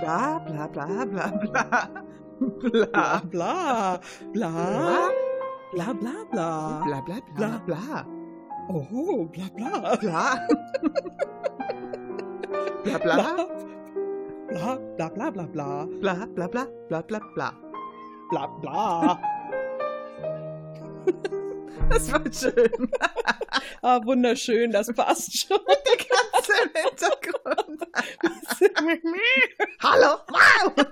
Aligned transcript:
Bla 0.00 0.38
bla 0.46 0.66
bla 0.68 0.86
bla 1.06 1.26
bla. 1.40 1.64
Bla 2.40 3.20
Bla 3.22 3.22
bla 3.30 3.94
bla 4.32 4.52
bla 5.72 5.90
bla 6.02 6.14
bla. 6.30 6.46
bla 6.84 7.00
bla 7.06 7.18
bla 7.36 7.50
bla. 7.66 8.04
Oh, 8.68 9.24
bla 9.32 9.46
bla. 9.56 9.96
Bla. 10.00 10.22
Bla 12.84 12.98
bla 12.98 13.16
Bla 14.48 14.72
bla 14.96 15.08
bla 15.10 15.30
bla 15.30 15.44
bla 15.46 15.86
bla 16.00 16.14
bla 16.26 16.46
bla 16.46 16.46
bla 16.48 16.64
bla 16.88 17.02
bla 17.02 17.20
bla. 17.34 17.48
bla 18.30 18.46
bla. 18.60 19.18
Das 21.90 22.12
war 22.12 22.32
schön. 22.32 22.90
Ah, 23.82 24.00
wunderschön, 24.04 24.72
das 24.72 24.92
passt 24.92 25.46
schon. 25.46 25.58
Der 25.66 25.96
Katze 25.96 26.52
im 26.64 26.70
Hintergrund. 26.74 27.80
Hallo. 29.80 30.18
Wow. 30.28 30.72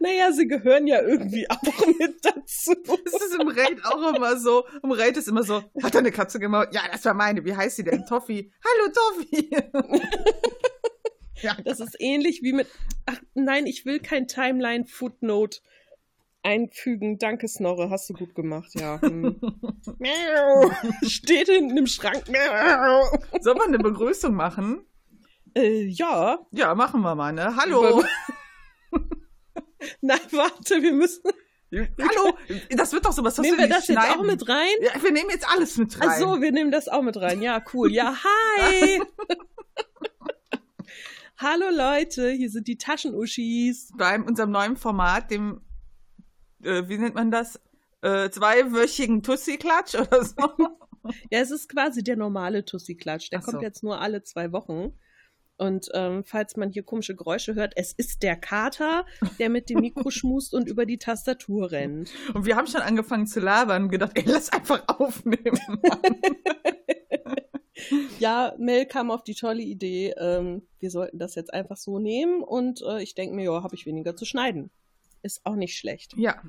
naja, 0.00 0.32
sie 0.32 0.46
gehören 0.46 0.86
ja 0.86 1.00
irgendwie 1.02 1.48
auch 1.50 1.62
mit 1.98 2.24
dazu. 2.24 2.74
Das 3.04 3.22
ist 3.22 3.34
im 3.40 3.48
Raid 3.48 3.84
auch 3.84 4.14
immer 4.14 4.38
so. 4.38 4.64
Im 4.82 4.92
Raid 4.92 5.16
ist 5.16 5.28
immer 5.28 5.42
so, 5.42 5.62
hat 5.82 5.94
er 5.94 6.00
eine 6.00 6.12
Katze 6.12 6.38
gemacht? 6.40 6.68
Ja, 6.72 6.82
das 6.90 7.04
war 7.04 7.14
meine. 7.14 7.44
Wie 7.44 7.54
heißt 7.54 7.76
sie 7.76 7.84
denn? 7.84 8.04
Toffi. 8.06 8.52
Hallo, 8.64 8.92
Toffi. 8.92 9.50
ja, 11.42 11.56
Das 11.64 11.80
ist 11.80 11.96
ähnlich 11.98 12.42
wie 12.42 12.52
mit. 12.52 12.66
Ach 13.06 13.18
nein, 13.34 13.66
ich 13.66 13.86
will 13.86 14.00
kein 14.00 14.26
Timeline-Footnote 14.26 15.58
einfügen. 16.42 17.18
Danke, 17.18 17.48
Snorre, 17.48 17.90
hast 17.90 18.08
du 18.10 18.14
gut 18.14 18.34
gemacht, 18.34 18.70
ja. 18.74 19.00
Hm. 19.00 19.40
Steht 21.02 21.48
hinten 21.48 21.76
im 21.76 21.86
Schrank. 21.86 22.24
Soll 23.40 23.54
man 23.54 23.68
eine 23.68 23.78
Begrüßung 23.78 24.34
machen? 24.34 24.84
Äh, 25.54 25.84
ja. 25.86 26.38
Ja, 26.52 26.74
machen 26.74 27.00
wir 27.02 27.14
mal, 27.14 27.32
ne? 27.32 27.56
Hallo. 27.56 28.04
Nein, 30.00 30.20
warte, 30.32 30.82
wir 30.82 30.92
müssen. 30.92 31.22
Hallo. 31.70 32.36
Das 32.70 32.92
wird 32.92 33.04
doch 33.04 33.12
sowas, 33.12 33.36
was 33.38 33.44
nehmen 33.44 33.58
wir 33.58 33.68
das 33.68 33.88
jetzt 33.88 34.00
schneiden. 34.00 34.20
auch 34.20 34.24
mit 34.24 34.48
rein? 34.48 34.68
Ja, 34.80 35.02
wir 35.02 35.12
nehmen 35.12 35.30
jetzt 35.30 35.46
alles 35.48 35.76
mit 35.76 36.00
rein. 36.00 36.08
Ach 36.10 36.18
so, 36.18 36.40
wir 36.40 36.50
nehmen 36.52 36.70
das 36.70 36.88
auch 36.88 37.02
mit 37.02 37.16
rein. 37.18 37.42
Ja, 37.42 37.62
cool. 37.72 37.92
Ja, 37.92 38.16
hi. 38.22 39.02
Hallo 41.36 41.66
Leute, 41.70 42.30
hier 42.30 42.50
sind 42.50 42.66
die 42.66 42.78
Taschenuschis. 42.78 43.92
Bei 43.96 44.20
unserem 44.20 44.50
neuen 44.50 44.76
Format, 44.76 45.30
dem, 45.30 45.60
äh, 46.64 46.88
wie 46.88 46.98
nennt 46.98 47.14
man 47.14 47.30
das? 47.30 47.60
Äh, 48.00 48.30
zweiwöchigen 48.30 49.22
Tussi-Klatsch 49.22 49.94
oder 49.94 50.24
so. 50.24 50.34
Ja, 51.30 51.38
es 51.38 51.50
ist 51.50 51.70
quasi 51.70 52.02
der 52.02 52.16
normale 52.16 52.66
Tussi-Klatsch. 52.66 53.30
Der 53.30 53.40
so. 53.40 53.52
kommt 53.52 53.62
jetzt 53.62 53.82
nur 53.82 53.98
alle 54.00 54.24
zwei 54.24 54.52
Wochen. 54.52 54.92
Und 55.58 55.88
ähm, 55.92 56.22
falls 56.24 56.56
man 56.56 56.70
hier 56.70 56.84
komische 56.84 57.16
Geräusche 57.16 57.54
hört, 57.54 57.74
es 57.76 57.92
ist 57.92 58.22
der 58.22 58.36
Kater, 58.36 59.04
der 59.38 59.48
mit 59.50 59.68
dem 59.68 59.80
Mikro 59.80 60.10
schmust 60.10 60.54
und 60.54 60.68
über 60.68 60.86
die 60.86 60.98
Tastatur 60.98 61.72
rennt. 61.72 62.10
Und 62.32 62.46
wir 62.46 62.56
haben 62.56 62.68
schon 62.68 62.80
angefangen 62.80 63.26
zu 63.26 63.40
labern 63.40 63.84
und 63.84 63.88
gedacht, 63.90 64.12
ey, 64.14 64.24
lass 64.26 64.52
einfach 64.52 64.82
aufnehmen. 64.86 65.58
Ja, 68.18 68.54
Mel 68.58 68.86
kam 68.86 69.10
auf 69.10 69.22
die 69.22 69.34
tolle 69.34 69.62
Idee, 69.62 70.14
ähm, 70.18 70.66
wir 70.80 70.90
sollten 70.90 71.18
das 71.18 71.34
jetzt 71.36 71.52
einfach 71.54 71.76
so 71.76 71.98
nehmen 71.98 72.42
und 72.42 72.82
äh, 72.82 73.02
ich 73.02 73.14
denke 73.14 73.36
mir, 73.36 73.44
ja, 73.44 73.62
habe 73.62 73.74
ich 73.74 73.86
weniger 73.86 74.16
zu 74.16 74.24
schneiden. 74.24 74.70
Ist 75.22 75.44
auch 75.44 75.54
nicht 75.54 75.78
schlecht. 75.78 76.14
ja, 76.16 76.42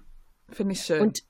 finde 0.49 0.73
ich 0.73 0.81
schön. 0.81 1.01
Und 1.01 1.23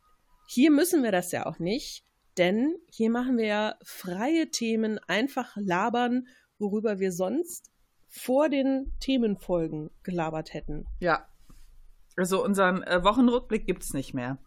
hier 0.48 0.72
müssen 0.72 1.04
wir 1.04 1.12
das 1.12 1.32
ja 1.32 1.46
auch 1.46 1.60
nicht, 1.60 2.06
denn 2.38 2.76
hier 2.90 3.10
machen 3.10 3.38
wir 3.38 3.46
ja 3.46 3.76
freie 3.84 4.50
Themen, 4.50 5.00
einfach 5.08 5.56
labern, 5.58 6.28
worüber 6.60 7.00
wir 7.00 7.12
sonst 7.12 7.72
vor 8.08 8.50
den 8.50 8.92
Themenfolgen 9.00 9.90
gelabert 10.04 10.54
hätten. 10.54 10.86
ja. 11.00 11.26
Also 12.18 12.44
unseren 12.44 12.84
äh, 12.84 13.02
Wochenrückblick 13.02 13.66
gibt's 13.66 13.94
nicht 13.94 14.14
mehr. 14.14 14.38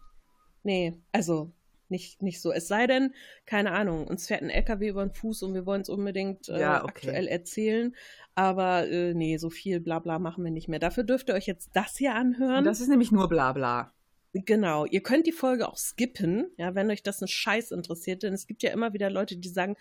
Nee, 0.61 0.93
also 1.11 1.51
nicht, 1.89 2.21
nicht 2.21 2.39
so. 2.39 2.51
Es 2.51 2.67
sei 2.67 2.85
denn, 2.85 3.15
keine 3.47 3.71
Ahnung, 3.71 4.05
uns 4.05 4.27
fährt 4.27 4.43
ein 4.43 4.51
LKW 4.51 4.89
über 4.89 5.03
den 5.03 5.11
Fuß 5.15 5.41
und 5.41 5.55
wir 5.55 5.65
wollen 5.65 5.81
es 5.81 5.89
unbedingt 5.89 6.49
äh, 6.49 6.59
Ja, 6.59 6.83
okay. 6.83 6.87
aktuell 6.89 7.27
erzählen. 7.27 7.95
Aber 8.35 8.87
äh, 8.87 9.15
nee, 9.15 9.37
so 9.37 9.49
viel 9.49 9.79
Blabla 9.79 10.19
machen 10.19 10.43
wir 10.43 10.51
nicht 10.51 10.67
mehr. 10.67 10.77
Dafür 10.77 11.03
dürft 11.03 11.29
ihr 11.29 11.35
euch 11.35 11.47
jetzt 11.47 11.71
das 11.73 11.97
hier 11.97 12.11
Und 12.11 12.17
anhören. 12.17 12.63
das 12.63 12.79
ist 12.79 12.89
nämlich 12.89 13.11
nur 13.11 13.27
Blabla. 13.27 13.91
Genau, 14.33 14.85
ihr 14.85 15.03
könnt 15.03 15.27
die 15.27 15.31
Folge 15.31 15.69
auch 15.69 15.77
skippen, 15.77 16.51
ja, 16.57 16.73
wenn 16.73 16.89
euch 16.89 17.03
das 17.03 17.21
ein 17.21 17.27
Scheiß 17.27 17.69
interessiert, 17.69 18.23
denn 18.23 18.33
es 18.33 18.47
gibt 18.47 18.63
ja 18.63 18.71
immer 18.71 18.93
wieder 18.93 19.11
Leute, 19.11 19.37
die 19.37 19.49
sagen, 19.49 19.75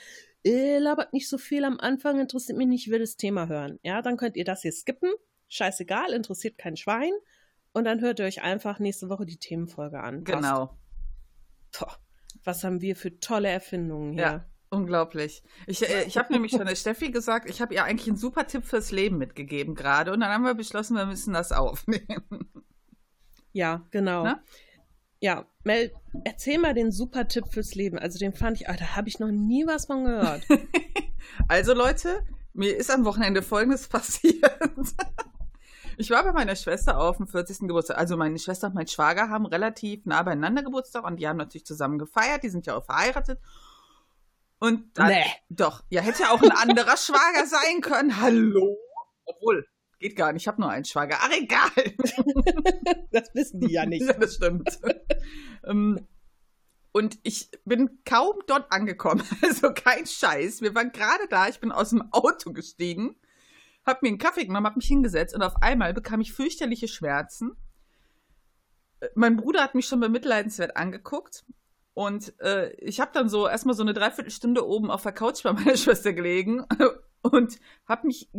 äh, 0.45 0.79
labert 0.79 1.15
nicht 1.15 1.29
so 1.29 1.39
viel 1.39 1.65
am 1.65 1.81
Anfang, 1.81 2.21
interessiert 2.21 2.59
mich 2.59 2.67
nicht, 2.67 2.87
ich 2.87 2.93
will 2.93 2.99
das 2.99 3.17
Thema 3.17 3.49
hören. 3.49 3.79
Ja, 3.83 4.03
dann 4.03 4.19
könnt 4.19 4.37
ihr 4.37 4.45
das 4.45 4.61
hier 4.61 4.73
skippen, 4.73 5.11
scheißegal, 5.49 6.12
interessiert 6.12 6.59
kein 6.59 6.77
Schwein 6.77 7.12
und 7.73 7.85
dann 7.85 8.03
hört 8.03 8.19
ihr 8.19 8.27
euch 8.27 8.43
einfach 8.43 8.79
nächste 8.79 9.09
Woche 9.09 9.25
die 9.25 9.39
Themenfolge 9.39 10.01
an. 10.01 10.23
Passt. 10.23 10.37
Genau. 10.37 10.79
Boah, 11.79 11.99
was 12.45 12.62
haben 12.62 12.83
wir 12.83 12.95
für 12.95 13.19
tolle 13.21 13.49
Erfindungen 13.49 14.12
hier. 14.12 14.23
Ja. 14.23 14.47
Unglaublich. 14.69 15.43
Ich, 15.67 15.87
äh, 15.87 16.05
ich 16.05 16.17
habe 16.17 16.33
nämlich 16.33 16.53
schon 16.53 16.65
der 16.65 16.77
Steffi 16.77 17.11
gesagt, 17.11 17.49
ich 17.49 17.61
habe 17.61 17.75
ihr 17.75 17.85
eigentlich 17.85 18.09
einen 18.09 18.17
super 18.17 18.47
Tipp 18.47 18.65
fürs 18.65 18.91
Leben 18.91 19.19
mitgegeben 19.19 19.75
gerade. 19.75 20.12
Und 20.12 20.21
dann 20.21 20.31
haben 20.31 20.45
wir 20.45 20.55
beschlossen, 20.55 20.97
wir 20.97 21.05
müssen 21.05 21.35
das 21.35 21.53
aufnehmen. 21.53 22.51
Ja, 23.53 23.83
genau. 23.91 24.25
Ne? 24.25 24.43
Ja, 25.21 25.47
Mel, 25.65 25.93
erzähl 26.25 26.59
mal 26.59 26.75
den 26.75 26.91
super 26.91 27.29
Tipp 27.29 27.45
fürs 27.51 27.75
Leben. 27.75 27.99
Also 27.99 28.19
den 28.19 28.33
fand 28.33 28.61
ich, 28.61 28.69
ah, 28.69 28.77
da 28.77 28.97
habe 28.97 29.09
ich 29.09 29.19
noch 29.21 29.31
nie 29.31 29.67
was 29.67 29.87
von 29.87 30.05
gehört. 30.05 30.43
Also 31.47 31.73
Leute, 31.73 32.25
mir 32.53 32.77
ist 32.77 32.91
am 32.91 33.05
Wochenende 33.05 33.43
Folgendes 33.43 33.87
passiert. 33.89 34.51
Ich 35.97 36.11
war 36.11 36.25
bei 36.25 36.33
meiner 36.33 36.57
Schwester 36.57 36.99
auf 36.99 37.19
dem 37.19 37.29
40. 37.29 37.61
Geburtstag. 37.61 37.97
Also 37.97 38.17
meine 38.17 38.39
Schwester 38.41 38.67
und 38.67 38.75
mein 38.75 38.89
Schwager 38.89 39.29
haben 39.29 39.47
relativ 39.47 40.05
nah 40.05 40.23
beieinander 40.25 40.62
Geburtstag 40.65 41.05
und 41.05 41.19
die 41.21 41.29
haben 41.29 41.37
natürlich 41.37 41.65
zusammen 41.65 41.99
gefeiert. 41.99 42.43
Die 42.43 42.49
sind 42.49 42.67
ja 42.67 42.77
auch 42.77 42.85
verheiratet. 42.85 43.39
Und 44.59 44.99
dann, 44.99 45.09
Nee. 45.09 45.25
doch, 45.49 45.85
ja, 45.91 46.01
hätte 46.03 46.23
ja 46.23 46.31
auch 46.33 46.43
ein 46.43 46.51
anderer 46.51 46.97
Schwager 46.97 47.47
sein 47.47 47.81
können. 47.83 48.21
Hallo? 48.21 48.77
Obwohl, 49.25 49.67
geht 50.03 50.17
gar 50.17 50.33
nicht. 50.33 50.43
Ich 50.43 50.49
habe 50.49 50.61
nur 50.61 50.71
einen 50.71 50.85
Schwager. 50.85 51.17
Ach, 51.21 51.31
egal. 51.31 51.71
das 53.11 53.35
wissen 53.35 53.61
die 53.61 53.73
ja 53.73 53.87
nicht. 53.87 54.03
Ja, 54.07 54.13
das 54.15 54.35
stimmt. 54.35 54.81
ähm, 55.65 56.07
und 56.91 57.19
ich 57.23 57.51
bin 57.65 58.01
kaum 58.05 58.35
dort 58.47 58.71
angekommen. 58.71 59.23
Also 59.41 59.73
kein 59.73 60.07
Scheiß. 60.07 60.61
Wir 60.61 60.75
waren 60.75 60.93
gerade 60.93 61.27
da. 61.31 61.49
Ich 61.49 61.61
bin 61.61 61.73
aus 61.73 61.91
dem 61.91 62.12
Auto 62.12 62.53
gestiegen, 62.53 63.17
hab 63.87 64.03
mir 64.03 64.09
einen 64.09 64.19
Kaffee 64.19 64.45
genommen, 64.45 64.67
hab 64.67 64.77
mich 64.77 64.87
hingesetzt 64.87 65.35
und 65.35 65.43
auf 65.43 65.62
einmal 65.62 65.95
bekam 65.95 66.21
ich 66.21 66.33
fürchterliche 66.33 66.89
Schmerzen. 66.89 67.53
Äh, 69.01 69.09
Mein 69.15 69.37
Bruder 69.37 69.62
hat 69.62 69.75
mich 69.75 69.87
schon 69.87 70.01
bemitleidenswert 70.01 70.77
angeguckt. 70.77 71.45
Und 71.95 72.39
äh, 72.41 72.73
ich 72.77 73.01
habe 73.01 73.11
dann 73.12 73.29
so 73.29 73.47
erstmal 73.47 73.75
so 73.75 73.83
eine 73.83 73.93
Dreiviertelstunde 73.93 74.67
oben 74.67 74.91
auf 74.91 75.03
der 75.03 75.12
Couch 75.12 75.43
bei 75.43 75.53
meiner 75.53 75.77
Schwester 75.77 76.12
gelegen 76.12 76.65
und 77.23 77.59
habe 77.87 78.07
mich 78.07 78.31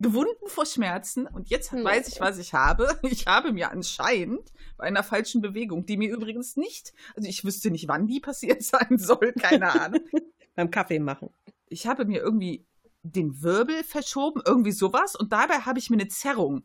gewunden 0.00 0.48
vor 0.48 0.66
Schmerzen. 0.66 1.26
Und 1.26 1.50
jetzt 1.50 1.72
Hm. 1.72 1.84
weiß 1.84 2.08
ich, 2.08 2.20
was 2.20 2.38
ich 2.38 2.54
habe. 2.54 2.98
Ich 3.02 3.26
habe 3.26 3.52
mir 3.52 3.70
anscheinend 3.70 4.52
bei 4.76 4.84
einer 4.84 5.02
falschen 5.02 5.40
Bewegung, 5.40 5.86
die 5.86 5.96
mir 5.96 6.12
übrigens 6.12 6.56
nicht, 6.56 6.92
also 7.14 7.28
ich 7.28 7.44
wüsste 7.44 7.70
nicht, 7.70 7.88
wann 7.88 8.06
die 8.06 8.20
passiert 8.28 8.62
sein 8.62 8.98
soll, 8.98 9.32
keine 9.32 9.80
Ahnung. 9.80 10.00
Beim 10.56 10.70
Kaffee 10.70 10.98
machen. 11.00 11.30
Ich 11.68 11.86
habe 11.86 12.04
mir 12.04 12.20
irgendwie 12.20 12.64
den 13.02 13.42
Wirbel 13.42 13.82
verschoben, 13.82 14.40
irgendwie 14.46 14.72
sowas. 14.72 15.16
Und 15.16 15.32
dabei 15.32 15.60
habe 15.60 15.78
ich 15.78 15.90
mir 15.90 15.96
eine 15.96 16.08
Zerrung 16.08 16.62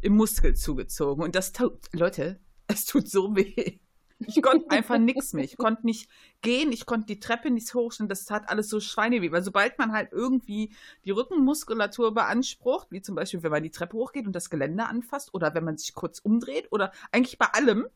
im 0.00 0.14
Muskel 0.16 0.54
zugezogen. 0.54 1.24
Und 1.24 1.34
das 1.34 1.52
tut, 1.52 1.78
Leute, 1.92 2.38
es 2.66 2.84
tut 2.84 3.08
so 3.08 3.34
weh. 3.34 3.80
Ich 4.20 4.40
konnte 4.42 4.70
einfach 4.70 4.98
nichts 4.98 5.32
mehr. 5.32 5.44
Ich 5.44 5.56
konnte 5.56 5.84
nicht 5.84 6.08
gehen, 6.40 6.72
ich 6.72 6.86
konnte 6.86 7.06
die 7.06 7.20
Treppe 7.20 7.50
nicht 7.50 7.74
hochstellen. 7.74 8.08
Das 8.08 8.24
tat 8.24 8.48
alles 8.48 8.68
so 8.68 8.80
schweineweh. 8.80 9.32
Weil 9.32 9.42
sobald 9.42 9.78
man 9.78 9.92
halt 9.92 10.12
irgendwie 10.12 10.74
die 11.04 11.10
Rückenmuskulatur 11.10 12.14
beansprucht, 12.14 12.88
wie 12.90 13.02
zum 13.02 13.16
Beispiel, 13.16 13.42
wenn 13.42 13.50
man 13.50 13.62
die 13.62 13.70
Treppe 13.70 13.96
hochgeht 13.96 14.26
und 14.26 14.34
das 14.34 14.50
Geländer 14.50 14.88
anfasst 14.88 15.34
oder 15.34 15.54
wenn 15.54 15.64
man 15.64 15.76
sich 15.76 15.94
kurz 15.94 16.20
umdreht 16.20 16.68
oder 16.70 16.92
eigentlich 17.12 17.38
bei 17.38 17.46
allem. 17.46 17.86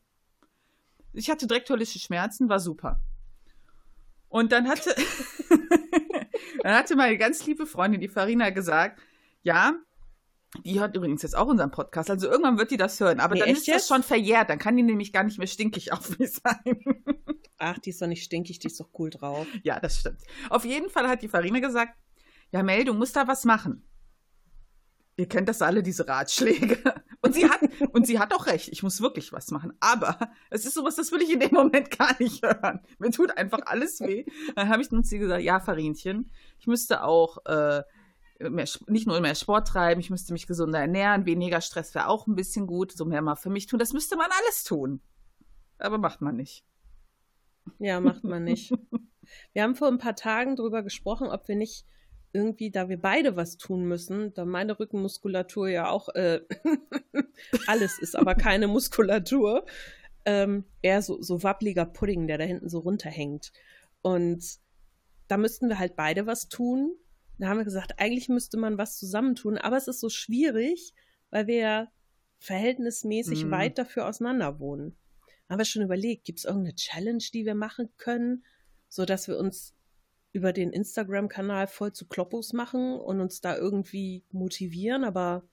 Ich 1.13 1.29
hatte 1.29 1.47
direkt 1.47 1.69
Schmerzen, 2.03 2.49
war 2.49 2.59
super. 2.59 2.99
Und 4.27 4.51
dann 4.51 4.67
hatte, 4.67 4.93
dann 6.63 6.73
hatte 6.73 6.95
meine 6.95 7.17
ganz 7.17 7.45
liebe 7.45 7.65
Freundin, 7.65 8.01
die 8.01 8.09
Farina, 8.09 8.51
gesagt, 8.51 9.01
ja, 9.41 9.73
die 10.65 10.79
hört 10.79 10.95
übrigens 10.95 11.21
jetzt 11.21 11.35
auch 11.37 11.47
unseren 11.47 11.71
Podcast, 11.71 12.09
also 12.09 12.27
irgendwann 12.27 12.57
wird 12.57 12.71
die 12.71 12.77
das 12.77 12.99
hören, 12.99 13.19
aber 13.19 13.35
Nee, 13.35 13.41
dann 13.41 13.49
ist 13.49 13.67
das 13.67 13.75
jetzt? 13.75 13.87
schon 13.87 14.03
verjährt, 14.03 14.49
dann 14.49 14.57
kann 14.59 14.75
die 14.75 14.83
nämlich 14.83 15.13
gar 15.13 15.23
nicht 15.23 15.37
mehr 15.37 15.47
stinkig 15.47 15.93
auf 15.93 16.17
mich 16.17 16.31
sein. 16.31 16.83
Ach, 17.57 17.77
die 17.79 17.91
ist 17.91 18.01
doch 18.01 18.07
nicht 18.07 18.23
stinkig, 18.23 18.59
die 18.59 18.67
ist 18.67 18.79
doch 18.79 18.89
cool 18.97 19.09
drauf. 19.09 19.45
ja, 19.63 19.79
das 19.79 19.99
stimmt. 19.99 20.21
Auf 20.49 20.65
jeden 20.65 20.89
Fall 20.89 21.07
hat 21.07 21.21
die 21.21 21.27
Farina 21.27 21.59
gesagt, 21.59 21.93
ja 22.51 22.63
Mel, 22.63 22.85
du 22.85 22.93
musst 22.93 23.15
da 23.15 23.27
was 23.27 23.45
machen. 23.45 23.85
Ihr 25.17 25.27
kennt 25.27 25.49
das 25.49 25.61
alle, 25.61 25.83
diese 25.83 26.07
Ratschläge. 26.07 26.79
Und 27.21 27.33
sie 27.35 27.49
hat, 27.49 27.59
und 27.91 28.07
sie 28.07 28.17
hat 28.17 28.33
auch 28.33 28.47
recht, 28.47 28.69
ich 28.69 28.81
muss 28.81 29.01
wirklich 29.01 29.33
was 29.33 29.51
machen. 29.51 29.73
Aber 29.81 30.17
es 30.49 30.65
ist 30.65 30.73
sowas, 30.75 30.95
das 30.95 31.11
will 31.11 31.21
ich 31.21 31.29
in 31.29 31.41
dem 31.41 31.51
Moment 31.51 31.91
gar 31.99 32.15
nicht 32.17 32.41
hören. 32.41 32.79
Mir 32.97 33.11
tut 33.11 33.37
einfach 33.37 33.59
alles 33.65 33.99
weh. 33.99 34.23
Dann 34.55 34.69
habe 34.69 34.81
ich 34.81 34.89
nun 34.89 35.03
zu 35.03 35.15
ihr 35.15 35.19
gesagt, 35.19 35.43
ja, 35.43 35.59
Farinchen, 35.59 36.31
ich 36.59 36.67
müsste 36.67 37.03
auch 37.03 37.45
äh, 37.45 37.81
mehr, 38.39 38.65
nicht 38.87 39.07
nur 39.07 39.19
mehr 39.19 39.35
Sport 39.35 39.67
treiben, 39.67 39.99
ich 39.99 40.09
müsste 40.09 40.33
mich 40.33 40.47
gesunder 40.47 40.79
ernähren, 40.79 41.25
weniger 41.25 41.61
Stress 41.61 41.93
wäre 41.93 42.07
auch 42.07 42.27
ein 42.27 42.35
bisschen 42.35 42.67
gut, 42.67 42.91
so 42.91 43.05
mehr 43.05 43.21
mal 43.21 43.35
für 43.35 43.49
mich 43.49 43.67
tun. 43.67 43.79
Das 43.79 43.93
müsste 43.93 44.15
man 44.15 44.29
alles 44.39 44.63
tun. 44.63 45.01
Aber 45.77 45.97
macht 45.97 46.21
man 46.21 46.35
nicht. 46.35 46.63
Ja, 47.79 47.99
macht 47.99 48.23
man 48.23 48.43
nicht. 48.43 48.71
wir 49.53 49.63
haben 49.63 49.75
vor 49.75 49.87
ein 49.87 49.97
paar 49.97 50.15
Tagen 50.15 50.55
darüber 50.55 50.83
gesprochen, 50.83 51.27
ob 51.27 51.47
wir 51.47 51.55
nicht 51.55 51.85
irgendwie, 52.31 52.69
da 52.71 52.89
wir 52.89 53.01
beide 53.01 53.35
was 53.35 53.57
tun 53.57 53.85
müssen, 53.85 54.33
da 54.33 54.45
meine 54.45 54.79
Rückenmuskulatur 54.79 55.67
ja 55.69 55.89
auch 55.89 56.09
äh, 56.09 56.41
alles 57.67 57.97
ist, 57.99 58.15
aber 58.15 58.35
keine 58.35 58.67
Muskulatur, 58.67 59.65
ähm, 60.25 60.65
eher 60.81 61.01
so, 61.01 61.21
so 61.21 61.41
wappliger 61.43 61.85
Pudding, 61.85 62.27
der 62.27 62.37
da 62.37 62.43
hinten 62.43 62.69
so 62.69 62.79
runterhängt. 62.79 63.51
Und 64.01 64.43
da 65.27 65.37
müssten 65.37 65.69
wir 65.69 65.79
halt 65.79 65.95
beide 65.95 66.27
was 66.27 66.49
tun. 66.49 66.95
Da 67.39 67.47
haben 67.47 67.57
wir 67.57 67.65
gesagt, 67.65 67.93
eigentlich 67.97 68.29
müsste 68.29 68.57
man 68.57 68.77
was 68.77 68.97
zusammentun, 68.97 69.57
aber 69.57 69.77
es 69.77 69.87
ist 69.87 70.01
so 70.01 70.09
schwierig, 70.09 70.93
weil 71.29 71.47
wir 71.47 71.55
ja 71.57 71.87
verhältnismäßig 72.37 73.45
mhm. 73.45 73.51
weit 73.51 73.77
dafür 73.77 74.07
auseinander 74.07 74.59
wohnen. 74.59 74.97
Haben 75.49 75.57
wir 75.57 75.65
schon 75.65 75.81
überlegt, 75.81 76.25
gibt 76.25 76.39
es 76.39 76.45
irgendeine 76.45 76.75
Challenge, 76.75 77.23
die 77.33 77.45
wir 77.45 77.55
machen 77.55 77.89
können, 77.97 78.43
sodass 78.87 79.27
wir 79.27 79.37
uns 79.37 79.73
über 80.31 80.53
den 80.53 80.71
Instagram-Kanal 80.71 81.67
voll 81.67 81.93
zu 81.93 82.07
Kloppos 82.07 82.53
machen 82.53 82.99
und 82.99 83.19
uns 83.19 83.41
da 83.41 83.57
irgendwie 83.57 84.23
motivieren, 84.31 85.03
aber 85.03 85.43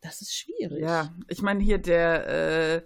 das 0.00 0.20
ist 0.20 0.34
schwierig. 0.34 0.80
Ja, 0.82 1.14
ich 1.28 1.42
meine, 1.42 1.62
hier 1.62 1.78
der 1.78 2.26
äh, 2.26 2.82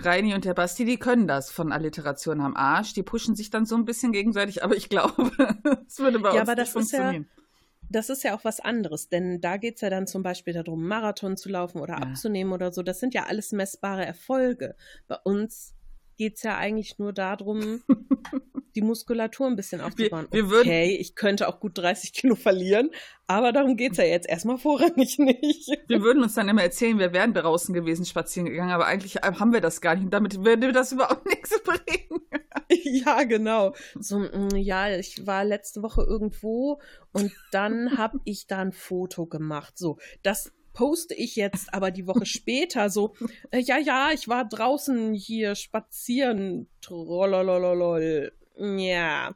Reini 0.00 0.34
und 0.34 0.44
der 0.44 0.54
Basti, 0.54 0.84
die 0.84 0.98
können 0.98 1.26
das 1.26 1.50
von 1.50 1.72
Alliteration 1.72 2.40
am 2.40 2.56
Arsch. 2.56 2.94
Die 2.94 3.02
pushen 3.02 3.34
sich 3.34 3.50
dann 3.50 3.66
so 3.66 3.76
ein 3.76 3.84
bisschen 3.84 4.12
gegenseitig, 4.12 4.62
aber 4.62 4.76
ich 4.76 4.88
glaube, 4.88 5.30
es 5.86 5.98
würde 5.98 6.18
bei 6.18 6.34
ja, 6.34 6.40
uns 6.40 6.48
aber 6.48 6.60
nicht 6.60 6.72
funktionieren. 6.72 7.26
Ja, 7.36 7.42
das 7.90 8.10
ist 8.10 8.24
ja 8.24 8.36
auch 8.36 8.44
was 8.44 8.60
anderes, 8.60 9.08
denn 9.08 9.40
da 9.40 9.56
geht 9.56 9.76
es 9.76 9.80
ja 9.80 9.90
dann 9.90 10.06
zum 10.06 10.22
Beispiel 10.22 10.54
darum, 10.54 10.86
Marathon 10.86 11.36
zu 11.36 11.48
laufen 11.48 11.80
oder 11.80 11.94
ja. 11.94 12.00
abzunehmen 12.00 12.52
oder 12.52 12.72
so. 12.72 12.82
Das 12.82 13.00
sind 13.00 13.14
ja 13.14 13.24
alles 13.24 13.52
messbare 13.52 14.04
Erfolge. 14.04 14.76
Bei 15.08 15.16
uns 15.24 15.74
geht 16.16 16.36
es 16.36 16.42
ja 16.42 16.56
eigentlich 16.56 16.98
nur 16.98 17.12
darum, 17.12 17.82
die 18.76 18.82
Muskulatur 18.82 19.46
ein 19.46 19.56
bisschen 19.56 19.80
aufzubauen. 19.80 20.28
Wir, 20.30 20.50
wir 20.50 20.60
okay, 20.60 20.96
ich 20.96 21.14
könnte 21.14 21.48
auch 21.48 21.58
gut 21.58 21.78
30 21.78 22.12
Kilo 22.12 22.34
verlieren, 22.34 22.90
aber 23.26 23.52
darum 23.52 23.76
geht 23.76 23.92
es 23.92 23.98
ja 23.98 24.04
jetzt 24.04 24.28
erstmal 24.28 24.58
vorrangig 24.58 25.18
nicht. 25.18 25.70
Wir 25.88 26.02
würden 26.02 26.22
uns 26.22 26.34
dann 26.34 26.48
immer 26.48 26.62
erzählen, 26.62 26.98
wir 26.98 27.12
wären 27.12 27.34
draußen 27.34 27.74
gewesen, 27.74 28.04
spazieren 28.04 28.48
gegangen, 28.48 28.72
aber 28.72 28.86
eigentlich 28.86 29.16
haben 29.16 29.52
wir 29.52 29.60
das 29.60 29.80
gar 29.80 29.94
nicht. 29.94 30.04
Und 30.04 30.10
damit 30.12 30.44
würde 30.44 30.72
das 30.72 30.92
überhaupt 30.92 31.26
nichts 31.28 31.60
bringen. 31.62 32.22
Ja, 32.82 33.22
genau. 33.22 33.74
So, 33.98 34.18
mm, 34.18 34.56
ja, 34.56 34.90
ich 34.96 35.24
war 35.26 35.44
letzte 35.44 35.82
Woche 35.82 36.02
irgendwo 36.02 36.80
und 37.12 37.32
dann 37.52 37.96
habe 37.96 38.18
ich 38.24 38.48
da 38.48 38.58
ein 38.58 38.72
Foto 38.72 39.26
gemacht. 39.26 39.78
So, 39.78 39.98
das 40.22 40.52
poste 40.76 41.14
ich 41.14 41.36
jetzt 41.36 41.72
aber 41.72 41.90
die 41.90 42.06
Woche 42.06 42.26
später 42.26 42.90
so, 42.90 43.14
äh, 43.50 43.60
ja, 43.60 43.78
ja, 43.78 44.10
ich 44.12 44.28
war 44.28 44.44
draußen 44.44 45.14
hier 45.14 45.54
spazieren, 45.54 46.68
trollolololol. 46.82 48.32
Ja, 48.56 49.34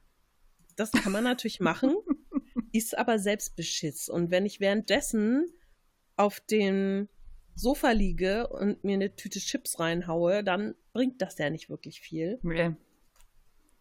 das 0.77 0.93
kann 0.93 1.13
man 1.13 1.25
natürlich 1.25 1.61
machen, 1.61 1.95
ist 2.73 2.97
aber 2.97 3.19
Selbstbeschiss. 3.19 4.09
Und 4.09 4.31
wenn 4.31 4.47
ich 4.47 4.61
währenddessen 4.61 5.47
auf 6.17 6.41
dem 6.41 7.09
Sofa 7.55 7.91
liege 7.91 8.49
und 8.49 8.83
mir 8.85 8.95
eine 8.95 9.15
Tüte 9.15 9.39
Chips 9.39 9.79
reinhaue, 9.79 10.43
dann 10.43 10.75
bringt 10.93 11.21
das 11.21 11.37
ja 11.39 11.51
nicht 11.51 11.69
wirklich 11.69 12.01
viel. 12.01 12.39
Nee. 12.43 12.75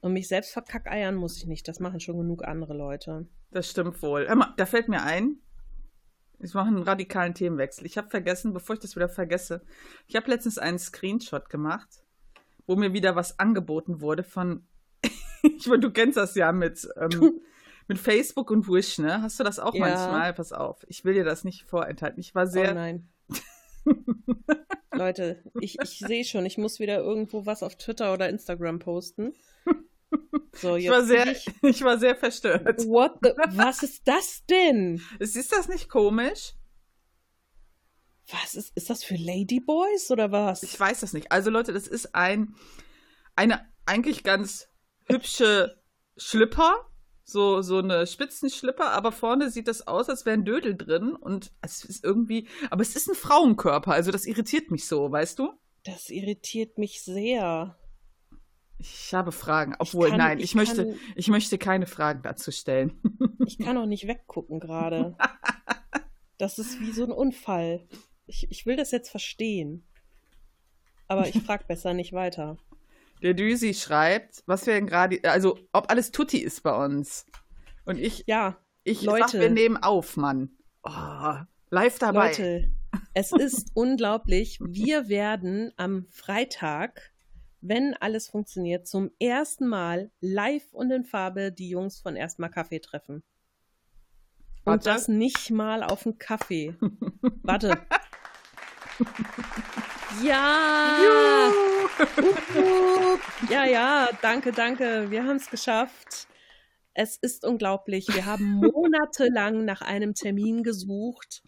Und 0.01 0.13
mich 0.13 0.27
selbst 0.27 0.51
verkackeiern 0.51 1.15
muss 1.15 1.37
ich 1.37 1.45
nicht. 1.45 1.67
Das 1.67 1.79
machen 1.79 1.99
schon 1.99 2.17
genug 2.17 2.43
andere 2.43 2.73
Leute. 2.73 3.27
Das 3.51 3.69
stimmt 3.69 4.01
wohl. 4.01 4.27
Da 4.57 4.65
fällt 4.65 4.87
mir 4.87 5.03
ein, 5.03 5.37
ich 6.39 6.53
mache 6.53 6.67
einen 6.67 6.83
radikalen 6.83 7.33
Themenwechsel. 7.33 7.85
Ich 7.85 7.97
habe 7.97 8.09
vergessen, 8.09 8.53
bevor 8.53 8.75
ich 8.75 8.79
das 8.79 8.95
wieder 8.95 9.09
vergesse, 9.09 9.61
ich 10.07 10.15
habe 10.15 10.29
letztens 10.29 10.57
einen 10.57 10.79
Screenshot 10.79 11.49
gemacht, 11.49 12.03
wo 12.65 12.75
mir 12.75 12.93
wieder 12.93 13.15
was 13.15 13.39
angeboten 13.39 13.99
wurde 13.99 14.23
von 14.23 14.65
ich 15.57 15.67
meine, 15.67 15.81
du 15.81 15.91
kennst 15.91 16.17
das 16.17 16.35
ja 16.35 16.51
mit, 16.51 16.87
ähm, 16.97 17.41
mit 17.87 17.97
Facebook 17.97 18.51
und 18.51 18.67
Wish, 18.67 18.99
ne? 18.99 19.21
Hast 19.21 19.39
du 19.39 19.43
das 19.43 19.59
auch 19.59 19.73
ja. 19.73 19.81
manchmal? 19.81 20.33
Pass 20.33 20.51
auf, 20.51 20.85
ich 20.87 21.05
will 21.05 21.13
dir 21.13 21.23
das 21.23 21.43
nicht 21.43 21.63
vorenthalten. 21.63 22.19
Ich 22.19 22.35
war 22.35 22.47
sehr. 22.47 22.71
Oh 22.71 22.75
nein. 22.75 23.09
Leute, 24.91 25.43
ich, 25.59 25.77
ich 25.81 25.99
sehe 25.99 26.25
schon, 26.25 26.45
ich 26.45 26.57
muss 26.57 26.79
wieder 26.79 26.99
irgendwo 26.99 27.45
was 27.45 27.63
auf 27.63 27.75
Twitter 27.75 28.13
oder 28.13 28.29
Instagram 28.29 28.79
posten. 28.79 29.33
So, 30.53 30.75
ich, 30.75 30.89
war 30.89 31.03
sehr, 31.03 31.31
ich, 31.31 31.47
ich 31.61 31.81
war 31.83 31.97
sehr 31.97 32.15
verstört. 32.15 32.85
What 32.85 33.19
the, 33.21 33.29
was 33.55 33.83
ist 33.83 34.07
das 34.07 34.43
denn? 34.49 35.01
Ist 35.19 35.51
das 35.51 35.67
nicht 35.67 35.89
komisch? 35.89 36.53
Was 38.31 38.55
ist, 38.55 38.75
ist 38.75 38.89
das 38.89 39.03
für 39.03 39.15
Ladyboys 39.15 40.11
oder 40.11 40.31
was? 40.31 40.63
Ich 40.63 40.79
weiß 40.79 40.99
das 40.99 41.13
nicht. 41.13 41.31
Also 41.31 41.49
Leute, 41.49 41.73
das 41.73 41.87
ist 41.87 42.13
ein, 42.13 42.55
eine 43.35 43.65
eigentlich 43.85 44.23
ganz 44.23 44.68
hübsche 45.09 45.81
Schlipper, 46.17 46.85
so, 47.23 47.61
so 47.61 47.77
eine 47.77 48.07
Spitzenschlipper, 48.07 48.91
aber 48.91 49.11
vorne 49.11 49.49
sieht 49.49 49.67
das 49.67 49.87
aus, 49.87 50.09
als 50.09 50.25
wären 50.25 50.45
Dödel 50.45 50.75
drin 50.75 51.15
und 51.15 51.51
es 51.61 51.85
ist 51.85 52.03
irgendwie, 52.03 52.47
aber 52.69 52.81
es 52.81 52.95
ist 52.95 53.07
ein 53.07 53.15
Frauenkörper, 53.15 53.91
also 53.91 54.11
das 54.11 54.25
irritiert 54.25 54.71
mich 54.71 54.87
so, 54.87 55.11
weißt 55.11 55.39
du? 55.39 55.53
Das 55.83 56.09
irritiert 56.09 56.77
mich 56.77 57.03
sehr. 57.03 57.77
Ich 58.77 59.13
habe 59.13 59.31
Fragen, 59.31 59.75
obwohl 59.79 60.05
ich 60.05 60.11
kann, 60.11 60.17
nein, 60.17 60.37
ich, 60.39 60.45
ich 60.45 60.55
möchte, 60.55 60.85
kann, 60.85 60.99
ich 61.15 61.27
möchte 61.27 61.57
keine 61.57 61.85
Fragen 61.85 62.21
dazu 62.23 62.51
stellen. 62.51 63.01
Ich 63.45 63.57
kann 63.57 63.79
auch 63.79 63.87
nicht 63.87 64.05
weggucken 64.05 64.59
gerade. 64.59 65.17
Das 66.37 66.59
ist 66.59 66.79
wie 66.79 66.91
so 66.91 67.03
ein 67.03 67.11
Unfall. 67.11 67.87
Ich, 68.27 68.51
ich 68.51 68.67
will 68.67 68.75
das 68.75 68.91
jetzt 68.91 69.09
verstehen. 69.09 69.87
Aber 71.07 71.27
ich 71.27 71.41
frage 71.41 71.65
besser 71.65 71.95
nicht 71.95 72.13
weiter. 72.13 72.57
Der 73.21 73.33
Düsi 73.33 73.73
schreibt, 73.73 74.43
was 74.45 74.65
wir 74.65 74.73
denn 74.73 74.87
gerade, 74.87 75.19
also 75.23 75.59
ob 75.73 75.91
alles 75.91 76.11
Tutti 76.11 76.37
ist 76.39 76.63
bei 76.63 76.85
uns. 76.85 77.25
Und 77.85 77.97
ich, 77.97 78.23
ja, 78.27 78.57
ich 78.83 79.01
Leute, 79.01 79.29
sag, 79.31 79.41
wir 79.41 79.49
nehmen 79.49 79.77
auf, 79.77 80.15
Mann. 80.15 80.51
Oh, 80.83 81.35
live 81.69 81.99
dabei. 81.99 82.29
Leute, 82.29 82.71
es 83.13 83.31
ist 83.31 83.71
unglaublich. 83.75 84.59
Wir 84.61 85.09
werden 85.09 85.73
am 85.75 86.05
Freitag, 86.11 87.11
wenn 87.61 87.93
alles 87.95 88.29
funktioniert, 88.29 88.87
zum 88.87 89.11
ersten 89.19 89.67
Mal 89.67 90.11
live 90.21 90.71
und 90.71 90.91
in 90.91 91.03
Farbe 91.03 91.51
die 91.51 91.69
Jungs 91.69 91.99
von 91.99 92.15
Erstmal 92.15 92.51
Kaffee 92.51 92.79
treffen. 92.79 93.23
Und 94.65 94.85
Warte. 94.85 94.89
das 94.89 95.07
nicht 95.07 95.51
mal 95.51 95.83
auf 95.83 96.05
einen 96.05 96.17
Kaffee. 96.17 96.75
Warte. 97.43 97.77
Ja! 100.23 101.51
ja, 103.49 103.65
ja, 103.65 104.09
danke, 104.21 104.51
danke. 104.51 105.11
Wir 105.11 105.23
haben 105.23 105.37
es 105.37 105.49
geschafft. 105.49 106.27
Es 106.93 107.17
ist 107.17 107.45
unglaublich. 107.45 108.07
Wir 108.13 108.25
haben 108.25 108.55
monatelang 108.55 109.65
nach 109.65 109.81
einem 109.81 110.15
Termin 110.15 110.63
gesucht 110.63 111.43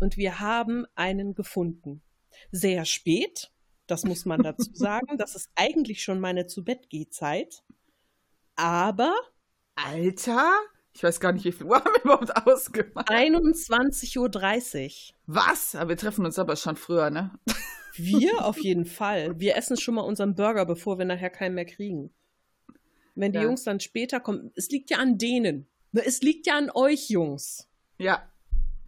und 0.00 0.16
wir 0.16 0.40
haben 0.40 0.84
einen 0.94 1.34
gefunden. 1.34 2.02
Sehr 2.50 2.84
spät, 2.84 3.50
das 3.86 4.04
muss 4.04 4.24
man 4.24 4.42
dazu 4.42 4.70
sagen. 4.74 5.16
Das 5.16 5.34
ist 5.34 5.50
eigentlich 5.54 6.02
schon 6.02 6.20
meine 6.20 6.46
Zu-Bett-Geh-Zeit. 6.46 7.62
Aber. 8.56 9.14
Alter? 9.76 10.50
Ich 10.94 11.02
weiß 11.02 11.20
gar 11.20 11.32
nicht, 11.32 11.44
wie 11.44 11.52
viel 11.52 11.66
Uhr 11.66 11.76
haben 11.84 11.90
wir 11.94 12.02
überhaupt 12.02 12.46
ausgemacht. 12.46 13.08
21.30 13.08 14.18
Uhr. 14.18 15.16
Was? 15.26 15.74
Aber 15.74 15.90
wir 15.90 15.96
treffen 15.96 16.26
uns 16.26 16.38
aber 16.38 16.56
schon 16.56 16.76
früher, 16.76 17.10
ne? 17.10 17.30
Wir 17.96 18.44
auf 18.44 18.58
jeden 18.58 18.86
Fall. 18.86 19.38
Wir 19.38 19.56
essen 19.56 19.76
schon 19.76 19.94
mal 19.94 20.02
unseren 20.02 20.34
Burger, 20.34 20.66
bevor 20.66 20.98
wir 20.98 21.04
nachher 21.04 21.30
keinen 21.30 21.54
mehr 21.54 21.64
kriegen. 21.64 22.10
Wenn 23.14 23.32
die 23.32 23.38
ja. 23.38 23.44
Jungs 23.44 23.64
dann 23.64 23.80
später 23.80 24.20
kommen, 24.20 24.52
es 24.54 24.70
liegt 24.70 24.90
ja 24.90 24.98
an 24.98 25.18
denen. 25.18 25.66
Ne, 25.92 26.04
es 26.04 26.22
liegt 26.22 26.46
ja 26.46 26.56
an 26.56 26.70
euch, 26.72 27.10
Jungs. 27.10 27.68
Ja. 27.98 28.28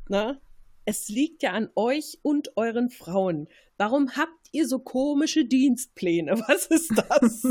Na? 0.08 0.32
Ne? 0.32 0.40
Es 0.86 1.08
liegt 1.08 1.42
ja 1.42 1.52
an 1.52 1.70
euch 1.76 2.18
und 2.22 2.56
euren 2.56 2.90
Frauen. 2.90 3.48
Warum 3.76 4.16
habt 4.16 4.48
ihr 4.52 4.68
so 4.68 4.78
komische 4.78 5.44
Dienstpläne? 5.44 6.32
Was 6.48 6.66
ist 6.66 6.92
das? 6.96 7.42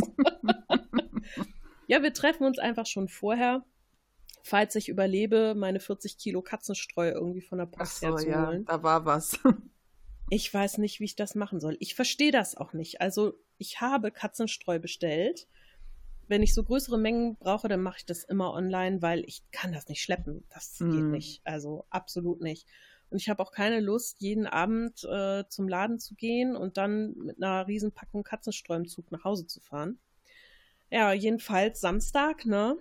ja, 1.88 2.01
wir 2.01 2.13
treffen 2.13 2.45
uns 2.45 2.60
einfach 2.60 2.86
schon 2.86 3.07
vorher, 3.07 3.65
falls 4.43 4.75
ich 4.75 4.89
überlebe, 4.89 5.55
meine 5.55 5.79
40 5.79 6.17
Kilo 6.17 6.41
Katzenstreu 6.41 7.10
irgendwie 7.10 7.41
von 7.41 7.57
der 7.57 7.65
Post 7.65 8.03
Ach 8.03 8.19
so, 8.19 8.27
ja, 8.27 8.53
Da 8.60 8.83
war 8.83 9.05
was. 9.05 9.39
Ich 10.34 10.52
weiß 10.52 10.80
nicht, 10.80 11.00
wie 11.00 11.04
ich 11.04 11.16
das 11.16 11.36
machen 11.36 11.60
soll. 11.60 11.78
Ich 11.80 11.94
verstehe 11.94 12.32
das 12.32 12.58
auch 12.58 12.74
nicht. 12.74 13.02
Also, 13.02 13.34
ich 13.60 13.82
habe 13.82 14.10
Katzenstreu 14.10 14.80
bestellt. 14.80 15.48
Wenn 16.28 16.42
ich 16.42 16.56
so 16.56 16.63
größere 16.63 16.98
Mengen 16.98 17.36
brauche, 17.36 17.68
dann 17.68 17.84
mache 17.84 17.98
ich 18.00 18.06
das 18.08 18.24
immer 18.24 18.52
online, 18.52 19.04
weil 19.04 19.24
ich 19.25 19.44
kann 19.52 19.72
das 19.72 19.88
nicht 19.90 20.02
schleppen. 20.02 20.44
Das 20.50 20.80
mm. 20.80 20.90
geht 20.90 21.04
mhm. 21.04 21.12
nicht. 21.12 21.42
Also 21.44 21.86
absolut 21.92 22.42
nicht. 22.42 22.68
Und 23.12 23.22
ich 23.22 23.30
habe 23.30 23.44
auch 23.44 23.52
keine 23.52 23.80
Lust, 23.80 24.22
jeden 24.22 24.48
Abend 24.48 25.04
äh, 25.04 25.44
zum 25.50 25.68
Laden 25.68 26.00
zu 26.00 26.16
gehen 26.16 26.56
und 26.56 26.78
dann 26.78 27.13
mit 27.13 27.38
einer 27.38 27.68
Riesenpackung 27.68 28.24
Katzenstreu 28.24 28.78
im 28.78 28.88
Zug 28.88 29.12
nach 29.12 29.25
Hause 29.25 29.46
zu 29.46 29.60
fahren. 29.60 30.00
Ja, 30.90 31.13
jedenfalls 31.13 31.80
Samstag, 31.80 32.48
ne? 32.48 32.75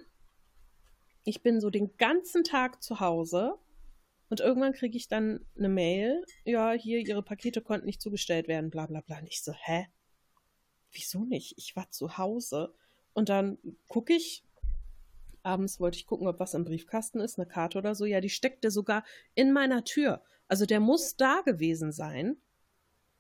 Ich 1.25 1.43
bin 1.43 1.61
so 1.61 1.69
den 1.69 1.99
ganzen 1.99 2.45
Tag 2.45 2.83
zu 2.83 3.01
Hause 3.01 3.59
Und 4.33 4.41
irgendwann 4.41 4.73
kriege 4.73 4.97
ich 4.97 5.09
dann 5.09 5.45
eine 5.59 5.69
Mail, 5.69 6.25
ja, 6.47 6.73
hier, 6.73 7.01
Ihre 7.01 7.23
Pakete 7.23 7.61
konnten 7.61 7.85
nicht 7.85 8.01
zugestellt 8.01 8.49
werden, 8.49 8.71
bla 8.71 8.87
bla 8.87 9.03
bla. 9.03 9.19
Und 9.19 9.27
ich 9.27 9.43
so, 9.43 9.53
hä? 9.53 9.89
Wieso 10.91 11.27
nicht? 11.27 11.53
Ich 11.59 11.77
war 11.77 11.91
zu 11.91 12.17
Hause. 12.17 12.73
Und 13.13 13.29
dann 13.29 13.59
gucke 13.89 14.15
ich, 14.15 14.43
abends 15.43 15.81
wollte 15.81 15.99
ich 15.99 16.07
gucken, 16.07 16.29
ob 16.29 16.41
was 16.41 16.55
im 16.55 16.65
Briefkasten 16.65 17.21
ist, 17.21 17.39
eine 17.39 17.47
Karte 17.47 17.77
oder 17.77 17.95
so. 17.95 18.07
Ja, 18.07 18.23
die 18.23 18.31
steckte 18.31 18.71
sogar 18.71 19.05
in 19.35 19.53
meiner 19.53 19.85
Tür. 19.85 20.23
Also 20.49 20.65
der 20.65 20.81
muss 20.81 21.15
da 21.15 21.43
gewesen 21.43 21.93
sein. 21.93 22.39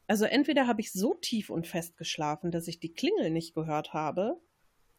Also 0.06 0.24
entweder 0.24 0.66
habe 0.66 0.80
ich 0.80 0.92
so 0.92 1.12
tief 1.12 1.50
und 1.50 1.66
fest 1.66 1.98
geschlafen, 1.98 2.50
dass 2.50 2.68
ich 2.68 2.80
die 2.80 2.94
Klingel 2.94 3.28
nicht 3.28 3.54
gehört 3.54 3.92
habe, 3.92 4.40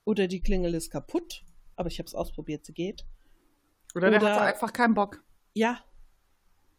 oder 0.06 0.28
die 0.28 0.42
Klingel 0.42 0.76
ist 0.76 0.92
kaputt, 0.92 1.44
aber 1.76 1.88
ich 1.88 1.98
habe 1.98 2.06
es 2.06 2.14
ausprobiert, 2.14 2.68
sie 2.68 2.74
geht. 2.74 3.04
Oder 3.96 4.12
der 4.12 4.22
Oder- 4.22 4.36
hatte 4.36 4.42
einfach 4.42 4.74
keinen 4.74 4.94
Bock. 4.94 5.24
Ja, 5.56 5.84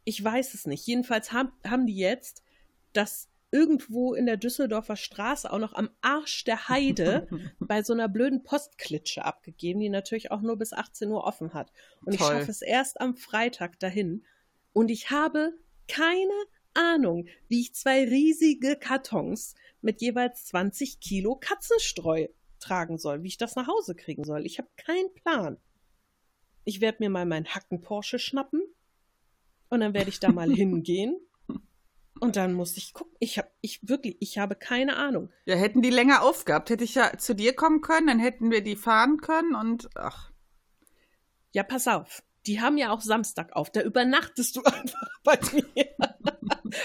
ich 0.05 0.23
weiß 0.23 0.55
es 0.55 0.67
nicht. 0.67 0.87
Jedenfalls 0.87 1.33
haben, 1.33 1.53
haben 1.67 1.87
die 1.87 1.97
jetzt 1.97 2.43
das 2.93 3.29
irgendwo 3.51 4.15
in 4.15 4.27
der 4.27 4.37
Düsseldorfer 4.37 4.97
Straße 4.97 5.51
auch 5.53 5.59
noch 5.59 5.75
am 5.75 5.89
Arsch 6.01 6.45
der 6.45 6.69
Heide 6.69 7.29
bei 7.61 7.83
so 7.83 7.93
einer 7.93 8.09
blöden 8.09 8.43
Postklitsche 8.43 9.25
abgegeben, 9.25 9.81
die 9.81 9.89
natürlich 9.89 10.31
auch 10.33 10.43
nur 10.43 10.57
bis 10.57 10.73
18 10.73 11.11
Uhr 11.11 11.25
offen 11.25 11.55
hat. 11.55 11.73
Und 12.05 12.15
ich 12.15 12.21
Toll. 12.21 12.33
schaffe 12.33 12.51
es 12.51 12.63
erst 12.63 13.01
am 13.01 13.15
Freitag 13.15 13.79
dahin. 13.79 14.25
Und 14.73 14.91
ich 14.91 15.11
habe 15.11 15.53
keine 15.87 16.33
Ahnung, 16.75 17.29
wie 17.49 17.61
ich 17.61 17.75
zwei 17.75 18.05
riesige 18.05 18.77
Kartons 18.77 19.55
mit 19.81 20.01
jeweils 20.01 20.47
20 20.47 20.99
Kilo 20.99 21.37
Katzenstreu 21.37 22.27
tragen 22.59 22.99
soll, 22.99 23.23
wie 23.23 23.29
ich 23.29 23.39
das 23.39 23.55
nach 23.55 23.69
Hause 23.69 23.95
kriegen 23.95 24.25
soll. 24.25 24.47
Ich 24.47 24.59
habe 24.59 24.69
keinen 24.77 25.15
Plan. 25.15 25.59
Ich 26.65 26.81
werde 26.81 26.99
mir 27.01 27.11
mal 27.11 27.27
meinen 27.27 27.47
Hacken 27.47 27.83
Porsche 27.83 28.19
schnappen 28.19 28.63
und 29.75 29.81
dann 29.81 29.95
werde 29.95 30.09
ich 30.09 30.21
da 30.21 30.33
mal 30.33 30.51
hingehen. 30.51 31.17
Und 32.21 32.37
dann 32.37 32.55
muss 32.55 32.77
ich 32.77 32.95
gucken. 32.95 33.13
Ich 33.19 33.39
habe, 33.39 33.49
ich 33.61 33.81
wirklich, 33.87 34.17
ich 34.21 34.39
habe 34.39 34.55
keine 34.55 34.97
Ahnung. 34.97 35.31
Ja, 35.47 35.57
hätten 35.57 35.83
die 35.83 35.91
länger 35.91 36.23
aufgehabt, 36.23 36.71
hätte 36.71 36.85
ich 36.85 36.95
ja 36.95 37.19
zu 37.19 37.35
dir 37.35 37.55
kommen 37.55 37.81
können, 37.81 38.07
dann 38.07 38.19
hätten 38.19 38.51
wir 38.51 38.63
die 38.63 38.77
fahren 38.77 39.19
können 39.19 39.55
und 39.55 39.91
ach. 39.95 40.31
Ja, 41.53 41.65
pass 41.65 41.87
auf. 41.89 42.23
Die 42.47 42.61
haben 42.61 42.79
ja 42.79 42.93
auch 42.93 43.01
Samstag 43.01 43.55
auf. 43.55 43.71
Da 43.71 43.83
übernachtest 43.83 44.57
du 44.57 44.63
einfach 44.65 45.09
bei 45.23 45.39
mir. 45.53 45.91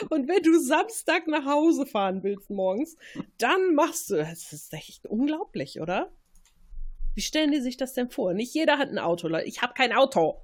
Und 0.10 0.28
wenn 0.28 0.44
du 0.44 0.60
Samstag 0.60 1.28
nach 1.28 1.46
Hause 1.46 1.86
fahren 1.86 2.24
willst 2.24 2.50
morgens, 2.50 2.96
dann 3.38 3.76
machst 3.76 4.10
du. 4.10 4.18
Das 4.18 4.52
ist 4.52 4.74
echt 4.74 5.06
unglaublich, 5.06 5.80
oder? 5.80 6.12
Wie 7.16 7.22
stellen 7.22 7.52
die 7.52 7.62
sich 7.62 7.78
das 7.78 7.94
denn 7.94 8.10
vor? 8.10 8.34
Nicht 8.34 8.54
jeder 8.54 8.78
hat 8.78 8.90
ein 8.90 9.00
Auto, 9.00 9.28
Leute. 9.28 9.48
Ich 9.48 9.62
habe 9.62 9.74
kein 9.74 9.94
Auto. 9.94 10.42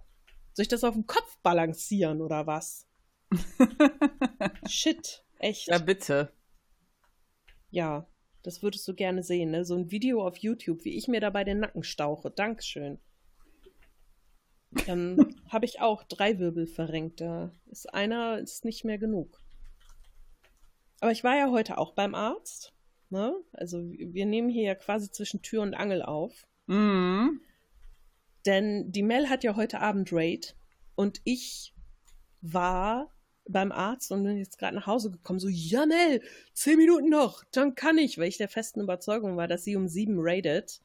Soll 0.56 0.64
ich 0.64 0.70
das 0.70 0.86
auf 0.86 0.94
dem 0.94 1.06
Kopf 1.06 1.38
balancieren 1.44 2.22
oder 2.22 2.48
was? 2.48 2.88
Shit, 4.70 5.26
echt. 5.40 5.68
Ja, 5.68 5.80
bitte. 5.80 6.32
Ja, 7.72 8.08
das 8.42 8.64
würdest 8.64 8.88
du 8.88 8.94
gerne 8.94 9.22
sehen, 9.22 9.52
ne? 9.52 9.66
So 9.66 9.76
ein 9.76 9.92
Video 9.92 10.26
auf 10.26 10.38
YouTube, 10.38 10.86
wie 10.86 10.96
ich 10.96 11.10
mir 11.10 11.20
dabei 11.20 11.44
den 11.44 11.60
Nacken 11.60 11.84
stauche. 11.84 12.32
Dankeschön. 12.32 13.00
Dann 14.88 15.36
habe 15.50 15.66
ich 15.66 15.82
auch 15.82 16.04
drei 16.04 16.40
Wirbel 16.40 16.68
verrenkt. 16.68 17.20
Da 17.20 17.52
ist 17.66 17.94
einer 17.94 18.40
ist 18.40 18.64
nicht 18.64 18.86
mehr 18.86 18.98
genug. 18.98 19.42
Aber 21.02 21.12
ich 21.12 21.26
war 21.26 21.36
ja 21.36 21.52
heute 21.52 21.78
auch 21.78 21.92
beim 21.92 22.16
Arzt. 22.16 22.74
Ne? 23.10 23.36
Also 23.52 23.84
wir 23.84 24.26
nehmen 24.26 24.48
hier 24.48 24.64
ja 24.64 24.76
quasi 24.76 25.12
zwischen 25.12 25.42
Tür 25.42 25.64
und 25.64 25.74
Angel 25.74 26.02
auf. 26.02 26.48
Mhm. 26.68 27.42
Denn 28.46 28.92
die 28.92 29.04
Mel 29.04 29.30
hat 29.30 29.44
ja 29.44 29.56
heute 29.56 29.80
Abend 29.82 30.10
Raid 30.12 30.56
und 30.96 31.22
ich 31.24 31.74
war 32.42 33.12
beim 33.48 33.72
Arzt 33.72 34.12
und 34.12 34.24
bin 34.24 34.38
jetzt 34.38 34.58
gerade 34.58 34.76
nach 34.76 34.88
Hause 34.88 35.12
gekommen. 35.12 35.40
So, 35.40 35.48
ja 35.50 35.86
Mel, 35.86 36.22
zehn 36.54 36.78
Minuten 36.78 37.10
noch, 37.10 37.44
dann 37.52 37.76
kann 37.76 37.98
ich, 37.98 38.18
weil 38.18 38.28
ich 38.28 38.38
der 38.38 38.50
festen 38.50 38.82
Überzeugung 38.82 39.38
war, 39.38 39.48
dass 39.48 39.64
sie 39.64 39.76
um 39.76 39.88
sieben 39.88 40.16
raidet. 40.20 40.82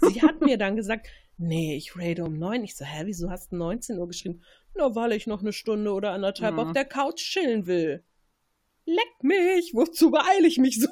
Sie 0.00 0.22
hat 0.22 0.40
mir 0.40 0.56
dann 0.58 0.76
gesagt, 0.76 1.08
nee, 1.38 1.76
ich 1.76 1.96
raide 1.96 2.24
um 2.24 2.38
neun. 2.38 2.64
Ich 2.64 2.76
so, 2.76 2.84
hä, 2.84 3.02
wieso 3.04 3.30
hast 3.30 3.52
du 3.52 3.56
19 3.56 3.98
Uhr 3.98 4.06
geschrieben? 4.06 4.42
Na, 4.74 4.94
weil 4.94 5.12
ich 5.12 5.26
noch 5.26 5.40
eine 5.40 5.52
Stunde 5.52 5.92
oder 5.92 6.12
anderthalb 6.12 6.54
Mhm. 6.54 6.60
auf 6.60 6.72
der 6.72 6.84
Couch 6.84 7.22
chillen 7.22 7.66
will. 7.66 8.04
Leck 8.84 9.22
mich, 9.22 9.72
wozu 9.74 10.10
beeile 10.10 10.46
ich 10.46 10.58
mich 10.58 10.80
so? 10.80 10.88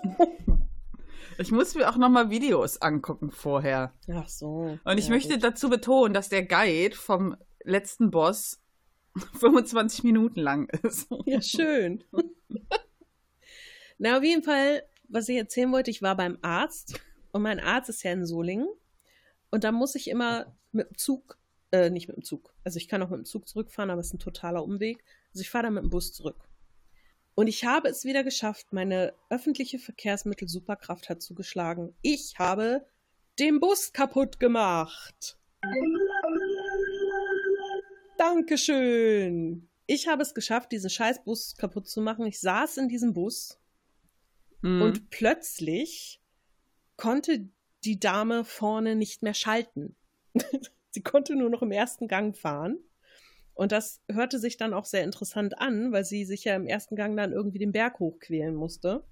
Ich 1.39 1.51
muss 1.51 1.75
mir 1.75 1.89
auch 1.89 1.97
nochmal 1.97 2.31
Videos 2.31 2.81
angucken 2.81 3.31
vorher. 3.31 3.93
Ach 4.13 4.29
so. 4.29 4.79
Und 4.85 4.99
ich 4.99 5.07
ja, 5.07 5.11
möchte 5.11 5.35
gut. 5.35 5.45
dazu 5.45 5.69
betonen, 5.69 6.15
dass 6.15 6.29
der 6.29 6.45
Guide 6.45 6.95
vom 6.97 7.37
letzten 7.63 8.11
Boss 8.11 8.61
25 9.41 10.05
Minuten 10.05 10.41
lang 10.41 10.69
ist. 10.83 11.09
Ja, 11.27 11.41
schön. 11.41 12.05
Na, 13.99 14.19
auf 14.19 14.25
jeden 14.25 14.43
Fall, 14.43 14.83
was 15.09 15.29
ich 15.29 15.37
erzählen 15.37 15.73
wollte, 15.73 15.91
ich 15.91 16.03
war 16.03 16.17
beim 16.17 16.39
Arzt 16.43 17.01
und 17.33 17.43
mein 17.43 17.61
Arzt 17.61 17.89
ist 17.89 18.03
ja 18.03 18.13
in 18.13 18.27
Solingen 18.27 18.69
und 19.51 19.65
da 19.65 19.73
muss 19.73 19.95
ich 19.95 20.11
immer 20.11 20.57
mit 20.73 20.91
dem 20.91 20.97
Zug, 20.97 21.39
äh, 21.71 21.91
nicht 21.91 22.09
mit 22.09 22.17
dem 22.17 22.25
Zug, 22.25 22.53
also 22.65 22.77
ich 22.79 22.89
kann 22.89 23.03
auch 23.03 23.11
mit 23.11 23.19
dem 23.19 23.25
Zug 23.25 23.49
zurückfahren, 23.49 23.91
aber 23.91 24.01
es 24.01 24.09
ist 24.09 24.15
ein 24.15 24.19
totaler 24.19 24.65
Umweg. 24.65 25.05
Also 25.31 25.43
ich 25.43 25.51
fahre 25.51 25.65
da 25.65 25.71
mit 25.71 25.85
dem 25.85 25.91
Bus 25.91 26.13
zurück. 26.13 26.49
Und 27.35 27.49
ich 27.49 27.65
habe 27.65 27.89
es 27.89 28.05
wieder 28.05 28.23
geschafft, 28.23 28.73
meine 28.73 29.13
öffentliche 29.29 29.79
Verkehrsmittel 29.79 30.49
Superkraft 30.49 31.09
hat 31.09 31.21
zugeschlagen. 31.23 31.95
Ich 32.03 32.39
habe 32.39 32.87
den 33.39 33.59
Bus 33.59 33.93
kaputt 33.93 34.39
gemacht. 34.39 35.37
Dankeschön. 38.19 39.69
Ich 39.87 40.07
habe 40.09 40.23
es 40.23 40.35
geschafft, 40.35 40.73
diesen 40.73 40.91
scheiß 40.91 41.25
Bus 41.25 41.57
kaputt 41.57 41.89
zu 41.89 42.01
machen. 42.01 42.25
Ich 42.27 42.41
saß 42.41 42.77
in 42.79 42.89
diesem 42.89 43.13
Bus 43.13 43.59
Mhm. 44.63 44.81
und 44.81 45.11
plötzlich 45.11 46.23
konnte 46.97 47.51
die 47.85 48.01
Dame 48.01 48.45
vorne 48.45 48.97
nicht 48.97 49.23
mehr 49.23 49.35
schalten. 49.35 49.95
Sie 50.91 51.03
konnte 51.03 51.37
nur 51.37 51.51
noch 51.51 51.61
im 51.61 51.71
ersten 51.73 52.09
Gang 52.09 52.35
fahren. 52.35 52.79
Und 53.55 53.73
das 53.73 54.03
hörte 54.11 54.39
sich 54.39 54.57
dann 54.57 54.75
auch 54.75 54.85
sehr 54.85 55.05
interessant 55.05 55.59
an, 55.59 55.93
weil 55.93 56.05
sie 56.05 56.25
sich 56.25 56.45
ja 56.45 56.57
im 56.57 56.67
ersten 56.67 56.97
Gang 56.97 57.17
dann 57.17 57.33
irgendwie 57.33 57.59
den 57.59 57.73
Berg 57.73 58.01
hochquälen 58.01 58.55
musste. 58.55 59.05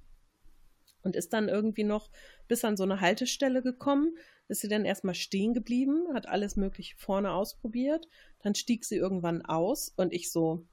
Und 1.03 1.17
ist 1.17 1.33
dann 1.33 1.49
irgendwie 1.49 1.85
noch 1.85 2.11
bis 2.49 2.65
an 2.65 2.77
so 2.77 2.85
eine 2.85 3.01
Haltestelle 3.01 3.63
gekommen, 3.63 4.17
ist 4.49 4.61
sie 4.61 4.69
dann 4.69 4.85
erstmal 4.85 5.15
stehen 5.15 5.55
geblieben, 5.55 6.15
hat 6.15 6.29
alles 6.29 6.57
Mögliche 6.57 6.97
vorne 6.97 7.33
ausprobiert. 7.33 8.07
Dann 8.43 8.55
stieg 8.55 8.85
sie 8.85 8.97
irgendwann 8.97 9.43
aus 9.43 9.93
und 9.97 10.13
ich 10.13 10.31
so, 10.31 10.67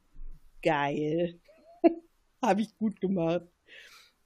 geil. 0.62 1.40
habe 2.42 2.62
ich 2.62 2.76
gut 2.78 3.00
gemacht. 3.02 3.48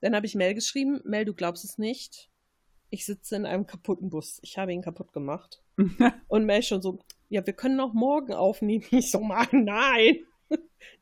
Dann 0.02 0.16
habe 0.16 0.26
ich 0.26 0.36
Mel 0.36 0.54
geschrieben, 0.54 1.02
Mel, 1.06 1.26
du 1.26 1.34
glaubst 1.34 1.64
es 1.64 1.78
nicht. 1.78 2.30
Ich 2.90 3.06
sitze 3.06 3.36
in 3.36 3.46
einem 3.46 3.66
kaputten 3.66 4.10
Bus. 4.10 4.40
Ich 4.44 4.58
habe 4.58 4.74
ihn 4.74 4.82
kaputt 4.82 5.14
gemacht. 5.14 5.64
Und 6.28 6.46
Mel 6.46 6.64
schon 6.64 6.82
so, 6.82 7.00
ja, 7.30 7.46
wir 7.46 7.54
können 7.54 7.80
auch 7.80 7.94
morgen 7.94 8.34
aufnehmen. 8.34 8.84
Ich 8.92 9.12
so, 9.12 9.20
Mann, 9.20 9.48
nein. 9.52 10.20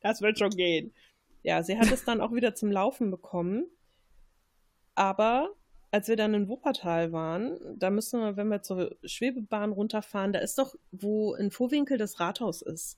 Das 0.02 0.22
wird 0.22 0.40
schon 0.40 0.52
gehen. 0.52 0.94
Ja, 1.44 1.64
sie 1.64 1.78
hat 1.78 1.92
es 1.92 2.06
dann 2.06 2.22
auch 2.22 2.34
wieder 2.34 2.54
zum 2.56 2.72
Laufen 2.72 3.12
bekommen. 3.12 3.66
Aber 4.96 5.50
als 5.92 6.08
wir 6.08 6.16
dann 6.16 6.34
in 6.34 6.48
Wuppertal 6.48 7.12
waren, 7.12 7.58
da 7.78 7.90
müssen 7.90 8.20
wir, 8.22 8.38
wenn 8.38 8.48
wir 8.48 8.62
zur 8.62 8.96
Schwebebahn 9.04 9.72
runterfahren, 9.72 10.34
da 10.34 10.40
ist 10.40 10.58
doch, 10.58 10.76
wo 10.92 11.34
in 11.36 11.52
Vorwinkel 11.52 11.98
das 11.98 12.20
Rathaus 12.20 12.62
ist. 12.62 12.98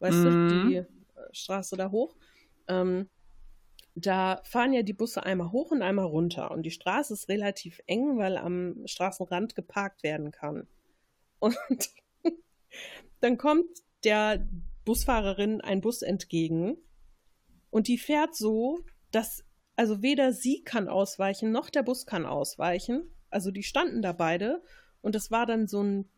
Weißt 0.00 0.24
du, 0.24 0.30
Mhm. 0.30 0.48
die 0.48 0.74
äh, 0.76 0.84
Straße 1.32 1.76
da 1.76 1.90
hoch. 1.90 2.16
Ähm, 2.68 3.08
da 3.94 4.40
fahren 4.44 4.72
ja 4.72 4.82
die 4.82 4.92
Busse 4.92 5.22
einmal 5.22 5.52
hoch 5.52 5.70
und 5.70 5.82
einmal 5.82 6.06
runter. 6.06 6.50
Und 6.50 6.64
die 6.64 6.72
Straße 6.72 7.12
ist 7.12 7.28
relativ 7.28 7.80
eng, 7.86 8.18
weil 8.18 8.36
am 8.36 8.82
Straßenrand 8.86 9.54
geparkt 9.54 10.02
werden 10.02 10.32
kann. 10.32 10.66
Und 11.38 11.56
dann 13.20 13.38
kommt 13.38 13.66
der 14.04 14.46
Busfahrerin 14.84 15.60
ein 15.60 15.80
Bus 15.80 16.02
entgegen 16.02 16.76
und 17.70 17.88
die 17.88 17.98
fährt 17.98 18.36
so, 18.36 18.84
dass 19.10 19.44
also 19.76 20.02
weder 20.02 20.32
sie 20.32 20.62
kann 20.62 20.88
ausweichen, 20.88 21.50
noch 21.50 21.70
der 21.70 21.82
Bus 21.82 22.06
kann 22.06 22.26
ausweichen. 22.26 23.10
Also 23.30 23.50
die 23.50 23.64
standen 23.64 24.02
da 24.02 24.12
beide 24.12 24.62
und 25.00 25.14
das 25.14 25.30
war 25.30 25.46
dann 25.46 25.66
so 25.66 25.82
ein, 25.82 26.08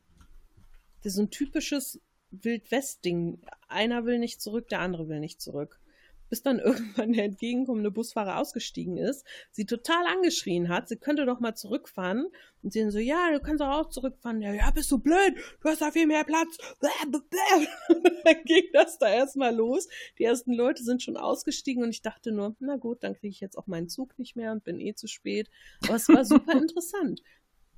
so 1.02 1.22
ein 1.22 1.30
typisches 1.30 2.00
Wildwest-Ding. 2.30 3.40
Einer 3.68 4.04
will 4.04 4.18
nicht 4.18 4.42
zurück, 4.42 4.68
der 4.68 4.80
andere 4.80 5.08
will 5.08 5.20
nicht 5.20 5.40
zurück. 5.40 5.80
Bis 6.28 6.42
dann 6.42 6.58
irgendwann 6.60 7.12
der 7.12 7.24
entgegenkommende 7.24 7.90
Busfahrer 7.90 8.38
ausgestiegen 8.38 8.96
ist, 8.96 9.24
sie 9.50 9.66
total 9.66 10.06
angeschrien 10.06 10.68
hat, 10.68 10.88
sie 10.88 10.96
könnte 10.96 11.26
doch 11.26 11.40
mal 11.40 11.54
zurückfahren. 11.54 12.26
Und 12.62 12.72
sie 12.72 12.80
dann 12.80 12.90
so, 12.90 12.98
ja, 12.98 13.30
du 13.30 13.40
kannst 13.40 13.60
doch 13.60 13.68
auch 13.68 13.88
zurückfahren. 13.90 14.42
Ja, 14.42 14.52
ja, 14.52 14.70
bist 14.72 14.90
du 14.90 14.98
blöd, 14.98 15.34
du 15.60 15.68
hast 15.68 15.82
da 15.82 15.92
viel 15.92 16.06
mehr 16.06 16.24
Platz. 16.24 16.58
dann 16.80 18.44
ging 18.44 18.64
das 18.72 18.98
da 18.98 19.08
erstmal 19.08 19.54
los. 19.54 19.88
Die 20.18 20.24
ersten 20.24 20.52
Leute 20.52 20.82
sind 20.82 21.02
schon 21.02 21.16
ausgestiegen 21.16 21.84
und 21.84 21.90
ich 21.90 22.02
dachte 22.02 22.32
nur, 22.32 22.56
na 22.58 22.76
gut, 22.76 23.04
dann 23.04 23.14
kriege 23.14 23.30
ich 23.30 23.40
jetzt 23.40 23.56
auch 23.56 23.66
meinen 23.66 23.88
Zug 23.88 24.18
nicht 24.18 24.34
mehr 24.34 24.52
und 24.52 24.64
bin 24.64 24.80
eh 24.80 24.94
zu 24.94 25.06
spät. 25.06 25.48
Aber 25.84 25.94
es 25.94 26.08
war 26.08 26.24
super 26.24 26.52
interessant. 26.60 27.22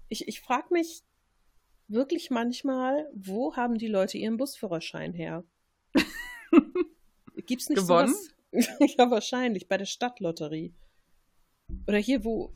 Ich, 0.09 0.27
ich 0.27 0.41
frage 0.41 0.69
mich 0.71 1.03
wirklich 1.89 2.31
manchmal, 2.31 3.11
wo 3.15 3.57
haben 3.57 3.77
die 3.77 3.89
Leute 3.89 4.19
ihren 4.19 4.37
Busführerschein 4.37 5.13
her? 5.13 5.45
Gibt's 7.47 7.69
nicht 7.69 7.81
Gewonnen? 7.81 8.09
sowas? 8.09 8.35
ja, 8.53 9.11
wahrscheinlich, 9.11 9.69
bei 9.69 9.77
der 9.77 9.85
Stadtlotterie. 9.87 10.75
Oder 11.87 11.99
hier, 11.99 12.25
wo. 12.25 12.53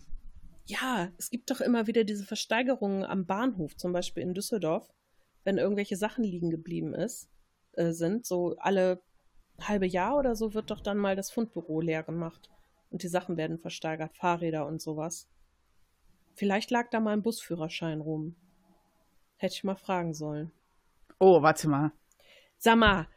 Ja, 0.67 1.11
es 1.19 1.31
gibt 1.31 1.51
doch 1.51 1.61
immer 1.61 1.87
wieder 1.87 2.05
diese 2.05 2.25
Versteigerungen 2.25 3.05
am 3.05 3.27
Bahnhof, 3.27 3.77
zum 3.77 3.93
Beispiel 3.93 4.23
in 4.23 4.33
Düsseldorf, 4.33 4.89
wenn 5.45 5.59
irgendwelche 5.59 5.97
Sachen 5.97 6.23
liegen 6.23 6.51
geblieben 6.51 6.95
ist, 6.95 7.29
äh, 7.73 7.91
sind. 7.91 8.25
So 8.25 8.57
alle 8.59 9.03
halbe 9.61 9.87
Jahr 9.87 10.17
oder 10.17 10.37
so 10.37 10.55
wird 10.55 10.71
doch 10.71 10.81
dann 10.81 10.99
mal 10.99 11.17
das 11.17 11.31
Fundbüro 11.31 11.81
leer 11.81 12.03
gemacht. 12.05 12.49
Und 12.91 13.03
die 13.03 13.09
Sachen 13.09 13.37
werden 13.37 13.59
versteigert, 13.59 14.17
Fahrräder 14.17 14.67
und 14.67 14.81
sowas. 14.81 15.29
Vielleicht 16.35 16.71
lag 16.71 16.91
da 16.91 17.01
mal 17.01 17.13
ein 17.13 17.23
Busführerschein 17.23 18.01
rum. 18.01 18.37
Hätte 19.37 19.55
ich 19.55 19.65
mal 19.65 19.77
fragen 19.77 20.15
sollen. 20.15 20.53
Oh, 21.19 21.43
warte 21.43 21.69
mal. 21.69 21.93
Sag 22.59 22.77
mal, 22.77 23.09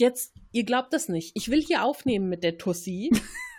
jetzt, 0.00 0.34
ihr 0.50 0.64
glaubt 0.64 0.92
das 0.92 1.08
nicht. 1.08 1.32
Ich 1.34 1.50
will 1.50 1.62
hier 1.62 1.84
aufnehmen 1.84 2.28
mit 2.28 2.42
der 2.42 2.58
Tussi. 2.58 3.10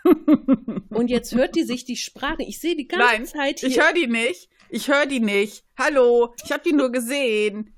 und 0.90 1.10
jetzt 1.10 1.34
hört 1.34 1.56
die 1.56 1.64
sich 1.64 1.86
die 1.86 1.96
Sprache. 1.96 2.44
Ich 2.44 2.60
sehe 2.60 2.76
die 2.76 2.88
ganze 2.88 3.06
Nein, 3.06 3.26
Zeit 3.26 3.60
hier. 3.60 3.70
Ich 3.70 3.80
höre 3.80 3.94
die 3.94 4.08
nicht. 4.08 4.50
Ich 4.70 4.88
höre 4.88 5.06
die 5.06 5.20
nicht. 5.20 5.64
Hallo, 5.78 6.34
ich 6.44 6.52
habe 6.52 6.64
die 6.64 6.74
nur 6.74 6.92
gesehen. 6.92 7.76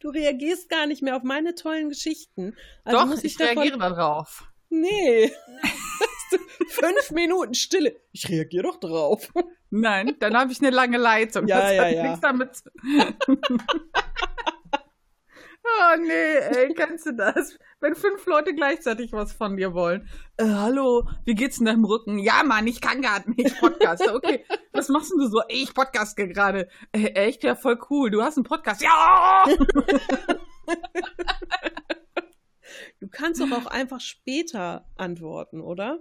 du 0.00 0.10
reagierst 0.10 0.68
gar 0.68 0.86
nicht 0.86 1.02
mehr 1.02 1.16
auf 1.16 1.22
meine 1.22 1.54
tollen 1.54 1.88
Geschichten. 1.88 2.56
Also 2.84 2.98
Doch, 2.98 3.06
muss 3.06 3.24
ich, 3.24 3.34
ich, 3.34 3.40
reagiere 3.40 3.78
darauf. 3.78 4.44
Nee. 4.68 5.32
Fünf 6.68 7.10
Minuten 7.12 7.54
Stille. 7.54 7.96
Ich 8.12 8.28
reagiere 8.28 8.64
doch 8.64 8.78
drauf. 8.78 9.32
Nein, 9.70 10.16
dann 10.20 10.36
habe 10.36 10.52
ich 10.52 10.60
eine 10.60 10.70
lange 10.70 10.98
Leitung. 10.98 11.46
Ja, 11.46 11.60
das 11.60 11.72
ja, 11.72 11.84
hat 11.84 11.92
ja. 11.92 12.02
nichts 12.02 12.20
damit. 12.20 12.50
oh 15.80 15.96
nee, 16.00 16.38
ey, 16.38 16.74
kennst 16.74 17.06
du 17.06 17.12
das? 17.12 17.58
Wenn 17.80 17.94
fünf 17.94 18.26
Leute 18.26 18.54
gleichzeitig 18.54 19.12
was 19.12 19.32
von 19.32 19.56
dir 19.56 19.74
wollen. 19.74 20.08
Äh, 20.36 20.46
hallo, 20.46 21.08
wie 21.24 21.34
geht's 21.34 21.58
in 21.58 21.66
deinem 21.66 21.84
Rücken? 21.84 22.18
Ja, 22.18 22.42
Mann, 22.44 22.66
ich 22.66 22.80
kann 22.80 23.02
gerade 23.02 23.30
nicht 23.30 23.58
podcasten. 23.60 24.10
Okay, 24.10 24.44
was 24.72 24.88
machst 24.88 25.12
denn 25.12 25.18
du 25.18 25.28
so? 25.28 25.40
Ey, 25.48 25.62
ich 25.62 25.74
podcaste 25.74 26.26
gerade. 26.28 26.68
Äh, 26.92 27.08
echt? 27.14 27.44
Ja, 27.44 27.54
voll 27.54 27.78
cool. 27.90 28.10
Du 28.10 28.22
hast 28.22 28.36
einen 28.36 28.44
Podcast. 28.44 28.82
Ja! 28.82 29.44
Du 33.00 33.08
kannst 33.08 33.40
doch 33.40 33.50
auch 33.52 33.66
einfach 33.66 34.00
später 34.00 34.88
antworten, 34.96 35.60
oder? 35.60 36.00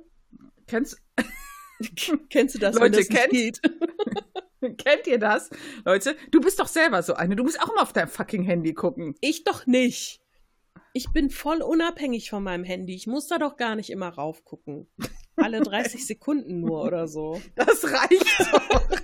Kennst, 0.67 1.01
Kennst 2.29 2.55
du 2.55 2.59
das, 2.59 2.75
Leute, 2.75 2.97
wenn 2.97 3.15
das 3.15 3.31
nicht 3.31 3.61
kennt- 4.77 5.07
ihr 5.07 5.19
das? 5.19 5.49
Leute, 5.85 6.15
du 6.31 6.39
bist 6.41 6.59
doch 6.59 6.67
selber 6.67 7.03
so 7.03 7.13
eine. 7.13 7.35
Du 7.35 7.43
musst 7.43 7.61
auch 7.61 7.69
immer 7.69 7.81
auf 7.81 7.93
dein 7.93 8.07
fucking 8.07 8.43
Handy 8.43 8.73
gucken. 8.73 9.15
Ich 9.21 9.43
doch 9.43 9.65
nicht. 9.65 10.21
Ich 10.93 11.11
bin 11.11 11.29
voll 11.29 11.61
unabhängig 11.61 12.29
von 12.29 12.43
meinem 12.43 12.63
Handy. 12.63 12.95
Ich 12.95 13.07
muss 13.07 13.27
da 13.27 13.37
doch 13.37 13.55
gar 13.57 13.75
nicht 13.75 13.89
immer 13.91 14.09
raufgucken. 14.09 14.87
Alle 15.35 15.61
30 15.61 16.05
Sekunden 16.07 16.59
nur 16.61 16.83
oder 16.83 17.07
so. 17.07 17.41
Das 17.55 17.83
reicht 17.83 18.39
doch. 18.51 18.87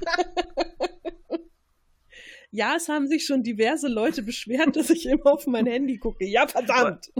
Ja, 2.55 2.75
es 2.75 2.87
haben 2.87 3.07
sich 3.07 3.25
schon 3.25 3.41
diverse 3.41 3.87
Leute 3.87 4.21
beschwert, 4.21 4.75
dass 4.75 4.91
ich 4.91 5.07
immer 5.07 5.25
auf 5.25 5.47
mein 5.47 5.65
Handy 5.65 5.97
gucke. 5.97 6.23
Ja, 6.23 6.47
verdammt. 6.47 7.11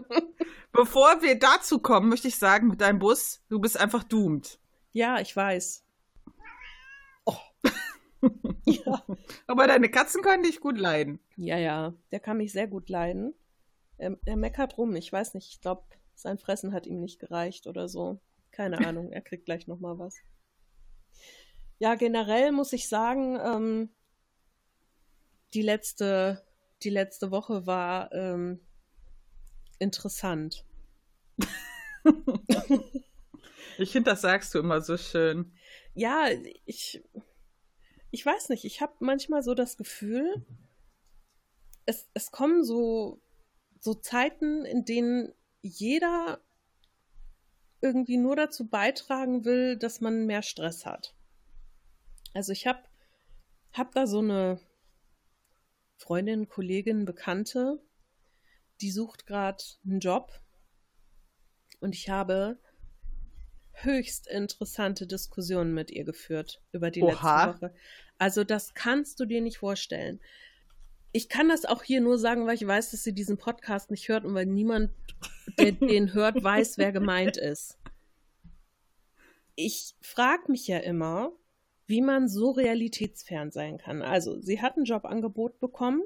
Bevor 0.72 1.24
wir 1.24 1.40
dazu 1.40 1.80
kommen, 1.80 2.10
möchte 2.10 2.28
ich 2.28 2.36
sagen, 2.36 2.68
mit 2.68 2.82
deinem 2.82 3.00
Bus, 3.00 3.42
du 3.50 3.60
bist 3.60 3.80
einfach 3.80 4.04
doomed. 4.04 4.60
Ja, 4.92 5.20
ich 5.20 5.36
weiß. 5.36 5.83
Ja. 8.65 9.03
Aber 9.48 9.68
deine 9.68 9.89
Katzen 9.89 10.22
können 10.22 10.44
dich 10.44 10.60
gut 10.60 10.77
leiden. 10.77 11.20
ja, 11.36 11.58
ja, 11.58 11.94
der 12.12 12.20
kann 12.20 12.38
mich 12.38 12.53
sehr 12.53 12.68
gut 12.68 12.89
leiden. 12.89 13.34
Er, 13.98 14.18
er 14.25 14.38
meckert 14.38 14.77
rum. 14.77 14.96
Ich 14.96 15.12
weiß 15.12 15.34
nicht, 15.34 15.50
ich 15.50 15.62
glaube, 15.62 15.83
sein 16.16 16.38
Fressen 16.38 16.74
hat 16.74 16.88
ihm 16.88 17.00
nicht 17.00 17.20
gereicht 17.20 17.68
oder 17.68 17.90
so. 17.90 18.20
Keine 18.51 18.77
Ahnung, 18.88 19.12
er 19.12 19.22
kriegt 19.22 19.46
gleich 19.46 19.68
nochmal 19.68 20.00
was. 20.00 20.18
Ja, 21.79 21.96
generell 21.96 22.51
muss 22.51 22.72
ich 22.72 22.88
sagen, 22.88 23.38
ähm, 23.44 23.90
die 25.53 25.62
letzte, 25.62 26.44
die 26.83 26.90
letzte 26.90 27.31
Woche 27.31 27.68
war 27.68 28.12
ähm, 28.14 28.59
interessant. 29.79 30.66
Ich 33.77 33.92
finde, 33.92 34.12
das 34.12 34.22
sagst 34.22 34.53
du 34.53 34.59
immer 34.59 34.81
so 34.81 34.98
schön. 34.98 35.51
Ja, 35.96 36.27
ich, 36.66 37.03
ich 38.14 38.24
weiß 38.24 38.50
nicht, 38.50 38.64
ich 38.64 38.80
habe 38.80 38.94
manchmal 39.00 39.42
so 39.42 39.56
das 39.56 39.76
Gefühl, 39.76 40.46
es, 41.88 42.08
es 42.14 42.30
kommen 42.30 42.64
so, 42.64 43.20
so 43.80 43.96
Zeiten, 43.96 44.66
in 44.66 44.86
denen 44.86 45.34
jeder 45.64 46.40
irgendwie 47.82 48.18
nur 48.18 48.36
dazu 48.36 48.68
beitragen 48.68 49.46
will, 49.46 49.78
dass 49.78 50.00
man 50.00 50.28
mehr 50.28 50.44
Stress 50.44 50.86
hat. 50.86 51.16
Also 52.36 52.52
ich 52.52 52.68
habe 52.68 52.84
hab 53.72 53.96
da 53.96 54.06
so 54.06 54.20
eine 54.20 54.60
Freundin, 55.98 56.48
Kollegin, 56.48 57.06
Bekannte, 57.06 57.82
die 58.80 58.92
sucht 58.92 59.26
gerade 59.26 59.64
einen 59.86 60.00
Job 60.00 60.40
und 61.80 61.96
ich 61.96 62.10
habe 62.10 62.60
höchst 63.74 64.28
interessante 64.28 65.08
Diskussionen 65.08 65.74
mit 65.74 65.90
ihr 65.90 66.04
geführt 66.04 66.62
über 66.72 66.92
die 66.92 67.02
Oha. 67.02 67.46
letzte 67.46 67.62
Woche. 67.62 67.76
Also 68.24 68.46
das 68.46 68.74
kannst 68.74 69.20
du 69.20 69.25
dir 69.25 69.42
nicht 69.42 69.57
vorstellen. 69.57 70.22
Ich 71.12 71.27
kann 71.27 71.50
das 71.50 71.66
auch 71.66 71.83
hier 71.83 72.00
nur 72.00 72.18
sagen, 72.18 72.48
weil 72.48 72.55
ich 72.55 72.66
weiß, 72.66 72.92
dass 72.92 73.03
sie 73.03 73.12
diesen 73.12 73.38
Podcast 73.38 73.92
nicht 73.92 74.07
hört 74.07 74.24
und 74.24 74.33
weil 74.33 74.46
niemand, 74.46 74.92
der 75.59 75.72
den 75.74 76.14
hört, 76.14 76.42
weiß, 76.42 76.77
wer 76.77 76.94
gemeint 76.94 77.36
ist. 77.36 77.77
Ich 79.55 79.96
frage 80.00 80.50
mich 80.50 80.70
ja 80.70 80.77
immer, 80.77 81.33
wie 81.86 82.01
man 82.01 82.29
so 82.29 82.51
realitätsfern 82.51 83.51
sein 83.51 83.77
kann. 83.77 84.01
Also, 84.01 84.40
sie 84.40 84.62
hat 84.62 84.77
ein 84.77 84.86
Jobangebot 84.86 85.59
bekommen 85.59 86.03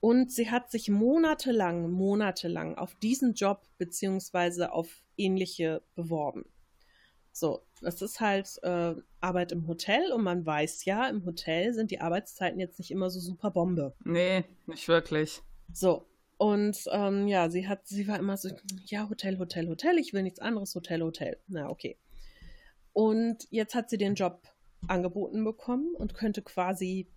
und 0.00 0.30
sie 0.30 0.50
hat 0.50 0.70
sich 0.70 0.90
monatelang, 0.90 1.90
monatelang 1.90 2.76
auf 2.76 2.94
diesen 2.96 3.32
Job 3.32 3.66
beziehungsweise 3.78 4.72
auf 4.72 5.02
ähnliche 5.16 5.80
beworben. 5.94 6.44
So, 7.38 7.62
das 7.82 8.02
ist 8.02 8.18
halt 8.18 8.48
äh, 8.64 8.96
Arbeit 9.20 9.52
im 9.52 9.68
Hotel 9.68 10.10
und 10.10 10.24
man 10.24 10.44
weiß 10.44 10.84
ja, 10.86 11.08
im 11.08 11.24
Hotel 11.24 11.72
sind 11.72 11.92
die 11.92 12.00
Arbeitszeiten 12.00 12.58
jetzt 12.58 12.80
nicht 12.80 12.90
immer 12.90 13.10
so 13.10 13.20
super 13.20 13.52
Bombe. 13.52 13.94
Nee, 14.04 14.44
nicht 14.66 14.88
wirklich. 14.88 15.40
So. 15.72 16.08
Und 16.36 16.82
ähm, 16.90 17.28
ja, 17.28 17.48
sie 17.48 17.68
hat, 17.68 17.86
sie 17.86 18.08
war 18.08 18.18
immer 18.18 18.36
so, 18.36 18.48
ja, 18.86 19.08
Hotel, 19.08 19.38
Hotel, 19.38 19.68
Hotel, 19.68 19.98
ich 19.98 20.12
will 20.12 20.24
nichts 20.24 20.40
anderes, 20.40 20.74
Hotel, 20.74 21.00
Hotel. 21.00 21.38
Na, 21.46 21.68
okay. 21.68 21.96
Und 22.92 23.46
jetzt 23.50 23.76
hat 23.76 23.88
sie 23.88 23.98
den 23.98 24.16
Job 24.16 24.42
angeboten 24.88 25.44
bekommen 25.44 25.94
und 25.94 26.14
könnte 26.14 26.42
quasi 26.42 27.08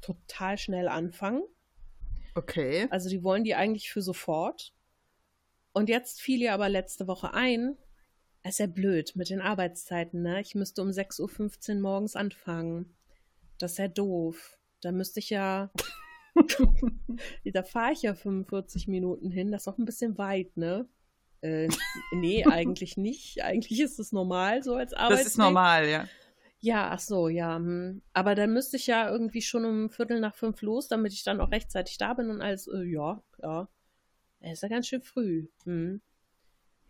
total 0.00 0.58
schnell 0.58 0.86
anfangen. 0.86 1.42
Okay. 2.36 2.86
Also 2.90 3.08
die 3.08 3.24
wollen 3.24 3.42
die 3.42 3.56
eigentlich 3.56 3.90
für 3.90 4.02
sofort. 4.02 4.72
Und 5.72 5.88
jetzt 5.88 6.20
fiel 6.20 6.40
ihr 6.40 6.52
aber 6.54 6.68
letzte 6.68 7.08
Woche 7.08 7.34
ein, 7.34 7.76
es 8.48 8.54
ist 8.54 8.60
ja 8.60 8.66
blöd 8.66 9.14
mit 9.14 9.28
den 9.30 9.40
Arbeitszeiten, 9.40 10.22
ne? 10.22 10.40
Ich 10.40 10.54
müsste 10.54 10.82
um 10.82 10.88
6.15 10.88 11.76
Uhr 11.76 11.80
morgens 11.80 12.16
anfangen. 12.16 12.96
Das 13.58 13.72
ist 13.72 13.78
ja 13.78 13.88
doof. 13.88 14.58
Da 14.80 14.90
müsste 14.90 15.20
ich 15.20 15.30
ja. 15.30 15.70
da 17.52 17.62
fahre 17.62 17.92
ich 17.92 18.02
ja 18.02 18.14
45 18.14 18.88
Minuten 18.88 19.30
hin. 19.30 19.52
Das 19.52 19.62
ist 19.62 19.68
auch 19.68 19.78
ein 19.78 19.84
bisschen 19.84 20.16
weit, 20.18 20.56
ne? 20.56 20.88
Äh, 21.42 21.68
nee, 22.12 22.44
eigentlich 22.50 22.96
nicht. 22.96 23.42
Eigentlich 23.42 23.80
ist 23.80 23.98
es 23.98 24.12
normal 24.12 24.62
so 24.62 24.74
als 24.74 24.94
Arbeitsweg. 24.94 25.24
Das 25.24 25.26
ist 25.26 25.38
normal, 25.38 25.88
ja. 25.88 26.08
Ja, 26.60 26.90
ach 26.90 27.00
so, 27.00 27.28
ja. 27.28 27.56
hm. 27.56 28.02
Aber 28.12 28.34
dann 28.34 28.52
müsste 28.52 28.76
ich 28.78 28.86
ja 28.86 29.10
irgendwie 29.10 29.42
schon 29.42 29.64
um 29.64 29.90
Viertel 29.90 30.20
nach 30.20 30.34
fünf 30.34 30.62
los, 30.62 30.88
damit 30.88 31.12
ich 31.12 31.22
dann 31.22 31.40
auch 31.40 31.52
rechtzeitig 31.52 31.98
da 31.98 32.14
bin 32.14 32.30
und 32.30 32.40
alles, 32.40 32.66
äh, 32.66 32.82
ja, 32.82 33.22
ja. 33.42 33.68
Es 34.40 34.54
ist 34.54 34.62
ja 34.62 34.68
ganz 34.68 34.86
schön 34.86 35.02
früh. 35.02 35.48
Hm. 35.64 36.00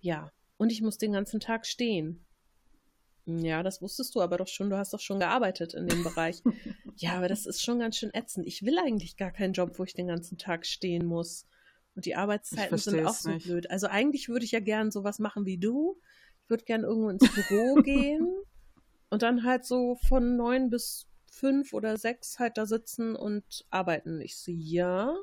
Ja. 0.00 0.30
Und 0.58 0.70
ich 0.70 0.82
muss 0.82 0.98
den 0.98 1.12
ganzen 1.12 1.40
Tag 1.40 1.66
stehen. 1.66 2.26
Ja, 3.24 3.62
das 3.62 3.82
wusstest 3.82 4.14
du 4.14 4.20
aber 4.20 4.38
doch 4.38 4.48
schon. 4.48 4.70
Du 4.70 4.76
hast 4.76 4.92
doch 4.92 5.00
schon 5.00 5.20
gearbeitet 5.20 5.74
in 5.74 5.86
dem 5.86 6.02
Bereich. 6.02 6.42
Ja, 7.00 7.12
aber 7.12 7.28
das 7.28 7.46
ist 7.46 7.62
schon 7.62 7.78
ganz 7.78 7.96
schön 7.96 8.12
ätzend. 8.12 8.48
Ich 8.48 8.64
will 8.64 8.76
eigentlich 8.76 9.16
gar 9.16 9.30
keinen 9.30 9.52
Job, 9.52 9.78
wo 9.78 9.84
ich 9.84 9.94
den 9.94 10.08
ganzen 10.08 10.36
Tag 10.36 10.66
stehen 10.66 11.06
muss. 11.06 11.46
Und 11.94 12.06
die 12.06 12.16
Arbeitszeiten 12.16 12.76
sind 12.76 13.06
auch 13.06 13.14
so 13.14 13.30
nicht. 13.30 13.46
blöd. 13.46 13.70
Also 13.70 13.86
eigentlich 13.86 14.28
würde 14.28 14.44
ich 14.44 14.50
ja 14.50 14.58
gern 14.58 14.90
sowas 14.90 15.20
machen 15.20 15.46
wie 15.46 15.58
du. 15.58 16.00
Ich 16.42 16.50
würde 16.50 16.64
gern 16.64 16.82
irgendwo 16.82 17.08
ins 17.10 17.32
Büro 17.32 17.74
gehen 17.82 18.26
und 19.10 19.22
dann 19.22 19.44
halt 19.44 19.64
so 19.64 19.96
von 20.08 20.36
neun 20.36 20.70
bis 20.70 21.06
fünf 21.30 21.72
oder 21.72 21.96
sechs 21.98 22.40
halt 22.40 22.58
da 22.58 22.66
sitzen 22.66 23.14
und 23.14 23.64
arbeiten. 23.70 24.20
Ich 24.20 24.36
so, 24.38 24.50
ja, 24.50 25.16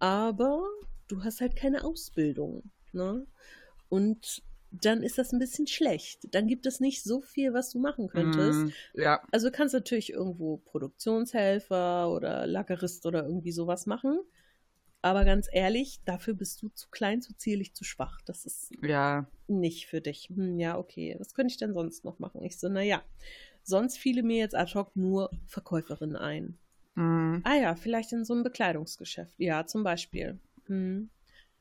aber 0.00 0.68
du 1.06 1.22
hast 1.22 1.40
halt 1.40 1.54
keine 1.54 1.84
Ausbildung. 1.84 2.70
Ne? 2.92 3.26
Und 3.90 4.42
dann 4.70 5.02
ist 5.02 5.18
das 5.18 5.32
ein 5.32 5.38
bisschen 5.38 5.66
schlecht. 5.66 6.32
Dann 6.34 6.46
gibt 6.46 6.64
es 6.64 6.80
nicht 6.80 7.02
so 7.02 7.20
viel, 7.20 7.52
was 7.52 7.70
du 7.70 7.80
machen 7.80 8.08
könntest. 8.08 8.60
Mm, 8.66 8.70
ja. 8.94 9.20
Also 9.32 9.48
du 9.48 9.52
kannst 9.52 9.74
natürlich 9.74 10.12
irgendwo 10.12 10.58
Produktionshelfer 10.58 12.10
oder 12.10 12.46
Lagerist 12.46 13.04
oder 13.04 13.24
irgendwie 13.24 13.52
sowas 13.52 13.86
machen. 13.86 14.20
Aber 15.02 15.24
ganz 15.24 15.48
ehrlich, 15.50 16.00
dafür 16.04 16.34
bist 16.34 16.62
du 16.62 16.68
zu 16.68 16.88
klein, 16.90 17.20
zu 17.20 17.34
zierlich, 17.36 17.74
zu 17.74 17.84
schwach. 17.84 18.20
Das 18.26 18.46
ist 18.46 18.70
Ja. 18.82 19.26
nicht 19.48 19.86
für 19.86 20.00
dich. 20.00 20.28
Hm, 20.28 20.58
ja, 20.58 20.78
okay. 20.78 21.16
Was 21.18 21.34
könnte 21.34 21.50
ich 21.50 21.58
denn 21.58 21.74
sonst 21.74 22.04
noch 22.04 22.18
machen? 22.18 22.42
Ich 22.44 22.58
so, 22.58 22.68
naja, 22.68 23.02
sonst 23.64 23.98
fiele 23.98 24.22
mir 24.22 24.38
jetzt 24.38 24.54
ad 24.54 24.72
hoc 24.74 24.94
nur 24.94 25.30
Verkäuferin 25.46 26.16
ein. 26.16 26.58
Mhm. 26.94 27.40
Ah 27.44 27.56
ja, 27.56 27.74
vielleicht 27.74 28.12
in 28.12 28.24
so 28.24 28.34
einem 28.34 28.42
Bekleidungsgeschäft. 28.42 29.34
Ja, 29.38 29.66
zum 29.66 29.82
Beispiel. 29.82 30.38
Hm. 30.66 31.10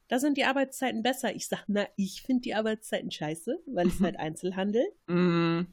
Da 0.10 0.20
sind 0.20 0.38
die 0.38 0.44
Arbeitszeiten 0.44 1.04
besser. 1.04 1.36
Ich 1.36 1.48
sag, 1.48 1.66
na, 1.68 1.88
ich 1.96 2.24
finde 2.24 2.42
die 2.42 2.56
Arbeitszeiten 2.56 3.12
scheiße, 3.12 3.62
weil 3.68 3.88
es 3.88 4.02
halt 4.02 4.18
Einzelhandel. 4.18 4.84
Mhm. 5.08 5.68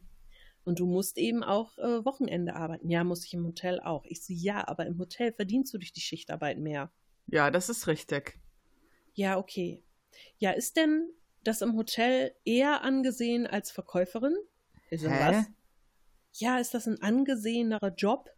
Und 0.65 0.79
du 0.79 0.87
musst 0.87 1.17
eben 1.17 1.43
auch 1.43 1.79
äh, 1.79 2.05
Wochenende 2.05 2.55
arbeiten. 2.55 2.91
Ja, 2.91 3.03
muss 3.03 3.25
ich 3.25 3.33
im 3.33 3.47
Hotel 3.47 3.81
auch. 3.81 4.05
Ich 4.05 4.23
so, 4.23 4.35
ja, 4.35 4.69
aber 4.69 4.85
im 4.87 4.99
Hotel 4.99 5.33
verdienst 5.33 5.73
du 5.73 5.79
durch 5.79 5.93
die 5.93 6.01
Schichtarbeit 6.01 6.59
mehr. 6.59 6.93
Ja, 7.29 7.51
das 7.51 7.71
ist 7.71 7.87
richtig. 7.87 8.39
Ja, 9.15 9.39
okay. 9.39 9.83
Ja, 10.37 10.51
ist 10.51 10.77
denn 10.77 11.09
das 11.43 11.63
im 11.63 11.75
Hotel 11.75 12.35
eher 12.45 12.83
angesehen 12.83 13.47
als 13.47 13.71
Verkäuferin? 13.71 14.37
So, 14.91 15.09
Hä? 15.09 15.19
was? 15.19 15.47
Ja, 16.33 16.59
ist 16.59 16.75
das 16.75 16.87
ein 16.87 17.01
angesehenerer 17.01 17.95
Job? 17.95 18.31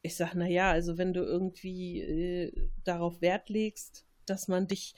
Ich 0.00 0.16
sag, 0.16 0.34
na 0.34 0.46
ja, 0.46 0.70
also 0.70 0.96
wenn 0.96 1.12
du 1.12 1.22
irgendwie 1.22 2.00
äh, 2.00 2.70
darauf 2.84 3.20
Wert 3.20 3.50
legst, 3.50 4.06
dass 4.26 4.48
man 4.48 4.66
dich, 4.66 4.94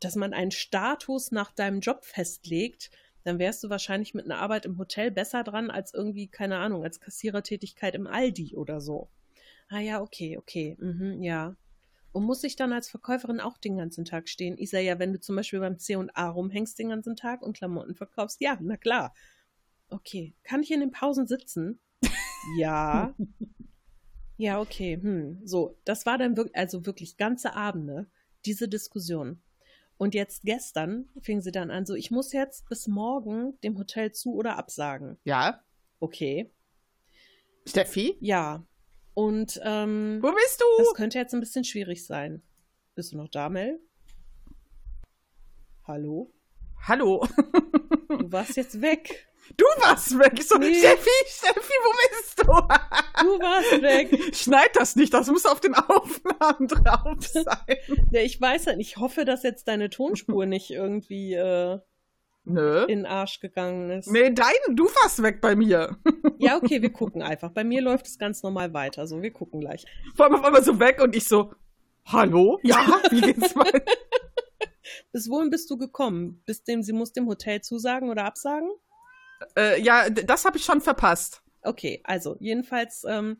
dass 0.00 0.16
man 0.16 0.32
einen 0.32 0.50
Status 0.50 1.30
nach 1.32 1.52
deinem 1.52 1.80
Job 1.80 2.04
festlegt, 2.04 2.90
dann 3.24 3.38
wärst 3.38 3.62
du 3.62 3.70
wahrscheinlich 3.70 4.14
mit 4.14 4.24
einer 4.24 4.38
Arbeit 4.38 4.66
im 4.66 4.78
Hotel 4.78 5.10
besser 5.10 5.44
dran 5.44 5.70
als 5.70 5.94
irgendwie, 5.94 6.28
keine 6.28 6.58
Ahnung, 6.58 6.82
als 6.82 7.00
Kassierertätigkeit 7.00 7.94
im 7.94 8.06
Aldi 8.06 8.56
oder 8.56 8.80
so. 8.80 9.08
Ah 9.68 9.80
ja, 9.80 10.02
okay, 10.02 10.36
okay, 10.38 10.76
mhm, 10.80 11.22
ja. 11.22 11.56
Und 12.10 12.24
muss 12.24 12.44
ich 12.44 12.56
dann 12.56 12.72
als 12.72 12.90
Verkäuferin 12.90 13.40
auch 13.40 13.56
den 13.56 13.78
ganzen 13.78 14.04
Tag 14.04 14.28
stehen? 14.28 14.58
Ich 14.58 14.70
sage 14.70 14.84
ja, 14.84 14.98
wenn 14.98 15.14
du 15.14 15.20
zum 15.20 15.36
Beispiel 15.36 15.60
beim 15.60 15.78
C&A 15.78 16.28
rumhängst 16.28 16.78
den 16.78 16.90
ganzen 16.90 17.16
Tag 17.16 17.40
und 17.42 17.56
Klamotten 17.56 17.94
verkaufst, 17.94 18.40
ja, 18.40 18.58
na 18.60 18.76
klar. 18.76 19.14
Okay, 19.88 20.34
kann 20.42 20.62
ich 20.62 20.70
in 20.70 20.80
den 20.80 20.90
Pausen 20.90 21.26
sitzen? 21.26 21.80
ja. 22.58 23.14
Ja, 24.38 24.60
okay. 24.60 24.98
Hm. 25.00 25.40
So, 25.44 25.78
das 25.84 26.04
war 26.04 26.18
dann 26.18 26.36
wirklich, 26.36 26.56
also 26.56 26.84
wirklich 26.84 27.16
ganze 27.16 27.54
Abende, 27.54 28.08
diese 28.46 28.68
Diskussion. 28.68 29.42
Und 29.98 30.14
jetzt 30.14 30.42
gestern 30.44 31.08
fing 31.20 31.40
sie 31.42 31.52
dann 31.52 31.70
an, 31.70 31.86
so, 31.86 31.94
ich 31.94 32.10
muss 32.10 32.32
jetzt 32.32 32.68
bis 32.68 32.88
morgen 32.88 33.58
dem 33.60 33.78
Hotel 33.78 34.12
zu 34.12 34.34
oder 34.34 34.56
absagen. 34.58 35.18
Ja. 35.24 35.62
Okay. 36.00 36.50
Steffi? 37.66 38.16
Ja. 38.20 38.64
Und 39.14 39.60
ähm, 39.62 40.18
Wo 40.22 40.32
bist 40.32 40.60
das 40.78 40.86
du? 40.88 40.92
könnte 40.94 41.18
jetzt 41.18 41.34
ein 41.34 41.40
bisschen 41.40 41.64
schwierig 41.64 42.04
sein. 42.04 42.42
Bist 42.94 43.12
du 43.12 43.16
noch 43.16 43.28
da, 43.28 43.48
Mel? 43.48 43.78
Hallo? 45.84 46.32
Hallo. 46.86 47.26
Du 48.08 48.30
warst 48.32 48.56
jetzt 48.56 48.80
weg. 48.80 49.28
Du 49.56 49.64
warst 49.80 50.18
weg. 50.18 50.42
So, 50.42 50.56
Nee. 50.58 50.74
Steffi, 50.74 51.10
Steffi, 51.26 51.58
wo 51.60 52.08
bist 52.10 52.31
du? 52.44 52.52
Du 52.52 53.38
warst 53.40 53.82
weg. 53.82 54.34
Schneid 54.34 54.70
das 54.74 54.96
nicht, 54.96 55.12
das 55.14 55.28
muss 55.28 55.46
auf 55.46 55.60
den 55.60 55.74
Aufnahmen 55.74 56.68
drauf 56.68 57.18
sein. 57.20 57.76
Ja, 58.10 58.20
ich 58.20 58.40
weiß 58.40 58.66
halt, 58.66 58.80
ich 58.80 58.96
hoffe, 58.96 59.24
dass 59.24 59.42
jetzt 59.42 59.68
deine 59.68 59.90
Tonspur 59.90 60.46
nicht 60.46 60.70
irgendwie 60.70 61.34
äh, 61.34 61.78
Nö. 62.44 62.82
in 62.82 63.00
den 63.00 63.06
Arsch 63.06 63.40
gegangen 63.40 63.90
ist. 63.90 64.10
Nee, 64.10 64.30
dein, 64.30 64.52
du 64.76 64.84
warst 64.86 65.22
weg 65.22 65.40
bei 65.40 65.54
mir. 65.54 65.96
Ja, 66.38 66.56
okay, 66.56 66.82
wir 66.82 66.90
gucken 66.90 67.22
einfach. 67.22 67.52
Bei 67.52 67.62
mir 67.62 67.80
läuft 67.82 68.06
es 68.08 68.18
ganz 68.18 68.42
normal 68.42 68.74
weiter. 68.74 69.06
So, 69.06 69.22
wir 69.22 69.30
gucken 69.32 69.60
gleich. 69.60 69.84
Vor 70.16 70.26
allem 70.26 70.34
auf 70.34 70.42
einmal 70.44 70.64
so 70.64 70.80
weg 70.80 71.00
und 71.00 71.14
ich 71.14 71.28
so, 71.28 71.52
hallo? 72.06 72.58
Ja, 72.64 72.84
wie 73.12 73.20
geht's 73.20 73.54
mal? 73.54 73.70
Bis 75.12 75.30
wohin 75.30 75.50
bist 75.50 75.70
du 75.70 75.76
gekommen? 75.78 76.42
Bis 76.44 76.64
dem, 76.64 76.82
sie 76.82 76.92
muss 76.92 77.12
dem 77.12 77.28
Hotel 77.28 77.60
zusagen 77.60 78.10
oder 78.10 78.24
absagen? 78.24 78.70
äh, 79.56 79.80
ja, 79.80 80.10
das 80.10 80.44
habe 80.44 80.56
ich 80.56 80.64
schon 80.64 80.80
verpasst. 80.80 81.42
Okay, 81.62 82.00
also 82.04 82.36
jedenfalls 82.40 83.04
ähm, 83.04 83.38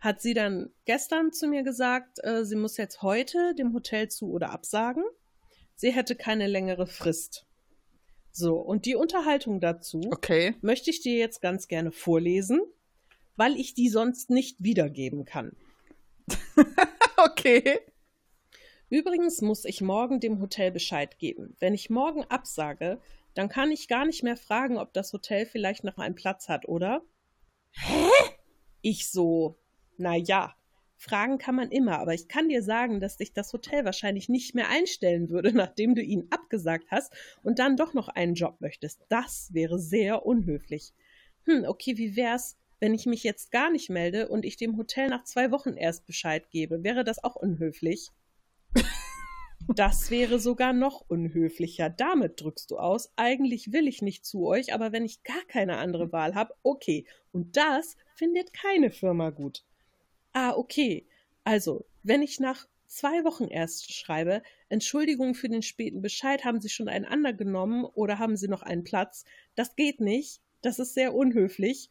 hat 0.00 0.20
sie 0.20 0.34
dann 0.34 0.70
gestern 0.84 1.32
zu 1.32 1.46
mir 1.46 1.62
gesagt, 1.62 2.18
äh, 2.24 2.44
sie 2.44 2.56
muss 2.56 2.76
jetzt 2.76 3.02
heute 3.02 3.54
dem 3.54 3.72
Hotel 3.72 4.08
zu 4.08 4.30
oder 4.30 4.50
absagen. 4.50 5.04
Sie 5.74 5.92
hätte 5.92 6.16
keine 6.16 6.46
längere 6.46 6.86
Frist. 6.86 7.46
So, 8.30 8.56
und 8.56 8.86
die 8.86 8.96
Unterhaltung 8.96 9.60
dazu 9.60 10.00
Okay. 10.10 10.54
möchte 10.60 10.90
ich 10.90 11.00
dir 11.00 11.16
jetzt 11.16 11.40
ganz 11.40 11.68
gerne 11.68 11.92
vorlesen, 11.92 12.60
weil 13.36 13.56
ich 13.56 13.74
die 13.74 13.88
sonst 13.88 14.30
nicht 14.30 14.62
wiedergeben 14.62 15.24
kann. 15.24 15.56
Okay. 17.24 17.78
Übrigens 18.90 19.42
muss 19.42 19.64
ich 19.64 19.80
morgen 19.80 20.18
dem 20.18 20.40
Hotel 20.40 20.72
Bescheid 20.72 21.18
geben. 21.20 21.56
Wenn 21.60 21.72
ich 21.72 21.88
morgen 21.88 22.24
absage, 22.24 23.00
dann 23.34 23.48
kann 23.48 23.70
ich 23.70 23.86
gar 23.86 24.04
nicht 24.04 24.24
mehr 24.24 24.36
fragen, 24.36 24.76
ob 24.76 24.92
das 24.92 25.12
Hotel 25.12 25.46
vielleicht 25.46 25.84
noch 25.84 25.98
einen 25.98 26.16
Platz 26.16 26.48
hat, 26.48 26.66
oder? 26.66 27.02
Hä? 27.72 28.10
Ich 28.80 29.10
so, 29.10 29.58
na 29.96 30.16
ja, 30.16 30.54
fragen 30.96 31.38
kann 31.38 31.56
man 31.56 31.70
immer, 31.70 31.98
aber 31.98 32.14
ich 32.14 32.28
kann 32.28 32.48
dir 32.48 32.62
sagen, 32.62 33.00
dass 33.00 33.16
dich 33.16 33.32
das 33.32 33.52
Hotel 33.52 33.84
wahrscheinlich 33.84 34.28
nicht 34.28 34.54
mehr 34.54 34.68
einstellen 34.68 35.30
würde, 35.30 35.52
nachdem 35.56 35.94
du 35.94 36.02
ihn 36.02 36.28
abgesagt 36.30 36.86
hast 36.90 37.12
und 37.42 37.58
dann 37.58 37.76
doch 37.76 37.94
noch 37.94 38.08
einen 38.08 38.34
Job 38.34 38.60
möchtest. 38.60 39.02
Das 39.08 39.50
wäre 39.52 39.78
sehr 39.78 40.24
unhöflich. 40.24 40.92
Hm, 41.44 41.64
okay, 41.66 41.98
wie 41.98 42.16
wär's, 42.16 42.56
wenn 42.78 42.94
ich 42.94 43.06
mich 43.06 43.24
jetzt 43.24 43.50
gar 43.50 43.70
nicht 43.70 43.90
melde 43.90 44.28
und 44.28 44.44
ich 44.44 44.56
dem 44.56 44.76
Hotel 44.76 45.08
nach 45.08 45.24
zwei 45.24 45.50
Wochen 45.50 45.76
erst 45.76 46.06
Bescheid 46.06 46.50
gebe? 46.50 46.84
Wäre 46.84 47.04
das 47.04 47.22
auch 47.22 47.36
unhöflich? 47.36 48.08
Das 49.68 50.10
wäre 50.10 50.38
sogar 50.38 50.72
noch 50.72 51.04
unhöflicher. 51.08 51.88
Damit 51.88 52.40
drückst 52.40 52.70
du 52.70 52.78
aus, 52.78 53.12
eigentlich 53.16 53.72
will 53.72 53.88
ich 53.88 54.02
nicht 54.02 54.24
zu 54.24 54.46
euch, 54.46 54.74
aber 54.74 54.92
wenn 54.92 55.04
ich 55.04 55.22
gar 55.22 55.42
keine 55.48 55.78
andere 55.78 56.12
Wahl 56.12 56.34
habe, 56.34 56.54
okay. 56.62 57.06
Und 57.32 57.56
das 57.56 57.96
findet 58.14 58.52
keine 58.52 58.90
Firma 58.90 59.30
gut. 59.30 59.64
Ah, 60.32 60.52
okay. 60.52 61.06
Also, 61.44 61.86
wenn 62.02 62.22
ich 62.22 62.40
nach 62.40 62.66
zwei 62.86 63.24
Wochen 63.24 63.44
erst 63.44 63.92
schreibe, 63.92 64.42
Entschuldigung 64.68 65.34
für 65.34 65.48
den 65.48 65.62
späten 65.62 66.02
Bescheid, 66.02 66.44
haben 66.44 66.60
Sie 66.60 66.68
schon 66.68 66.88
einen 66.88 67.04
anderen 67.04 67.36
genommen 67.36 67.84
oder 67.84 68.18
haben 68.18 68.36
Sie 68.36 68.48
noch 68.48 68.62
einen 68.62 68.84
Platz? 68.84 69.24
Das 69.54 69.76
geht 69.76 70.00
nicht. 70.00 70.40
Das 70.60 70.78
ist 70.78 70.94
sehr 70.94 71.14
unhöflich. 71.14 71.90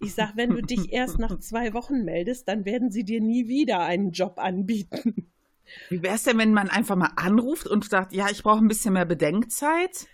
Ich 0.00 0.14
sag, 0.14 0.36
wenn 0.36 0.50
du 0.50 0.62
dich 0.62 0.92
erst 0.92 1.18
nach 1.18 1.38
zwei 1.40 1.74
Wochen 1.74 2.04
meldest, 2.04 2.48
dann 2.48 2.64
werden 2.64 2.90
sie 2.90 3.04
dir 3.04 3.20
nie 3.20 3.48
wieder 3.48 3.80
einen 3.80 4.12
Job 4.12 4.38
anbieten. 4.38 5.32
Wie 5.88 6.02
wär's 6.02 6.24
denn, 6.24 6.38
wenn 6.38 6.52
man 6.52 6.68
einfach 6.70 6.96
mal 6.96 7.12
anruft 7.16 7.66
und 7.66 7.88
sagt, 7.88 8.12
ja, 8.12 8.26
ich 8.30 8.42
brauche 8.42 8.58
ein 8.62 8.68
bisschen 8.68 8.94
mehr 8.94 9.04
Bedenkzeit? 9.04 10.06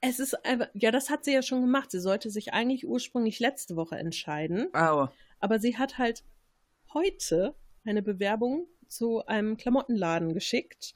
Es 0.00 0.18
ist 0.18 0.44
einfach, 0.44 0.68
ja, 0.74 0.90
das 0.90 1.10
hat 1.10 1.24
sie 1.24 1.32
ja 1.32 1.42
schon 1.42 1.60
gemacht. 1.60 1.90
Sie 1.90 2.00
sollte 2.00 2.30
sich 2.30 2.52
eigentlich 2.52 2.86
ursprünglich 2.86 3.38
letzte 3.40 3.76
Woche 3.76 3.96
entscheiden, 3.96 4.68
Oh. 4.74 5.06
aber 5.38 5.58
sie 5.60 5.78
hat 5.78 5.98
halt 5.98 6.24
heute 6.92 7.54
eine 7.84 8.02
Bewerbung 8.02 8.66
zu 8.88 9.24
einem 9.26 9.56
Klamottenladen 9.56 10.34
geschickt 10.34 10.92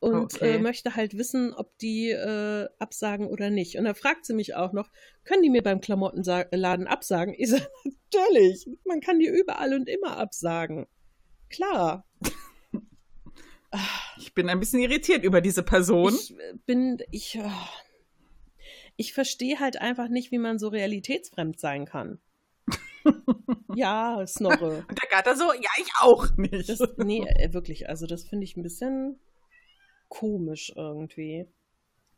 und 0.00 0.34
Okay. 0.34 0.56
äh, 0.56 0.58
möchte 0.58 0.94
halt 0.96 1.16
wissen, 1.16 1.52
ob 1.54 1.76
die 1.78 2.10
äh, 2.10 2.68
absagen 2.78 3.26
oder 3.28 3.50
nicht. 3.50 3.76
Und 3.78 3.84
da 3.84 3.94
fragt 3.94 4.26
sie 4.26 4.34
mich 4.34 4.54
auch 4.54 4.72
noch, 4.72 4.90
können 5.24 5.42
die 5.42 5.50
mir 5.50 5.62
beim 5.62 5.80
Klamottenladen 5.80 6.86
absagen? 6.86 7.34
Ich 7.36 7.50
sage, 7.50 7.68
natürlich, 7.84 8.66
man 8.84 9.00
kann 9.00 9.18
die 9.18 9.26
überall 9.28 9.74
und 9.74 9.88
immer 9.88 10.16
absagen. 10.18 10.86
Klar. 11.50 12.04
Ich 14.18 14.34
bin 14.34 14.48
ein 14.48 14.60
bisschen 14.60 14.80
irritiert 14.80 15.24
über 15.24 15.40
diese 15.40 15.62
Person. 15.62 16.14
Ich 16.14 16.32
äh, 16.32 16.54
bin, 16.64 16.98
ich, 17.10 17.36
äh, 17.36 17.50
ich 18.96 19.12
verstehe 19.12 19.60
halt 19.60 19.80
einfach 19.80 20.08
nicht, 20.08 20.30
wie 20.32 20.38
man 20.38 20.58
so 20.58 20.68
realitätsfremd 20.68 21.58
sein 21.58 21.84
kann. 21.84 22.18
ja, 23.74 24.26
Snorre. 24.26 24.84
Und 24.88 25.02
der 25.02 25.08
Gatter 25.10 25.36
so, 25.36 25.52
ja, 25.52 25.70
ich 25.78 25.90
auch 26.00 26.36
nicht. 26.36 26.68
Das, 26.68 26.80
nee, 26.98 27.20
äh, 27.26 27.52
wirklich, 27.52 27.88
also 27.88 28.06
das 28.06 28.24
finde 28.24 28.44
ich 28.44 28.56
ein 28.56 28.62
bisschen 28.62 29.18
komisch 30.08 30.72
irgendwie. 30.74 31.46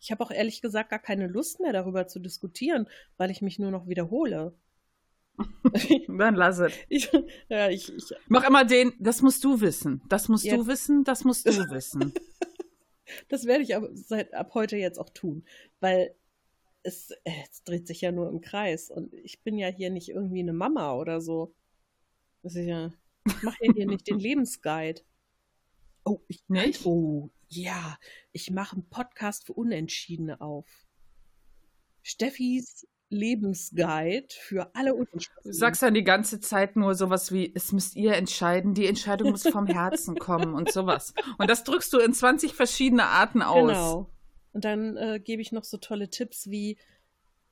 Ich 0.00 0.12
habe 0.12 0.22
auch 0.22 0.30
ehrlich 0.30 0.62
gesagt 0.62 0.90
gar 0.90 0.98
keine 1.00 1.26
Lust 1.26 1.61
mehr 1.61 1.72
darüber 1.72 2.06
zu 2.06 2.20
diskutieren, 2.20 2.88
weil 3.16 3.30
ich 3.30 3.42
mich 3.42 3.58
nur 3.58 3.70
noch 3.70 3.88
wiederhole. 3.88 4.54
Dann 6.09 6.35
lass 6.35 6.59
es. 6.59 6.72
Ich, 6.88 7.11
ja, 7.48 7.68
ich, 7.68 7.94
ich, 7.94 8.05
Mach 8.29 8.46
immer 8.46 8.64
den, 8.64 8.92
das 8.98 9.22
musst 9.22 9.44
du 9.44 9.61
wissen. 9.61 10.03
Das 10.09 10.29
musst 10.29 10.44
Ja. 10.44 10.57
du 10.57 10.66
wissen, 10.66 11.05
das 11.05 11.24
musst 11.24 11.46
du 11.46 11.51
wissen. 11.70 12.12
das 13.29 13.44
werde 13.46 13.62
ich 13.62 13.77
aber 13.77 13.88
seit 13.94 14.35
ab 14.35 14.53
heute 14.55 14.77
jetzt 14.77 14.98
auch 14.98 15.11
tun, 15.11 15.44
weil 15.81 16.14
es, 16.83 17.11
äh, 17.24 17.33
es 17.51 17.62
dreht 17.64 17.87
sich 17.87 18.01
ja 18.01 18.12
nur 18.12 18.29
im 18.29 18.40
Kreis 18.40 18.90
und 18.90 19.12
ich 19.14 19.42
bin 19.42 19.59
ja 19.59 19.68
hier 19.68 19.90
nicht 19.90 20.09
irgendwie 20.09 20.40
eine 20.40 20.53
Mama 20.53 20.94
oder 20.94 21.20
so. 21.20 21.55
Das 22.42 22.55
ist 22.55 22.66
ja, 22.66 22.92
ich 23.27 23.42
mache 23.42 23.59
ja 23.66 23.72
hier 23.72 23.87
nicht 23.87 24.07
den 24.09 24.18
Lebensguide. 24.20 25.03
Oh, 26.05 26.20
ich 26.29 26.42
Nicht? 26.48 26.87
Oh, 26.87 27.31
ja, 27.48 27.98
ich 28.33 28.51
mache 28.51 28.77
einen 28.77 28.88
Podcast 28.88 29.46
für 29.46 29.53
Unentschiedene 29.55 30.40
auf. 30.40 30.66
Steffis 32.03 32.87
Lebensguide 33.10 34.28
für 34.30 34.74
alle 34.74 34.92
Du 34.94 35.52
sagst 35.52 35.82
dann 35.82 35.94
die 35.94 36.04
ganze 36.04 36.40
Zeit 36.40 36.76
nur 36.76 36.94
sowas 36.94 37.32
wie, 37.32 37.52
es 37.54 37.72
müsst 37.72 37.96
ihr 37.96 38.14
entscheiden, 38.14 38.74
die 38.74 38.86
Entscheidung 38.86 39.30
muss 39.30 39.48
vom 39.48 39.66
Herzen 39.66 40.18
kommen 40.18 40.54
und 40.54 40.70
sowas. 40.70 41.14
Und 41.38 41.48
das 41.48 41.64
drückst 41.64 41.92
du 41.92 41.98
in 41.98 42.12
20 42.12 42.54
verschiedene 42.54 43.06
Arten 43.06 43.42
aus. 43.42 43.68
Genau. 43.68 44.10
Und 44.52 44.64
dann 44.64 44.96
äh, 44.96 45.20
gebe 45.20 45.40
ich 45.40 45.52
noch 45.52 45.64
so 45.64 45.78
tolle 45.78 46.10
Tipps 46.10 46.50
wie, 46.50 46.78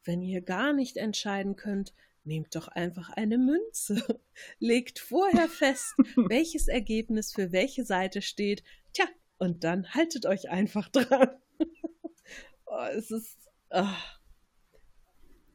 wenn 0.05 0.23
ihr 0.23 0.43
gar 0.43 0.73
nicht 0.73 0.97
entscheiden 0.97 1.57
könnt, 1.57 1.95
nehmt 2.25 2.55
doch 2.55 2.69
einfach 2.69 3.11
eine 3.11 3.39
Münze. 3.39 4.21
Legt 4.59 4.99
vorher 4.99 5.49
fest, 5.49 5.95
welches 6.17 6.69
Ergebnis 6.69 7.33
für 7.33 7.53
welche 7.53 7.85
Seite 7.85 8.23
steht. 8.23 8.63
Tja, 8.93 9.07
und 9.39 9.65
dann 9.65 9.95
haltet 9.95 10.27
euch 10.27 10.51
einfach 10.51 10.89
dran. 10.89 11.31
oh, 12.67 12.87
es 12.95 13.11
ist. 13.11 13.39
Oh. 13.71 13.87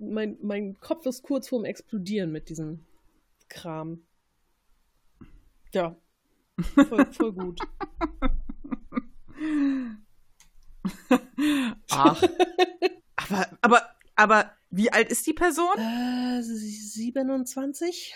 Mein, 0.01 0.37
mein 0.41 0.79
Kopf 0.79 1.05
ist 1.05 1.21
kurz 1.21 1.47
vorm 1.49 1.63
Explodieren 1.63 2.31
mit 2.31 2.49
diesem 2.49 2.83
Kram. 3.49 4.03
Ja. 5.73 5.95
Voll, 6.59 7.05
voll 7.13 7.33
gut. 7.33 7.59
Ach. 11.91 12.23
aber, 13.15 13.57
aber, 13.61 13.95
aber 14.15 14.51
wie 14.71 14.91
alt 14.91 15.09
ist 15.11 15.27
die 15.27 15.33
Person? 15.33 15.77
Äh, 15.77 16.41
27. 16.41 18.15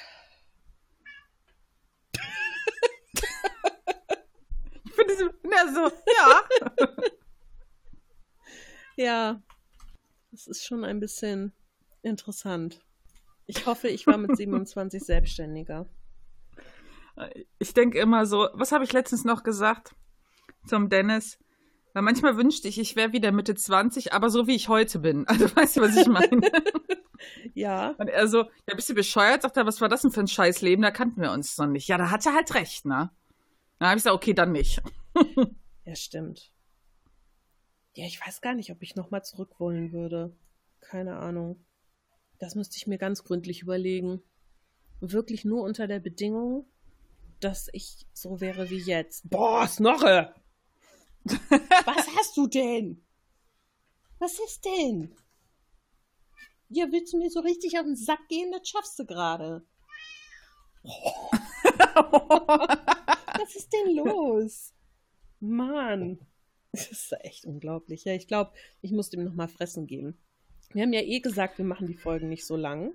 ich 4.86 4.92
finde 4.92 5.18
sie, 5.18 5.30
ja, 5.52 5.72
so, 5.72 5.92
ja. 6.18 6.44
ja, 8.96 9.44
das 10.32 10.48
ist 10.48 10.66
schon 10.66 10.84
ein 10.84 11.00
bisschen 11.00 11.54
interessant. 12.06 12.82
Ich 13.46 13.66
hoffe, 13.66 13.88
ich 13.88 14.08
war 14.08 14.18
mit 14.18 14.36
27 14.38 15.04
selbstständiger. 15.04 15.88
Ich 17.60 17.74
denke 17.74 18.00
immer 18.00 18.26
so, 18.26 18.50
was 18.54 18.72
habe 18.72 18.84
ich 18.84 18.94
letztens 18.94 19.24
noch 19.24 19.44
gesagt 19.44 19.96
zum 20.66 20.90
Dennis? 20.90 21.40
Weil 21.94 22.04
manchmal 22.04 22.36
wünschte 22.36 22.68
ich, 22.68 22.78
ich 22.78 22.98
wäre 22.98 23.14
wieder 23.14 23.32
Mitte 23.32 23.56
20, 23.56 24.12
aber 24.12 24.30
so 24.30 24.48
wie 24.48 24.56
ich 24.56 24.68
heute 24.68 25.00
bin. 25.00 25.26
Also 25.28 25.56
weißt 25.56 25.78
du, 25.78 25.82
was 25.82 25.96
ich 25.96 26.08
meine? 26.08 26.42
ja. 27.54 27.96
Und 27.98 28.10
er 28.10 28.28
so, 28.28 28.44
ja, 28.68 28.76
bist 28.76 28.90
du 28.90 28.94
bescheuert? 28.94 29.44
Sagt 29.44 29.56
er, 29.56 29.66
was 29.66 29.80
war 29.80 29.88
das 29.88 30.02
denn 30.02 30.12
für 30.12 30.20
ein 30.20 30.28
Scheißleben? 30.28 30.84
Da 30.84 30.92
kannten 30.92 31.22
wir 31.22 31.32
uns 31.32 31.58
noch 31.58 31.68
nicht. 31.68 31.88
Ja, 31.88 31.98
da 31.98 32.12
hat 32.12 32.26
er 32.26 32.34
halt 32.34 32.54
recht, 32.54 32.86
ne? 32.86 33.12
Dann 33.80 33.90
habe 33.90 33.98
ich 33.98 34.04
gesagt, 34.04 34.16
okay, 34.16 34.34
dann 34.34 34.52
nicht. 34.52 34.82
ja, 35.86 35.96
stimmt. 35.96 36.52
Ja, 37.94 38.06
ich 38.06 38.20
weiß 38.26 38.42
gar 38.42 38.56
nicht, 38.56 38.72
ob 38.72 38.82
ich 38.82 38.96
nochmal 38.96 39.24
zurück 39.24 39.58
wollen 39.60 39.94
würde. 39.94 40.36
Keine 40.82 41.18
Ahnung. 41.18 41.65
Das 42.46 42.54
müsste 42.54 42.78
ich 42.78 42.86
mir 42.86 43.00
ganz 43.00 43.24
gründlich 43.24 43.64
überlegen. 43.64 44.22
Wirklich 45.00 45.46
nur 45.46 45.64
unter 45.64 45.88
der 45.88 46.00
Bedingung, 46.00 46.70
dass 47.40 47.70
ich 47.74 48.06
so 48.14 48.40
wäre 48.40 48.70
wie 48.70 48.78
jetzt. 48.78 49.28
Boah, 49.32 49.68
Snorre! 49.68 50.36
Was 51.24 52.08
hast 52.16 52.38
du 52.38 52.46
denn? 52.46 53.04
Was 54.20 54.38
ist 54.38 54.64
denn? 54.64 55.16
Ja, 56.70 56.86
willst 56.92 57.14
du 57.14 57.18
mir 57.18 57.32
so 57.32 57.40
richtig 57.40 57.80
auf 57.80 57.86
den 57.86 57.96
Sack 57.96 58.28
gehen? 58.30 58.52
Das 58.52 58.70
schaffst 58.70 59.00
du 59.00 59.08
gerade. 59.08 59.66
Was 60.84 63.56
ist 63.56 63.74
denn 63.74 63.96
los? 63.96 64.72
Mann. 65.40 66.20
Das 66.74 66.92
ist 66.92 67.12
echt 67.22 67.48
unglaublich. 67.48 68.04
Ja, 68.04 68.14
ich 68.14 68.28
glaube, 68.28 68.54
ich 68.82 68.92
muss 68.92 69.10
dem 69.10 69.24
nochmal 69.24 69.48
fressen 69.48 69.88
geben. 69.88 70.16
Wir 70.74 70.84
haben 70.84 70.94
ja 70.94 71.02
eh 71.02 71.20
gesagt, 71.20 71.58
wir 71.58 71.66
machen 71.66 71.88
die 71.88 71.96
Folgen 71.96 72.30
nicht 72.30 72.46
so 72.46 72.56
lang. 72.56 72.94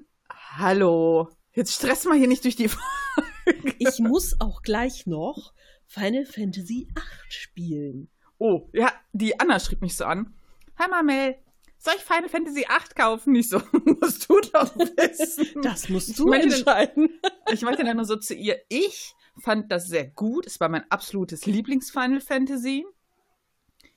Hallo. 0.56 1.28
Jetzt 1.52 1.74
stress 1.74 2.04
mal 2.04 2.18
hier 2.18 2.28
nicht 2.28 2.44
durch 2.44 2.56
die 2.56 2.68
Folge. 2.68 3.74
Ich 3.78 3.98
muss 3.98 4.40
auch 4.40 4.62
gleich 4.62 5.06
noch 5.06 5.52
Final 5.86 6.24
Fantasy 6.24 6.88
VIII 6.94 7.04
spielen. 7.28 8.10
Oh, 8.38 8.68
ja, 8.72 8.92
die 9.12 9.38
Anna 9.40 9.58
schrieb 9.58 9.82
mich 9.82 9.96
so 9.96 10.04
an. 10.04 10.34
Hi 10.78 10.88
Mamel, 10.88 11.36
soll 11.78 11.94
ich 11.96 12.02
Final 12.02 12.28
Fantasy 12.28 12.60
VIII 12.60 12.94
kaufen? 12.94 13.32
Nicht 13.32 13.48
so, 13.48 13.60
musst 13.84 14.28
du 14.28 14.40
doch 14.52 14.76
wissen. 14.76 15.62
Das 15.62 15.88
musst 15.88 16.18
du 16.18 16.32
ich 16.32 16.42
entscheiden. 16.42 17.18
Dann, 17.22 17.54
ich 17.54 17.62
meinte 17.62 17.84
dann 17.84 17.96
nur 17.96 18.04
so 18.04 18.16
zu 18.16 18.34
ihr, 18.34 18.60
ich 18.68 19.14
fand 19.38 19.72
das 19.72 19.88
sehr 19.88 20.06
gut. 20.06 20.46
Es 20.46 20.60
war 20.60 20.68
mein 20.68 20.84
absolutes 20.90 21.46
Lieblings-Final 21.46 22.20
Fantasy. 22.20 22.86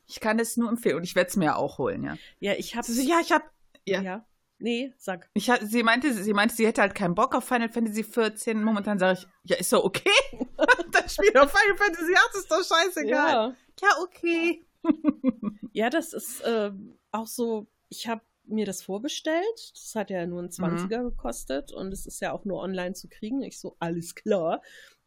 Ich 0.08 0.20
kann 0.20 0.40
es 0.40 0.58
nur 0.58 0.70
empfehlen 0.70 0.98
und 0.98 1.04
ich 1.04 1.16
werde 1.16 1.30
es 1.30 1.36
mir 1.36 1.58
auch 1.58 1.78
holen, 1.78 2.04
ja. 2.04 2.18
Ja, 2.40 2.54
ich 2.54 2.76
habe. 2.76 2.90
Ja, 2.92 3.20
ich 3.22 3.32
habe. 3.32 3.44
Ja. 3.86 4.02
ja. 4.02 4.26
Nee, 4.60 4.93
sag. 4.98 5.30
Ich, 5.34 5.52
sie, 5.62 5.84
meinte, 5.84 6.13
sie 6.13 6.34
meinte, 6.34 6.56
sie 6.56 6.65
hätte 6.65 6.82
halt 6.82 6.96
keinen 6.96 7.15
Bock 7.15 7.36
auf 7.36 7.43
Final 7.43 7.69
Fantasy 7.69 8.04
14. 8.04 8.63
Momentan 8.63 8.98
sage 8.98 9.19
ich, 9.19 9.28
ja, 9.50 9.58
ist 9.58 9.74
doch 9.74 9.84
okay. 9.84 10.10
das 10.91 11.15
Spiel 11.15 11.38
auf 11.38 11.52
Final 11.52 11.78
Fantasy 11.78 12.13
8 12.13 12.36
ist 12.36 12.52
doch 12.52 12.63
scheißegal. 12.63 13.32
Ja 13.32 13.56
ja, 13.82 13.89
okay. 14.02 14.65
ja, 15.74 15.89
das 15.89 16.13
ist 16.13 16.41
äh, 16.41 16.72
auch 17.12 17.28
so, 17.28 17.67
ich 17.89 18.08
habe 18.08 18.22
mir 18.46 18.65
das 18.65 18.84
vorbestellt. 18.84 19.72
Das 19.74 19.96
hat 19.96 20.10
ja 20.10 20.26
nur 20.26 20.41
ein 20.41 20.50
20er 20.50 21.00
mhm. 21.00 21.10
gekostet 21.10 21.72
und 21.72 21.93
es 21.93 22.06
ist 22.06 22.19
ja 22.22 22.34
auch 22.34 22.46
nur 22.46 22.60
online 22.60 22.93
zu 22.93 23.08
kriegen. 23.08 23.41
Ich 23.41 23.60
so, 23.60 23.76
alles 23.80 24.15
klar. 24.15 24.62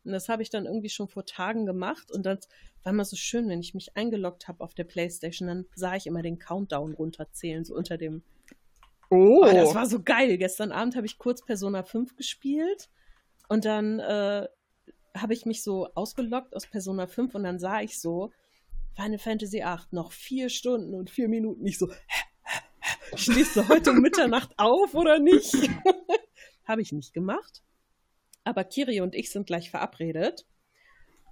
Und 0.04 0.12
das 0.12 0.28
habe 0.28 0.42
ich 0.42 0.50
dann 0.50 0.66
irgendwie 0.66 0.88
schon 0.88 1.08
vor 1.08 1.26
Tagen 1.26 1.66
gemacht 1.66 2.10
und 2.12 2.24
das 2.24 2.48
war 2.82 2.92
immer 2.92 3.04
so 3.04 3.16
schön, 3.16 3.48
wenn 3.48 3.60
ich 3.60 3.74
mich 3.74 3.96
eingeloggt 3.96 4.46
habe 4.48 4.62
auf 4.62 4.72
der 4.72 4.84
Playstation, 4.84 5.48
dann 5.48 5.66
sah 5.74 5.96
ich 5.96 6.06
immer 6.06 6.22
den 6.22 6.38
Countdown 6.38 6.94
runterzählen, 6.94 7.64
so 7.64 7.74
unter 7.74 7.98
dem. 7.98 8.22
Oh. 9.10 9.42
oh 9.42 9.44
das 9.44 9.74
war 9.74 9.86
so 9.86 10.02
geil. 10.02 10.36
Gestern 10.38 10.72
Abend 10.72 10.96
habe 10.96 11.06
ich 11.06 11.18
kurz 11.18 11.44
Persona 11.44 11.82
5 11.82 12.16
gespielt 12.16 12.88
und 13.48 13.64
dann 13.64 14.00
äh, 14.00 14.46
habe 15.16 15.32
ich 15.32 15.46
mich 15.46 15.62
so 15.62 15.88
ausgeloggt 15.94 16.54
aus 16.54 16.66
Persona 16.66 17.06
5 17.06 17.34
und 17.34 17.44
dann 17.44 17.58
sah 17.58 17.80
ich 17.80 18.00
so, 18.00 18.32
Final 18.94 19.18
Fantasy 19.18 19.58
VIII, 19.58 19.86
noch 19.90 20.12
vier 20.12 20.48
Stunden 20.48 20.94
und 20.94 21.10
vier 21.10 21.28
Minuten. 21.28 21.62
Nicht 21.62 21.78
so, 21.78 21.90
stehst 23.14 23.56
du 23.56 23.68
heute 23.68 23.90
um 23.90 23.98
Mitternacht 24.00 24.52
auf 24.56 24.94
oder 24.94 25.18
nicht? 25.18 25.54
Habe 26.66 26.82
ich 26.82 26.92
nicht 26.92 27.12
gemacht. 27.12 27.62
Aber 28.44 28.64
Kiri 28.64 29.00
und 29.00 29.14
ich 29.14 29.30
sind 29.30 29.46
gleich 29.46 29.70
verabredet. 29.70 30.46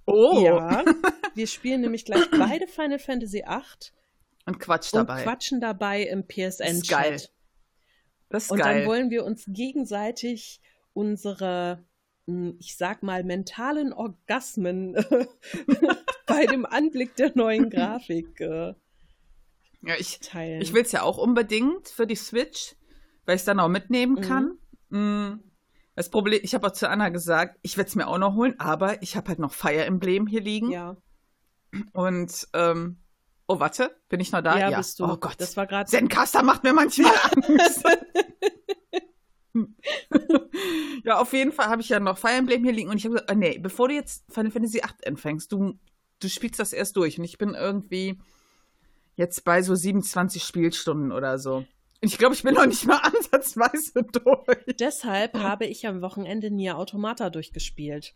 Oh. 0.05 0.41
Ja, 0.43 0.85
wir 1.33 1.47
spielen 1.47 1.81
nämlich 1.81 2.05
gleich 2.05 2.29
beide 2.29 2.67
Final 2.67 2.99
Fantasy 2.99 3.43
VIII. 3.45 3.91
Und 4.45 4.59
quatsch 4.59 4.93
dabei. 4.93 5.17
Und 5.17 5.23
quatschen 5.23 5.59
dabei 5.59 6.03
im 6.03 6.27
PSN-Chat. 6.27 6.87
Geil. 6.87 7.21
Das 8.29 8.45
ist 8.45 8.51
und 8.51 8.59
geil. 8.59 8.79
dann 8.79 8.87
wollen 8.87 9.09
wir 9.09 9.25
uns 9.25 9.45
gegenseitig 9.47 10.61
unsere, 10.93 11.83
hm, 12.27 12.57
ich 12.59 12.75
sag 12.77 13.03
mal, 13.03 13.23
mentalen 13.23 13.93
Orgasmen 13.93 14.95
bei 16.25 16.45
dem 16.45 16.65
Anblick 16.65 17.15
der 17.15 17.31
neuen 17.35 17.69
Grafik 17.69 18.39
äh, 18.39 18.73
ja, 19.85 19.93
ich, 19.99 20.19
teilen. 20.19 20.61
Ich 20.61 20.73
will 20.73 20.81
es 20.81 20.91
ja 20.91 21.03
auch 21.03 21.17
unbedingt 21.17 21.89
für 21.89 22.07
die 22.07 22.15
Switch, 22.15 22.75
weil 23.25 23.35
ich 23.35 23.41
es 23.41 23.45
dann 23.45 23.59
auch 23.59 23.69
mitnehmen 23.69 24.15
mhm. 24.15 24.21
kann. 24.21 24.57
Mhm. 24.89 25.43
Das 25.95 26.09
Problem, 26.09 26.39
ich 26.43 26.53
habe 26.53 26.67
auch 26.67 26.71
zu 26.73 26.89
Anna 26.89 27.09
gesagt, 27.09 27.57
ich 27.61 27.77
werde 27.77 27.87
es 27.87 27.95
mir 27.95 28.07
auch 28.07 28.17
noch 28.17 28.35
holen, 28.35 28.59
aber 28.59 29.01
ich 29.01 29.15
habe 29.15 29.29
halt 29.29 29.39
noch 29.39 29.53
Fire 29.53 29.85
Emblem 29.85 30.27
hier 30.27 30.41
liegen. 30.41 30.71
Ja. 30.71 30.97
Und 31.93 32.47
ähm, 32.53 32.97
oh, 33.47 33.59
warte, 33.59 33.95
bin 34.09 34.19
ich 34.19 34.31
noch 34.31 34.41
da? 34.41 34.57
Ja, 34.57 34.69
ja. 34.69 34.77
bist 34.77 34.99
du. 34.99 35.05
Oh 35.05 35.17
Gott, 35.17 35.35
das 35.39 35.57
war 35.57 35.67
gerade. 35.67 35.89
Zencaster 35.89 36.43
macht 36.43 36.63
mir 36.63 36.73
manchmal 36.73 37.13
Angst. 37.31 37.83
ja, 41.03 41.19
auf 41.19 41.33
jeden 41.33 41.51
Fall 41.51 41.67
habe 41.67 41.81
ich 41.81 41.89
ja 41.89 41.99
noch 41.99 42.17
Fire 42.17 42.33
Emblem 42.33 42.63
hier 42.63 42.73
liegen 42.73 42.89
und 42.89 42.97
ich 42.97 43.05
habe 43.05 43.15
gesagt, 43.15 43.31
oh, 43.31 43.35
nee, 43.35 43.57
bevor 43.59 43.87
du 43.87 43.95
jetzt 43.95 44.25
Final 44.31 44.51
Fantasy 44.51 44.81
8 44.81 45.07
anfängst, 45.07 45.51
du 45.51 45.79
du 46.19 46.29
spielst 46.29 46.59
das 46.59 46.73
erst 46.73 46.95
durch. 46.95 47.17
Und 47.17 47.25
ich 47.25 47.37
bin 47.37 47.53
irgendwie 47.53 48.19
jetzt 49.15 49.43
bei 49.43 49.61
so 49.61 49.75
27 49.75 50.43
Spielstunden 50.43 51.11
oder 51.11 51.39
so. 51.39 51.65
Ich 52.01 52.17
glaube, 52.17 52.35
ich 52.35 52.43
bin 52.43 52.53
noch 52.53 52.65
nicht 52.65 52.85
mal 52.85 52.97
ansatzweise 53.03 54.03
durch. 54.03 54.75
Deshalb 54.79 55.35
habe 55.35 55.65
ich 55.65 55.87
am 55.87 56.01
Wochenende 56.01 56.51
Nier 56.51 56.77
Automata 56.77 57.29
durchgespielt. 57.29 58.13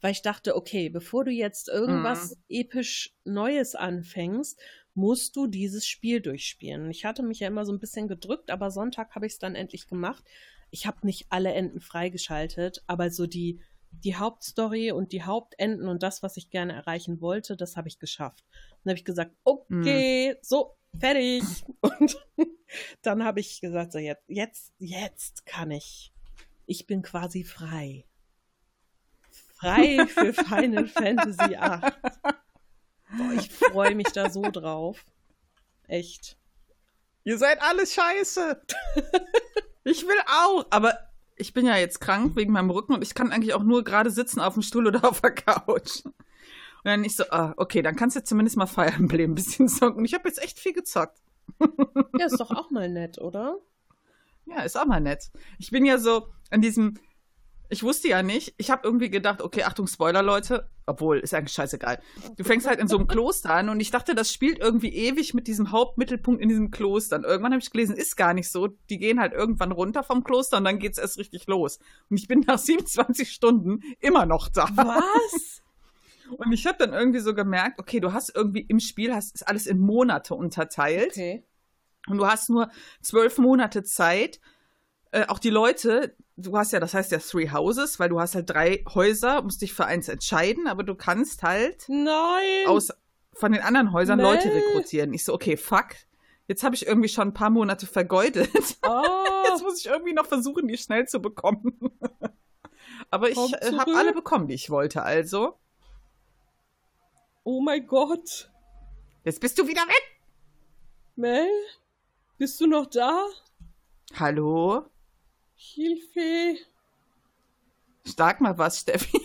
Weil 0.00 0.12
ich 0.12 0.22
dachte, 0.22 0.56
okay, 0.56 0.88
bevor 0.88 1.24
du 1.24 1.30
jetzt 1.30 1.68
irgendwas 1.68 2.30
mhm. 2.30 2.42
episch 2.48 3.14
Neues 3.24 3.74
anfängst, 3.74 4.58
musst 4.94 5.36
du 5.36 5.46
dieses 5.46 5.86
Spiel 5.86 6.20
durchspielen. 6.20 6.90
Ich 6.90 7.04
hatte 7.04 7.22
mich 7.22 7.40
ja 7.40 7.48
immer 7.48 7.64
so 7.64 7.72
ein 7.72 7.80
bisschen 7.80 8.08
gedrückt, 8.08 8.50
aber 8.50 8.70
Sonntag 8.70 9.14
habe 9.14 9.26
ich 9.26 9.34
es 9.34 9.38
dann 9.38 9.54
endlich 9.54 9.88
gemacht. 9.88 10.24
Ich 10.70 10.86
habe 10.86 11.06
nicht 11.06 11.26
alle 11.30 11.52
Enden 11.52 11.80
freigeschaltet, 11.80 12.82
aber 12.86 13.10
so 13.10 13.26
die 13.26 13.60
die 13.92 14.16
Hauptstory 14.16 14.92
und 14.92 15.12
die 15.12 15.22
Hauptenden 15.22 15.88
und 15.88 16.02
das, 16.02 16.22
was 16.22 16.36
ich 16.36 16.50
gerne 16.50 16.72
erreichen 16.72 17.20
wollte, 17.20 17.56
das 17.56 17.76
habe 17.76 17.88
ich 17.88 17.98
geschafft. 17.98 18.44
Dann 18.82 18.92
habe 18.92 18.98
ich 18.98 19.04
gesagt, 19.04 19.34
okay, 19.44 20.34
mhm. 20.34 20.38
so, 20.42 20.76
fertig. 20.98 21.42
Und 21.82 22.16
dann 23.02 23.24
habe 23.24 23.40
ich 23.40 23.60
gesagt, 23.60 23.92
so 23.92 23.98
jetzt, 23.98 24.24
jetzt, 24.28 24.72
jetzt 24.78 25.44
kann 25.44 25.70
ich. 25.70 26.12
Ich 26.66 26.86
bin 26.86 27.02
quasi 27.02 27.44
frei. 27.44 28.04
Frei 29.60 30.06
für 30.06 30.32
Final 30.32 30.88
Fantasy 30.88 31.38
VIII. 31.38 31.80
Boah, 33.16 33.32
ich 33.34 33.50
freue 33.50 33.94
mich 33.94 34.08
da 34.12 34.30
so 34.30 34.42
drauf. 34.42 35.04
Echt. 35.86 36.38
Ihr 37.24 37.36
seid 37.38 37.60
alles 37.62 37.92
scheiße. 37.94 38.62
Ich 39.84 40.06
will 40.06 40.18
auch, 40.26 40.66
aber 40.70 40.98
ich 41.36 41.52
bin 41.52 41.66
ja 41.66 41.76
jetzt 41.76 42.00
krank 42.00 42.36
wegen 42.36 42.52
meinem 42.52 42.70
Rücken 42.70 42.94
und 42.94 43.02
ich 43.02 43.14
kann 43.14 43.32
eigentlich 43.32 43.54
auch 43.54 43.62
nur 43.62 43.84
gerade 43.84 44.10
sitzen 44.10 44.40
auf 44.40 44.54
dem 44.54 44.62
Stuhl 44.62 44.86
oder 44.86 45.04
auf 45.04 45.20
der 45.20 45.34
Couch. 45.34 46.04
Und 46.04 46.14
dann 46.84 47.04
ich 47.04 47.16
so, 47.16 47.24
ah, 47.30 47.52
okay, 47.56 47.82
dann 47.82 47.96
kannst 47.96 48.16
du 48.16 48.24
zumindest 48.24 48.56
mal 48.56 48.66
Fire 48.66 48.92
Emblem 48.92 49.32
ein 49.32 49.34
bisschen 49.34 49.68
zocken. 49.68 50.04
Ich 50.04 50.14
habe 50.14 50.28
jetzt 50.28 50.42
echt 50.42 50.58
viel 50.58 50.72
gezockt. 50.72 51.18
Ja, 52.18 52.26
ist 52.26 52.40
doch 52.40 52.50
auch 52.50 52.70
mal 52.70 52.88
nett, 52.88 53.18
oder? 53.18 53.58
Ja, 54.46 54.62
ist 54.62 54.78
auch 54.78 54.86
mal 54.86 55.00
nett. 55.00 55.30
Ich 55.58 55.70
bin 55.70 55.84
ja 55.84 55.98
so 55.98 56.28
an 56.50 56.62
diesem, 56.62 56.98
ich 57.70 57.84
wusste 57.84 58.08
ja 58.08 58.22
nicht, 58.22 58.54
ich 58.58 58.70
habe 58.70 58.82
irgendwie 58.84 59.10
gedacht, 59.10 59.40
okay, 59.40 59.62
Achtung, 59.62 59.86
Spoiler, 59.86 60.22
Leute, 60.22 60.68
obwohl, 60.86 61.20
ist 61.20 61.32
eigentlich 61.32 61.54
scheißegal. 61.54 62.00
Du 62.36 62.42
fängst 62.42 62.66
halt 62.66 62.80
in 62.80 62.88
so 62.88 62.98
einem 62.98 63.06
Kloster 63.06 63.54
an 63.54 63.68
und 63.68 63.78
ich 63.78 63.92
dachte, 63.92 64.16
das 64.16 64.32
spielt 64.32 64.58
irgendwie 64.58 64.92
ewig 64.92 65.34
mit 65.34 65.46
diesem 65.46 65.70
Hauptmittelpunkt 65.70 66.42
in 66.42 66.48
diesem 66.48 66.72
Kloster. 66.72 67.16
Und 67.16 67.24
irgendwann 67.24 67.52
habe 67.52 67.62
ich 67.62 67.70
gelesen, 67.70 67.96
ist 67.96 68.16
gar 68.16 68.34
nicht 68.34 68.50
so. 68.50 68.66
Die 68.66 68.98
gehen 68.98 69.20
halt 69.20 69.32
irgendwann 69.32 69.70
runter 69.70 70.02
vom 70.02 70.24
Kloster 70.24 70.56
und 70.56 70.64
dann 70.64 70.80
geht's 70.80 70.98
erst 70.98 71.18
richtig 71.18 71.46
los. 71.46 71.78
Und 72.10 72.18
ich 72.18 72.26
bin 72.26 72.40
nach 72.46 72.58
27 72.58 73.30
Stunden 73.30 73.82
immer 74.00 74.26
noch 74.26 74.48
da. 74.48 74.68
Was? 74.74 75.62
Und 76.38 76.52
ich 76.52 76.64
habe 76.64 76.78
dann 76.78 76.92
irgendwie 76.92 77.18
so 77.18 77.34
gemerkt, 77.34 77.80
okay, 77.80 77.98
du 77.98 78.12
hast 78.12 78.32
irgendwie 78.32 78.60
im 78.60 78.78
Spiel, 78.78 79.12
hast 79.12 79.34
ist 79.34 79.48
alles 79.48 79.66
in 79.66 79.80
Monate 79.80 80.36
unterteilt. 80.36 81.10
Okay. 81.10 81.42
Und 82.06 82.18
du 82.18 82.26
hast 82.26 82.50
nur 82.50 82.70
zwölf 83.02 83.36
Monate 83.38 83.82
Zeit. 83.82 84.40
Äh, 85.10 85.26
auch 85.26 85.40
die 85.40 85.50
Leute, 85.50 86.14
du 86.40 86.56
hast 86.56 86.72
ja, 86.72 86.80
das 86.80 86.94
heißt 86.94 87.12
ja 87.12 87.18
Three 87.18 87.50
Houses, 87.50 87.98
weil 87.98 88.08
du 88.08 88.20
hast 88.20 88.34
halt 88.34 88.50
drei 88.50 88.84
Häuser, 88.94 89.42
musst 89.42 89.62
dich 89.62 89.72
für 89.72 89.86
eins 89.86 90.08
entscheiden, 90.08 90.66
aber 90.66 90.82
du 90.82 90.94
kannst 90.94 91.42
halt 91.42 91.84
Nein! 91.88 92.66
aus 92.66 92.90
von 93.32 93.52
den 93.52 93.62
anderen 93.62 93.92
Häusern 93.92 94.18
Nee. 94.18 94.24
Leute 94.24 94.52
rekrutieren. 94.52 95.14
Ich 95.14 95.24
so, 95.24 95.32
okay, 95.32 95.56
fuck. 95.56 95.86
Jetzt 96.46 96.62
habe 96.64 96.74
ich 96.74 96.86
irgendwie 96.86 97.08
schon 97.08 97.28
ein 97.28 97.34
paar 97.34 97.50
Monate 97.50 97.86
vergeudet. 97.86 98.50
Oh, 98.86 99.44
Jetzt 99.48 99.62
muss 99.62 99.78
ich 99.78 99.86
irgendwie 99.86 100.12
noch 100.12 100.26
versuchen, 100.26 100.68
die 100.68 100.76
schnell 100.76 101.06
zu 101.06 101.20
bekommen. 101.20 101.78
aber 103.10 103.30
ich 103.30 103.38
äh, 103.38 103.72
habe 103.78 103.94
alle 103.94 104.12
bekommen, 104.12 104.48
die 104.48 104.54
ich 104.54 104.68
wollte, 104.70 105.02
also. 105.02 105.58
oh 107.44 107.60
mein 107.60 107.86
Gott. 107.86 108.50
Jetzt 109.24 109.40
bist 109.40 109.58
du 109.58 109.66
wieder 109.66 109.82
weg. 109.82 110.20
Mel? 111.16 111.48
Bist 112.38 112.60
du 112.60 112.66
noch 112.66 112.86
da? 112.86 113.26
Hallo? 114.18 114.86
Hilfe. 115.62 116.56
Stark 118.06 118.40
mal 118.40 118.56
was, 118.56 118.80
Steffi. 118.80 119.20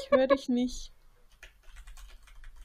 Ich 0.00 0.10
höre 0.12 0.28
dich 0.28 0.48
nicht. 0.48 0.92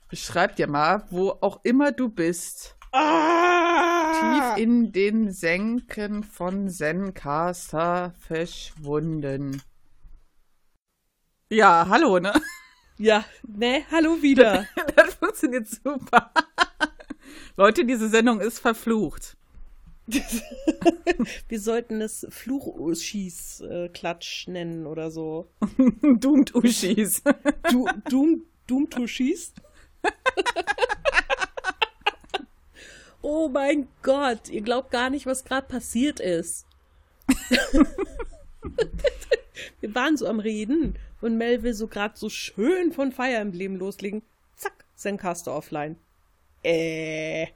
Beschreib 0.07 0.55
dir 0.55 0.67
mal, 0.67 1.03
wo 1.09 1.31
auch 1.41 1.61
immer 1.63 1.91
du 1.91 2.09
bist. 2.09 2.77
Ah! 2.91 4.53
Tief 4.53 4.63
in 4.63 4.91
den 4.91 5.31
Senken 5.31 6.23
von 6.23 6.69
Zencaster 6.69 8.13
verschwunden. 8.19 9.63
Ja, 11.49 11.87
hallo, 11.89 12.19
ne? 12.19 12.33
Ja, 12.99 13.25
ne, 13.47 13.83
hallo 13.89 14.21
wieder. 14.21 14.67
Das 14.95 15.15
funktioniert 15.15 15.67
super. 15.67 16.31
Leute, 17.55 17.83
diese 17.83 18.09
Sendung 18.09 18.41
ist 18.41 18.59
verflucht. 18.59 19.36
Wir 21.49 21.59
sollten 21.59 21.99
es 22.01 22.25
Fluchschieß-Klatsch 22.29 24.47
nennen 24.47 24.87
oder 24.87 25.11
so. 25.11 25.49
Doomed 26.01 26.55
Uschis. 26.55 27.21
Du, 27.69 27.89
Doom, 28.09 28.43
Doom 28.67 28.89
to 28.89 29.05
schießt? 29.05 29.61
oh 33.21 33.49
mein 33.49 33.89
Gott, 34.01 34.47
ihr 34.49 34.61
glaubt 34.61 34.91
gar 34.91 35.09
nicht, 35.09 35.25
was 35.25 35.43
gerade 35.43 35.67
passiert 35.67 36.21
ist. 36.21 36.65
Wir 39.81 39.93
waren 39.93 40.15
so 40.17 40.25
am 40.27 40.39
Reden 40.39 40.97
und 41.21 41.37
Mel 41.37 41.63
will 41.63 41.73
so 41.73 41.87
gerade 41.87 42.17
so 42.17 42.29
schön 42.29 42.93
von 42.93 43.11
Fire 43.11 43.35
Emblem 43.35 43.75
loslegen. 43.75 44.21
Zack, 44.55 44.85
Zencaster 44.95 45.53
offline. 45.53 45.97
Äh. 46.63 47.47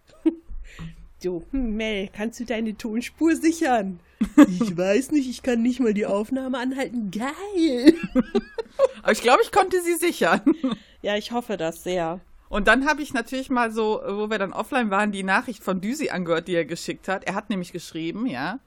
Du, 1.24 1.44
hm, 1.52 1.76
Mel, 1.78 2.10
kannst 2.12 2.40
du 2.40 2.46
deine 2.46 2.76
Tonspur 2.78 3.36
sichern? 3.36 4.00
Ich 4.48 4.76
weiß 4.78 5.12
nicht, 5.12 5.30
ich 5.30 5.44
kann 5.44 5.62
nicht 5.62 5.80
mal 5.80 5.94
die 5.94 6.06
Aufnahme 6.06 6.58
anhalten. 6.58 7.12
Geil. 7.12 7.94
Aber 9.04 9.12
ich 9.12 9.22
glaube, 9.22 9.42
ich 9.44 9.52
konnte 9.52 9.82
sie 9.82 9.96
sichern. 9.96 10.42
Ja, 11.04 11.18
ich 11.18 11.32
hoffe 11.32 11.58
das 11.58 11.84
sehr. 11.84 12.20
Und 12.48 12.68
dann 12.68 12.86
habe 12.88 13.02
ich 13.02 13.12
natürlich 13.12 13.50
mal 13.50 13.72
so, 13.72 14.00
wo 14.08 14.30
wir 14.30 14.38
dann 14.38 14.54
offline 14.54 14.92
waren, 14.92 15.12
die 15.12 15.24
Nachricht 15.24 15.64
von 15.64 15.82
Düsi 15.82 16.10
angehört, 16.12 16.48
die 16.48 16.54
er 16.54 16.64
geschickt 16.64 17.08
hat. 17.08 17.24
Er 17.24 17.34
hat 17.34 17.50
nämlich 17.50 17.72
geschrieben, 17.72 18.28
ja. 18.28 18.60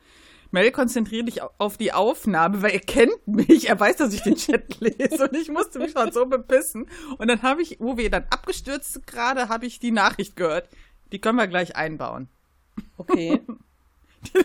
Mel, 0.50 0.72
konzentriere 0.72 1.22
dich 1.26 1.42
au- 1.42 1.50
auf 1.58 1.76
die 1.76 1.92
Aufnahme, 1.92 2.60
weil 2.60 2.72
er 2.72 2.80
kennt 2.80 3.28
mich. 3.28 3.68
Er 3.68 3.78
weiß, 3.78 3.98
dass 3.98 4.12
ich 4.12 4.22
den 4.22 4.34
Chat 4.34 4.80
lese 4.80 5.28
und 5.28 5.36
ich 5.36 5.48
musste 5.48 5.78
mich 5.78 5.92
schon 5.92 6.10
so 6.10 6.26
bepissen. 6.26 6.90
Und 7.18 7.28
dann 7.28 7.42
habe 7.42 7.62
ich, 7.62 7.76
wo 7.78 7.96
wir 7.96 8.10
dann 8.10 8.24
abgestürzt 8.30 9.06
gerade, 9.06 9.48
habe 9.48 9.66
ich 9.66 9.78
die 9.78 9.92
Nachricht 9.92 10.34
gehört. 10.34 10.68
Die 11.12 11.20
können 11.20 11.38
wir 11.38 11.46
gleich 11.46 11.76
einbauen. 11.76 12.26
Okay. 12.98 13.40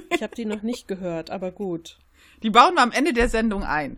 Ich 0.10 0.22
habe 0.22 0.36
die 0.36 0.44
noch 0.44 0.62
nicht 0.62 0.90
gehört, 0.90 1.30
aber 1.30 1.52
gut. 1.52 1.98
Die 2.44 2.50
bauen 2.50 2.74
wir 2.76 2.82
am 2.82 2.92
Ende 2.92 3.14
der 3.14 3.30
Sendung 3.30 3.64
ein. 3.64 3.98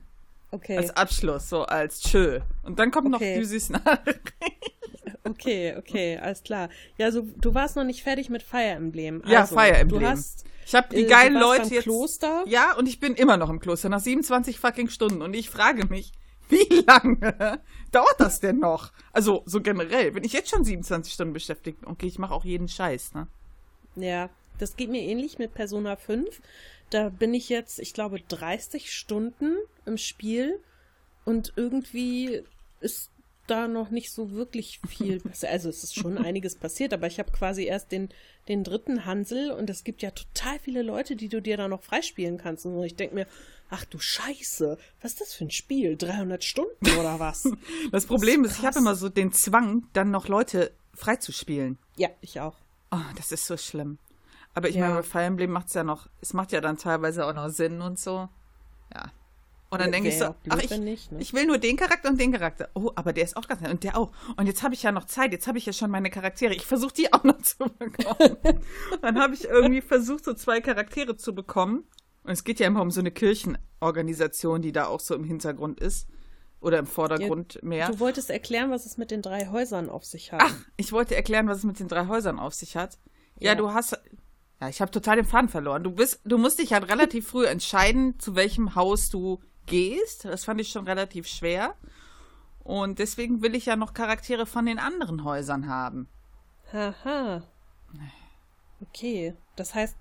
Okay. 0.51 0.77
Als 0.77 0.95
Abschluss, 0.95 1.49
so 1.49 1.63
als 1.63 2.01
Tschö. 2.01 2.41
Und 2.61 2.77
dann 2.77 2.91
kommt 2.91 3.11
Okay. 3.15 3.33
noch 3.33 3.39
Düsis 3.41 3.69
Nachricht. 3.71 4.21
Okay, 5.23 5.75
okay, 5.77 6.17
alles 6.17 6.43
klar. 6.43 6.69
Ja, 6.97 7.11
so, 7.11 7.21
du 7.37 7.53
warst 7.53 7.75
noch 7.75 7.83
nicht 7.83 8.03
fertig 8.03 8.29
mit 8.29 8.43
Fire 8.43 8.61
Emblem. 8.75 9.23
Ja, 9.25 9.41
also, 9.41 9.55
Fire 9.55 9.75
Emblem. 9.77 10.01
Du 10.01 10.07
hast 10.07 10.45
Ich 10.65 10.75
habe 10.75 10.95
die 10.95 11.03
äh, 11.03 11.07
geilen 11.07 11.33
Leute 11.33 11.63
beim 11.63 11.71
jetzt. 11.71 11.83
Kloster. 11.83 12.43
Ja, 12.47 12.75
und 12.75 12.87
ich 12.87 12.99
bin 12.99 13.15
immer 13.15 13.37
noch 13.37 13.49
im 13.49 13.59
Kloster 13.59 13.89
nach 13.89 13.99
27 14.01 14.59
fucking 14.59 14.89
Stunden. 14.89 15.21
Und 15.21 15.33
ich 15.35 15.49
frage 15.49 15.87
mich, 15.87 16.11
wie 16.49 16.83
lange 16.87 17.59
dauert 17.91 18.15
das 18.19 18.39
denn 18.39 18.59
noch? 18.59 18.91
Also, 19.13 19.41
so 19.45 19.61
generell, 19.61 20.11
bin 20.11 20.23
ich 20.23 20.33
jetzt 20.33 20.49
schon 20.51 20.63
27 20.63 21.13
Stunden 21.13 21.33
beschäftigt. 21.33 21.79
Okay, 21.85 22.07
ich 22.07 22.19
mache 22.19 22.33
auch 22.33 22.45
jeden 22.45 22.67
Scheiß, 22.67 23.13
ne? 23.13 23.27
Ja, 23.95 24.29
das 24.57 24.77
geht 24.77 24.89
mir 24.89 25.01
ähnlich 25.01 25.39
mit 25.39 25.53
Persona 25.53 25.95
5. 25.95 26.41
Da 26.89 27.09
bin 27.09 27.33
ich 27.33 27.49
jetzt, 27.49 27.79
ich 27.79 27.93
glaube, 27.93 28.19
30 28.19 28.93
Stunden 28.93 29.55
im 29.85 29.97
Spiel 29.97 30.59
und 31.25 31.53
irgendwie 31.55 32.43
ist 32.79 33.09
da 33.47 33.67
noch 33.67 33.89
nicht 33.89 34.11
so 34.11 34.31
wirklich 34.31 34.79
viel 34.87 35.19
passiert. 35.21 35.51
Also 35.51 35.69
es 35.69 35.83
ist 35.83 35.95
schon 35.95 36.17
einiges 36.17 36.55
passiert, 36.55 36.93
aber 36.93 37.07
ich 37.07 37.19
habe 37.19 37.31
quasi 37.31 37.65
erst 37.65 37.91
den, 37.91 38.09
den 38.47 38.63
dritten 38.63 39.05
Hansel 39.05 39.51
und 39.51 39.69
es 39.69 39.83
gibt 39.83 40.01
ja 40.01 40.11
total 40.11 40.59
viele 40.59 40.81
Leute, 40.81 41.15
die 41.15 41.27
du 41.27 41.41
dir 41.41 41.57
da 41.57 41.67
noch 41.67 41.83
freispielen 41.83 42.37
kannst. 42.37 42.65
Und 42.65 42.83
ich 42.83 42.95
denke 42.95 43.15
mir, 43.15 43.27
ach 43.69 43.85
du 43.85 43.99
Scheiße, 43.99 44.77
was 45.01 45.13
ist 45.13 45.21
das 45.21 45.33
für 45.33 45.45
ein 45.45 45.51
Spiel? 45.51 45.97
300 45.97 46.43
Stunden 46.43 46.89
oder 46.99 47.19
was? 47.19 47.43
Das 47.91 48.05
Problem 48.05 48.45
ist, 48.45 48.51
ich 48.51 48.57
krass. 48.57 48.67
habe 48.75 48.79
immer 48.79 48.95
so 48.95 49.09
den 49.09 49.31
Zwang, 49.33 49.87
dann 49.93 50.11
noch 50.11 50.27
Leute 50.27 50.71
freizuspielen. 50.93 51.77
ja, 51.97 52.09
ich 52.21 52.39
auch. 52.39 52.55
Oh, 52.91 52.97
das 53.15 53.31
ist 53.31 53.47
so 53.47 53.57
schlimm. 53.57 53.97
Aber 54.53 54.69
ich 54.69 54.75
Ja. 54.75 54.81
meine, 54.89 54.95
bei 54.95 55.03
Fire 55.03 55.23
Emblem 55.23 55.51
macht 55.51 55.67
es 55.67 55.73
ja 55.73 55.83
noch, 55.83 56.07
es 56.21 56.33
macht 56.33 56.51
ja 56.51 56.61
dann 56.61 56.77
teilweise 56.77 57.25
auch 57.25 57.33
noch 57.33 57.49
Sinn 57.49 57.81
und 57.81 57.99
so. 57.99 58.27
Ja. 58.93 59.11
Und 59.69 59.79
dann 59.79 59.93
denke 59.93 60.09
ich 60.09 60.17
so, 60.17 60.35
ach, 60.49 60.59
ich, 60.61 60.77
nicht, 60.79 61.13
ne? 61.13 61.21
ich 61.21 61.33
will 61.33 61.45
nur 61.45 61.57
den 61.57 61.77
Charakter 61.77 62.09
und 62.09 62.19
den 62.19 62.33
Charakter. 62.33 62.67
Oh, 62.73 62.91
aber 62.95 63.13
der 63.13 63.23
ist 63.23 63.37
auch 63.37 63.47
ganz 63.47 63.61
nett. 63.61 63.71
Und 63.71 63.85
der 63.85 63.97
auch. 63.97 64.11
Und 64.35 64.47
jetzt 64.47 64.63
habe 64.63 64.73
ich 64.73 64.83
ja 64.83 64.91
noch 64.91 65.05
Zeit. 65.05 65.31
Jetzt 65.31 65.47
habe 65.47 65.57
ich 65.57 65.65
ja 65.65 65.71
schon 65.71 65.89
meine 65.89 66.09
Charaktere. 66.09 66.53
Ich 66.53 66.65
versuche 66.65 66.93
die 66.93 67.13
auch 67.13 67.23
noch 67.23 67.37
zu 67.41 67.57
bekommen. 67.79 68.35
dann 69.01 69.17
habe 69.17 69.33
ich 69.33 69.45
irgendwie 69.45 69.79
versucht, 69.79 70.25
so 70.25 70.33
zwei 70.33 70.59
Charaktere 70.59 71.15
zu 71.15 71.33
bekommen. 71.33 71.85
Und 72.23 72.31
es 72.31 72.43
geht 72.43 72.59
ja 72.59 72.67
immer 72.67 72.81
um 72.81 72.91
so 72.91 72.99
eine 72.99 73.11
Kirchenorganisation, 73.11 74.61
die 74.61 74.73
da 74.73 74.87
auch 74.87 74.99
so 74.99 75.15
im 75.15 75.23
Hintergrund 75.23 75.79
ist. 75.79 76.07
Oder 76.61 76.77
im 76.79 76.85
Vordergrund 76.85 77.61
mehr. 77.63 77.89
Du 77.89 77.99
wolltest 77.99 78.29
erklären, 78.29 78.69
was 78.71 78.85
es 78.85 78.97
mit 78.97 79.09
den 79.11 79.21
drei 79.23 79.47
Häusern 79.47 79.89
auf 79.89 80.05
sich 80.05 80.31
hat. 80.31 80.41
Ach, 80.43 80.55
ich 80.77 80.91
wollte 80.91 81.15
erklären, 81.15 81.47
was 81.47 81.57
es 81.59 81.63
mit 81.63 81.79
den 81.79 81.87
drei 81.87 82.07
Häusern 82.07 82.39
auf 82.39 82.53
sich 82.53 82.75
hat. 82.77 82.97
Ja, 83.39 83.51
Ja. 83.51 83.55
du 83.55 83.73
hast. 83.73 83.99
Ja, 84.61 84.69
ich 84.69 84.79
habe 84.79 84.91
total 84.91 85.15
den 85.15 85.25
Faden 85.25 85.49
verloren. 85.49 85.83
Du 85.83 85.91
bist, 85.91 86.21
du 86.23 86.37
musst 86.37 86.59
dich 86.59 86.71
halt 86.73 86.87
relativ 86.87 87.27
früh 87.27 87.47
entscheiden, 87.47 88.19
zu 88.19 88.35
welchem 88.35 88.75
Haus 88.75 89.09
du 89.09 89.39
gehst. 89.65 90.25
Das 90.25 90.45
fand 90.45 90.61
ich 90.61 90.69
schon 90.69 90.85
relativ 90.87 91.27
schwer. 91.27 91.73
Und 92.63 92.99
deswegen 92.99 93.41
will 93.41 93.55
ich 93.55 93.65
ja 93.65 93.75
noch 93.75 93.95
Charaktere 93.95 94.45
von 94.45 94.67
den 94.67 94.77
anderen 94.77 95.23
Häusern 95.23 95.67
haben. 95.67 96.07
Haha. 96.71 97.41
Okay. 98.81 99.35
Das 99.55 99.73
heißt, 99.73 99.95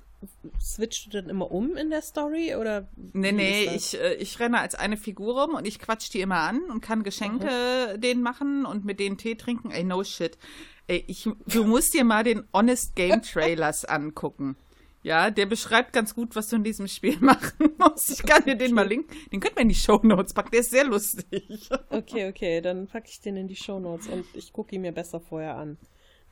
switchst 0.60 1.06
du 1.06 1.10
dann 1.10 1.28
immer 1.28 1.50
um 1.50 1.76
in 1.76 1.90
der 1.90 2.02
Story 2.02 2.54
oder? 2.54 2.88
Nee, 2.96 3.32
nee, 3.32 3.64
ich, 3.74 3.98
äh, 3.98 4.14
ich 4.14 4.38
renne 4.38 4.60
als 4.60 4.74
eine 4.74 4.96
Figur 4.96 5.40
rum 5.40 5.54
und 5.54 5.66
ich 5.66 5.78
quatsch 5.78 6.12
die 6.12 6.20
immer 6.20 6.40
an 6.40 6.62
und 6.70 6.80
kann 6.80 7.02
Geschenke 7.02 7.98
denen 7.98 8.22
machen 8.22 8.66
und 8.66 8.84
mit 8.84 9.00
denen 9.00 9.18
Tee 9.18 9.34
trinken. 9.34 9.70
Ey, 9.70 9.84
no 9.84 10.04
shit. 10.04 10.38
Ey, 10.86 11.04
ich, 11.06 11.28
du 11.46 11.64
musst 11.64 11.94
dir 11.94 12.04
mal 12.04 12.24
den 12.24 12.44
Honest 12.52 12.96
Game 12.96 13.22
Trailers 13.32 13.84
angucken. 13.84 14.56
Ja, 15.02 15.30
der 15.30 15.46
beschreibt 15.46 15.94
ganz 15.94 16.14
gut, 16.14 16.36
was 16.36 16.48
du 16.48 16.56
in 16.56 16.64
diesem 16.64 16.86
Spiel 16.86 17.16
machen 17.20 17.70
musst. 17.78 18.10
Ich 18.10 18.22
kann 18.22 18.44
dir 18.44 18.56
den 18.56 18.74
mal 18.74 18.86
linken. 18.86 19.14
Den 19.32 19.40
könnten 19.40 19.56
wir 19.56 19.62
in 19.62 19.70
die 19.70 19.74
Show 19.74 20.00
Notes 20.02 20.34
packen. 20.34 20.50
Der 20.50 20.60
ist 20.60 20.70
sehr 20.70 20.84
lustig. 20.84 21.68
Okay, 21.88 22.28
okay, 22.28 22.60
dann 22.60 22.86
packe 22.86 23.08
ich 23.08 23.20
den 23.20 23.36
in 23.36 23.48
die 23.48 23.56
Shownotes 23.56 24.08
und 24.08 24.24
ich 24.34 24.52
gucke 24.52 24.74
ihn 24.74 24.82
mir 24.82 24.92
besser 24.92 25.20
vorher 25.20 25.56
an. 25.56 25.78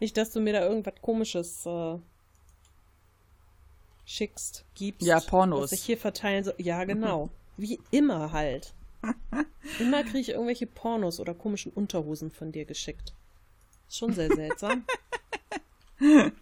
Nicht, 0.00 0.16
dass 0.16 0.30
du 0.30 0.40
mir 0.40 0.52
da 0.52 0.66
irgendwas 0.66 0.94
komisches 1.00 1.66
äh, 1.66 1.98
schickst, 4.08 4.64
gibst. 4.74 5.06
Ja, 5.06 5.20
Pornos. 5.20 5.64
Was 5.64 5.72
ich 5.72 5.82
hier 5.82 5.98
verteilen 5.98 6.42
soll. 6.42 6.54
Ja, 6.56 6.84
genau. 6.84 7.28
Wie 7.58 7.78
immer 7.90 8.32
halt. 8.32 8.72
Immer 9.78 10.02
kriege 10.02 10.18
ich 10.18 10.30
irgendwelche 10.30 10.66
Pornos 10.66 11.20
oder 11.20 11.34
komischen 11.34 11.72
Unterhosen 11.72 12.30
von 12.30 12.50
dir 12.50 12.64
geschickt. 12.64 13.12
Schon 13.90 14.14
sehr 14.14 14.34
seltsam. 14.34 14.84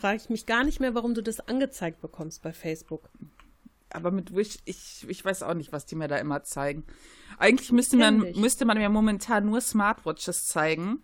Frage 0.00 0.16
ich 0.16 0.28
mich 0.28 0.46
gar 0.46 0.64
nicht 0.64 0.80
mehr, 0.80 0.94
warum 0.94 1.14
du 1.14 1.22
das 1.22 1.40
angezeigt 1.40 2.02
bekommst 2.02 2.42
bei 2.42 2.52
Facebook. 2.52 3.08
Aber 3.90 4.10
mit 4.10 4.34
Wish, 4.34 4.58
ich, 4.64 5.06
ich 5.08 5.24
weiß 5.24 5.42
auch 5.42 5.54
nicht, 5.54 5.72
was 5.72 5.86
die 5.86 5.96
mir 5.96 6.08
da 6.08 6.16
immer 6.16 6.44
zeigen. 6.44 6.84
Eigentlich 7.38 7.72
müsste 7.72 7.96
man, 7.96 8.18
müsste 8.36 8.64
man 8.64 8.78
mir 8.78 8.88
momentan 8.88 9.46
nur 9.46 9.60
Smartwatches 9.60 10.46
zeigen, 10.46 11.02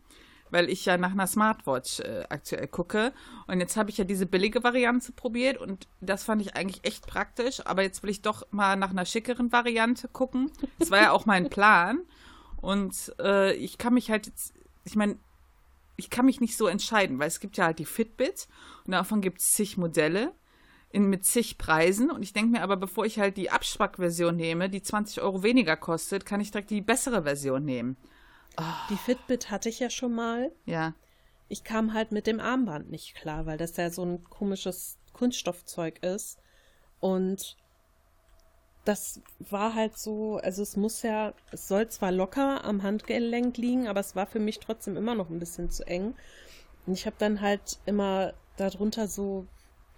weil 0.50 0.70
ich 0.70 0.84
ja 0.84 0.96
nach 0.96 1.12
einer 1.12 1.26
Smartwatch 1.26 2.00
äh, 2.00 2.24
aktuell 2.28 2.66
gucke. 2.68 3.12
Und 3.46 3.60
jetzt 3.60 3.76
habe 3.76 3.90
ich 3.90 3.98
ja 3.98 4.04
diese 4.04 4.26
billige 4.26 4.62
Variante 4.62 5.12
probiert 5.12 5.58
und 5.58 5.88
das 6.00 6.24
fand 6.24 6.42
ich 6.42 6.56
eigentlich 6.56 6.84
echt 6.84 7.06
praktisch. 7.06 7.64
Aber 7.66 7.82
jetzt 7.82 8.02
will 8.02 8.10
ich 8.10 8.22
doch 8.22 8.46
mal 8.50 8.76
nach 8.76 8.90
einer 8.90 9.04
schickeren 9.04 9.52
Variante 9.52 10.08
gucken. 10.08 10.50
Das 10.78 10.90
war 10.90 11.00
ja 11.00 11.12
auch 11.12 11.26
mein 11.26 11.50
Plan. 11.50 12.00
Und 12.60 13.14
äh, 13.20 13.54
ich 13.54 13.78
kann 13.78 13.94
mich 13.94 14.10
halt 14.10 14.26
jetzt, 14.26 14.54
ich 14.84 14.96
meine, 14.96 15.16
ich 15.96 16.10
kann 16.10 16.26
mich 16.26 16.40
nicht 16.40 16.56
so 16.56 16.66
entscheiden, 16.66 17.18
weil 17.18 17.28
es 17.28 17.40
gibt 17.40 17.56
ja 17.56 17.66
halt 17.66 17.78
die 17.78 17.84
Fitbit 17.84 18.48
und 18.86 18.92
davon 18.92 19.20
gibt 19.20 19.40
es 19.40 19.52
zig 19.52 19.76
Modelle 19.76 20.32
in, 20.90 21.10
mit 21.10 21.24
zig 21.24 21.58
Preisen. 21.58 22.10
Und 22.10 22.22
ich 22.22 22.32
denke 22.32 22.52
mir 22.52 22.62
aber, 22.62 22.76
bevor 22.76 23.04
ich 23.04 23.18
halt 23.18 23.36
die 23.36 23.50
Abspackversion 23.50 24.36
nehme, 24.36 24.70
die 24.70 24.82
20 24.82 25.20
Euro 25.22 25.42
weniger 25.42 25.76
kostet, 25.76 26.24
kann 26.24 26.40
ich 26.40 26.50
direkt 26.50 26.70
die 26.70 26.80
bessere 26.80 27.24
Version 27.24 27.64
nehmen. 27.64 27.96
Oh. 28.58 28.62
Die 28.90 28.96
Fitbit 28.96 29.50
hatte 29.50 29.68
ich 29.68 29.78
ja 29.78 29.90
schon 29.90 30.14
mal. 30.14 30.52
Ja. 30.66 30.94
Ich 31.48 31.64
kam 31.64 31.94
halt 31.94 32.12
mit 32.12 32.26
dem 32.26 32.40
Armband 32.40 32.90
nicht 32.90 33.14
klar, 33.14 33.46
weil 33.46 33.56
das 33.56 33.76
ja 33.76 33.90
so 33.90 34.04
ein 34.04 34.24
komisches 34.24 34.98
Kunststoffzeug 35.12 36.02
ist. 36.02 36.38
Und 37.00 37.56
das 38.84 39.20
war 39.38 39.74
halt 39.74 39.98
so, 39.98 40.38
also 40.38 40.62
es 40.62 40.76
muss 40.76 41.02
ja, 41.02 41.34
es 41.52 41.68
soll 41.68 41.88
zwar 41.88 42.10
locker 42.10 42.64
am 42.64 42.82
Handgelenk 42.82 43.56
liegen, 43.56 43.86
aber 43.86 44.00
es 44.00 44.16
war 44.16 44.26
für 44.26 44.40
mich 44.40 44.60
trotzdem 44.60 44.96
immer 44.96 45.14
noch 45.14 45.30
ein 45.30 45.38
bisschen 45.38 45.70
zu 45.70 45.86
eng. 45.86 46.14
Und 46.86 46.94
ich 46.94 47.06
habe 47.06 47.16
dann 47.18 47.40
halt 47.40 47.78
immer 47.86 48.32
darunter 48.56 49.06
so 49.06 49.46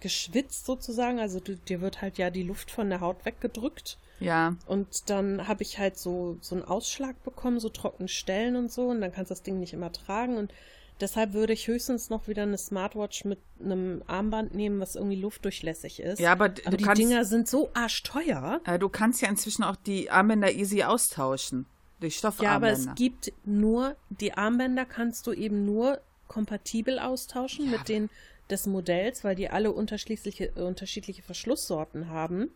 geschwitzt 0.01 0.65
sozusagen, 0.65 1.19
also 1.19 1.39
du, 1.39 1.55
dir 1.55 1.79
wird 1.79 2.01
halt 2.01 2.17
ja 2.17 2.29
die 2.29 2.43
Luft 2.43 2.69
von 2.69 2.89
der 2.89 3.01
Haut 3.01 3.23
weggedrückt. 3.23 3.97
Ja. 4.21 4.55
Und 4.67 5.09
dann 5.09 5.47
habe 5.47 5.63
ich 5.63 5.79
halt 5.79 5.97
so, 5.97 6.37
so 6.41 6.55
einen 6.55 6.63
Ausschlag 6.63 7.21
bekommen, 7.23 7.59
so 7.59 7.69
trockene 7.69 8.07
Stellen 8.07 8.55
und 8.55 8.71
so, 8.71 8.87
und 8.87 9.01
dann 9.01 9.11
kannst 9.11 9.31
du 9.31 9.33
das 9.33 9.43
Ding 9.43 9.59
nicht 9.59 9.73
immer 9.73 9.91
tragen. 9.91 10.37
Und 10.37 10.53
deshalb 10.99 11.33
würde 11.33 11.53
ich 11.53 11.67
höchstens 11.67 12.09
noch 12.09 12.27
wieder 12.27 12.43
eine 12.43 12.57
Smartwatch 12.57 13.25
mit 13.25 13.39
einem 13.59 14.03
Armband 14.07 14.53
nehmen, 14.53 14.79
was 14.79 14.95
irgendwie 14.95 15.19
luftdurchlässig 15.19 15.99
ist. 15.99 16.19
Ja, 16.19 16.31
aber, 16.31 16.53
aber 16.65 16.77
die 16.77 16.83
kannst, 16.83 17.01
Dinger 17.01 17.25
sind 17.25 17.47
so 17.47 17.71
arschteuer. 17.73 18.61
Äh, 18.65 18.79
du 18.79 18.89
kannst 18.89 19.21
ja 19.21 19.29
inzwischen 19.29 19.63
auch 19.63 19.75
die 19.75 20.09
Armbänder 20.09 20.51
easy 20.51 20.83
austauschen. 20.83 21.65
Durch 21.99 22.17
Stoffarmbänder. 22.17 22.67
Ja, 22.67 22.73
aber 22.73 22.91
es 22.91 22.95
gibt 22.95 23.31
nur, 23.45 23.95
die 24.09 24.33
Armbänder 24.33 24.85
kannst 24.85 25.27
du 25.27 25.33
eben 25.33 25.65
nur 25.65 25.99
kompatibel 26.27 26.97
austauschen 26.97 27.65
ja, 27.65 27.77
mit 27.77 27.89
den 27.89 28.09
des 28.51 28.67
Modells, 28.67 29.23
weil 29.23 29.35
die 29.35 29.49
alle 29.49 29.71
unterschiedliche, 29.71 30.51
unterschiedliche 30.51 31.21
Verschlusssorten 31.23 32.09
haben. 32.09 32.49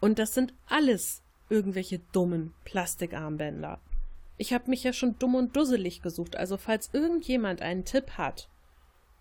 Und 0.00 0.18
das 0.18 0.34
sind 0.34 0.54
alles 0.66 1.22
irgendwelche 1.48 1.98
dummen 2.12 2.54
Plastikarmbänder. 2.64 3.80
Ich 4.38 4.52
habe 4.52 4.70
mich 4.70 4.82
ja 4.82 4.92
schon 4.92 5.18
dumm 5.18 5.34
und 5.34 5.54
dusselig 5.54 6.00
gesucht, 6.00 6.36
also 6.36 6.56
falls 6.56 6.90
irgendjemand 6.92 7.60
einen 7.60 7.84
Tipp 7.84 8.12
hat, 8.12 8.48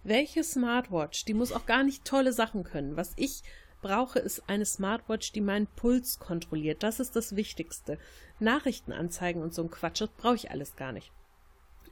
welche 0.03 0.43
Smartwatch, 0.43 1.25
die 1.25 1.33
muss 1.33 1.51
auch 1.51 1.65
gar 1.65 1.83
nicht 1.83 2.05
tolle 2.05 2.31
Sachen 2.31 2.63
können. 2.63 2.95
Was 2.95 3.11
ich 3.17 3.43
brauche, 3.81 4.19
ist 4.19 4.43
eine 4.47 4.65
Smartwatch, 4.65 5.33
die 5.33 5.41
meinen 5.41 5.67
Puls 5.67 6.19
kontrolliert. 6.19 6.83
Das 6.83 6.99
ist 6.99 7.15
das 7.15 7.35
Wichtigste. 7.35 7.97
Nachrichtenanzeigen 8.39 9.41
und 9.41 9.53
so 9.53 9.63
ein 9.63 9.71
Quatsch, 9.71 10.01
das 10.01 10.09
brauche 10.09 10.35
ich 10.35 10.51
alles 10.51 10.75
gar 10.75 10.93
nicht. 10.93 11.11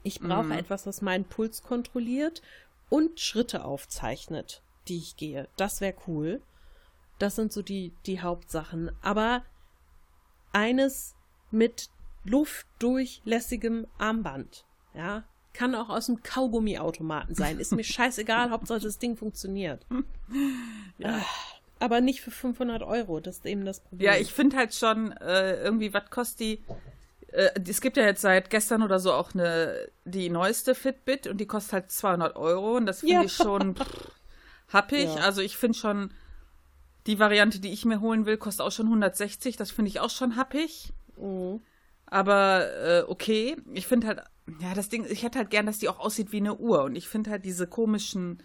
Ich 0.03 0.21
brauche 0.21 0.45
mhm. 0.45 0.51
etwas, 0.53 0.85
was 0.85 1.01
meinen 1.01 1.25
Puls 1.25 1.63
kontrolliert 1.63 2.41
und 2.89 3.19
Schritte 3.19 3.65
aufzeichnet, 3.65 4.61
die 4.87 4.97
ich 4.97 5.17
gehe. 5.17 5.49
Das 5.57 5.81
wäre 5.81 5.95
cool. 6.07 6.41
Das 7.19 7.35
sind 7.35 7.51
so 7.51 7.61
die, 7.61 7.93
die 8.05 8.21
Hauptsachen. 8.21 8.91
Aber 9.01 9.43
eines 10.53 11.15
mit 11.51 11.89
luftdurchlässigem 12.25 13.87
Armband. 13.97 14.65
Ja, 14.93 15.23
kann 15.57 15.75
auch 15.75 15.89
aus 15.89 16.05
dem 16.05 16.21
Kaugummiautomaten 16.21 17.35
sein. 17.35 17.59
Ist 17.59 17.73
mir 17.73 17.83
scheißegal, 17.83 18.51
Hauptsache 18.51 18.79
das 18.79 18.99
Ding 18.99 19.17
funktioniert. 19.17 19.85
Ja. 20.99 21.21
Aber 21.79 22.01
nicht 22.01 22.21
für 22.21 22.31
500 22.31 22.81
Euro, 22.81 23.19
das 23.19 23.37
ist 23.37 23.45
eben 23.45 23.63
das 23.63 23.81
Problem. 23.81 24.07
Ja, 24.07 24.15
ich 24.19 24.33
finde 24.33 24.57
halt 24.57 24.73
schon, 24.73 25.11
äh, 25.11 25.61
irgendwie, 25.61 25.93
was 25.93 26.09
kostet 26.09 26.39
die? 26.39 26.63
Äh, 27.27 27.51
es 27.69 27.81
gibt 27.81 27.97
ja 27.97 28.03
jetzt 28.03 28.21
seit 28.21 28.49
gestern 28.49 28.81
oder 28.81 28.99
so 28.99 29.13
auch 29.13 29.35
eine, 29.35 29.89
die 30.05 30.31
neueste 30.31 30.73
Fitbit 30.73 31.27
und 31.27 31.37
die 31.37 31.45
kostet 31.45 31.73
halt 31.73 31.91
200 31.91 32.35
Euro 32.35 32.77
und 32.77 32.87
das 32.87 33.01
finde 33.01 33.13
ja. 33.13 33.21
ich 33.21 33.33
schon 33.33 33.75
pff, 33.77 34.11
happig. 34.69 35.05
Ja. 35.05 35.17
Also 35.17 35.41
ich 35.41 35.55
finde 35.55 35.77
schon, 35.77 36.11
die 37.07 37.19
Variante, 37.19 37.59
die 37.59 37.71
ich 37.71 37.85
mir 37.85 38.01
holen 38.01 38.25
will, 38.25 38.37
kostet 38.37 38.65
auch 38.65 38.71
schon 38.71 38.87
160. 38.87 39.55
Das 39.55 39.71
finde 39.71 39.89
ich 39.89 39.99
auch 39.99 40.09
schon 40.09 40.35
happig. 40.35 40.93
Mhm. 41.17 41.61
Aber 42.05 42.67
äh, 42.83 43.03
okay, 43.07 43.57
ich 43.73 43.87
finde 43.87 44.07
halt, 44.07 44.21
ja, 44.59 44.73
das 44.73 44.89
Ding, 44.89 45.05
ich 45.09 45.23
hätte 45.23 45.39
halt 45.39 45.49
gern, 45.49 45.65
dass 45.65 45.79
die 45.79 45.89
auch 45.89 45.99
aussieht 45.99 46.31
wie 46.31 46.37
eine 46.37 46.55
Uhr. 46.55 46.83
Und 46.83 46.95
ich 46.95 47.07
finde 47.07 47.31
halt 47.31 47.45
diese 47.45 47.67
komischen, 47.67 48.43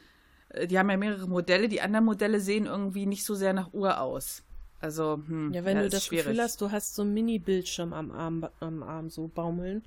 äh, 0.49 0.67
die 0.67 0.79
haben 0.79 0.91
ja 0.91 0.97
mehrere 0.97 1.29
Modelle. 1.29 1.69
Die 1.69 1.81
anderen 1.81 2.05
Modelle 2.05 2.41
sehen 2.41 2.67
irgendwie 2.67 3.07
nicht 3.07 3.25
so 3.25 3.35
sehr 3.35 3.53
nach 3.53 3.73
Uhr 3.73 4.01
aus. 4.01 4.43
Also, 4.81 5.23
hm, 5.27 5.53
ja, 5.53 5.65
wenn 5.65 5.77
ja, 5.77 5.85
du 5.85 5.91
das 5.91 6.07
schwierig. 6.07 6.27
Gefühl 6.27 6.43
hast, 6.43 6.61
du 6.61 6.71
hast 6.73 6.97
so 6.97 7.03
einen 7.03 7.15
Mini-Bildschirm 7.15 7.93
am 7.93 8.11
Arm, 8.11 8.49
am 8.59 8.83
Arm 8.83 9.11
so 9.11 9.29
baumeln, 9.29 9.85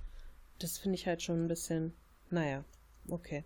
das 0.60 0.78
finde 0.78 0.96
ich 0.96 1.06
halt 1.06 1.22
schon 1.22 1.44
ein 1.44 1.48
bisschen, 1.50 1.94
naja, 2.30 2.64
okay. 3.10 3.44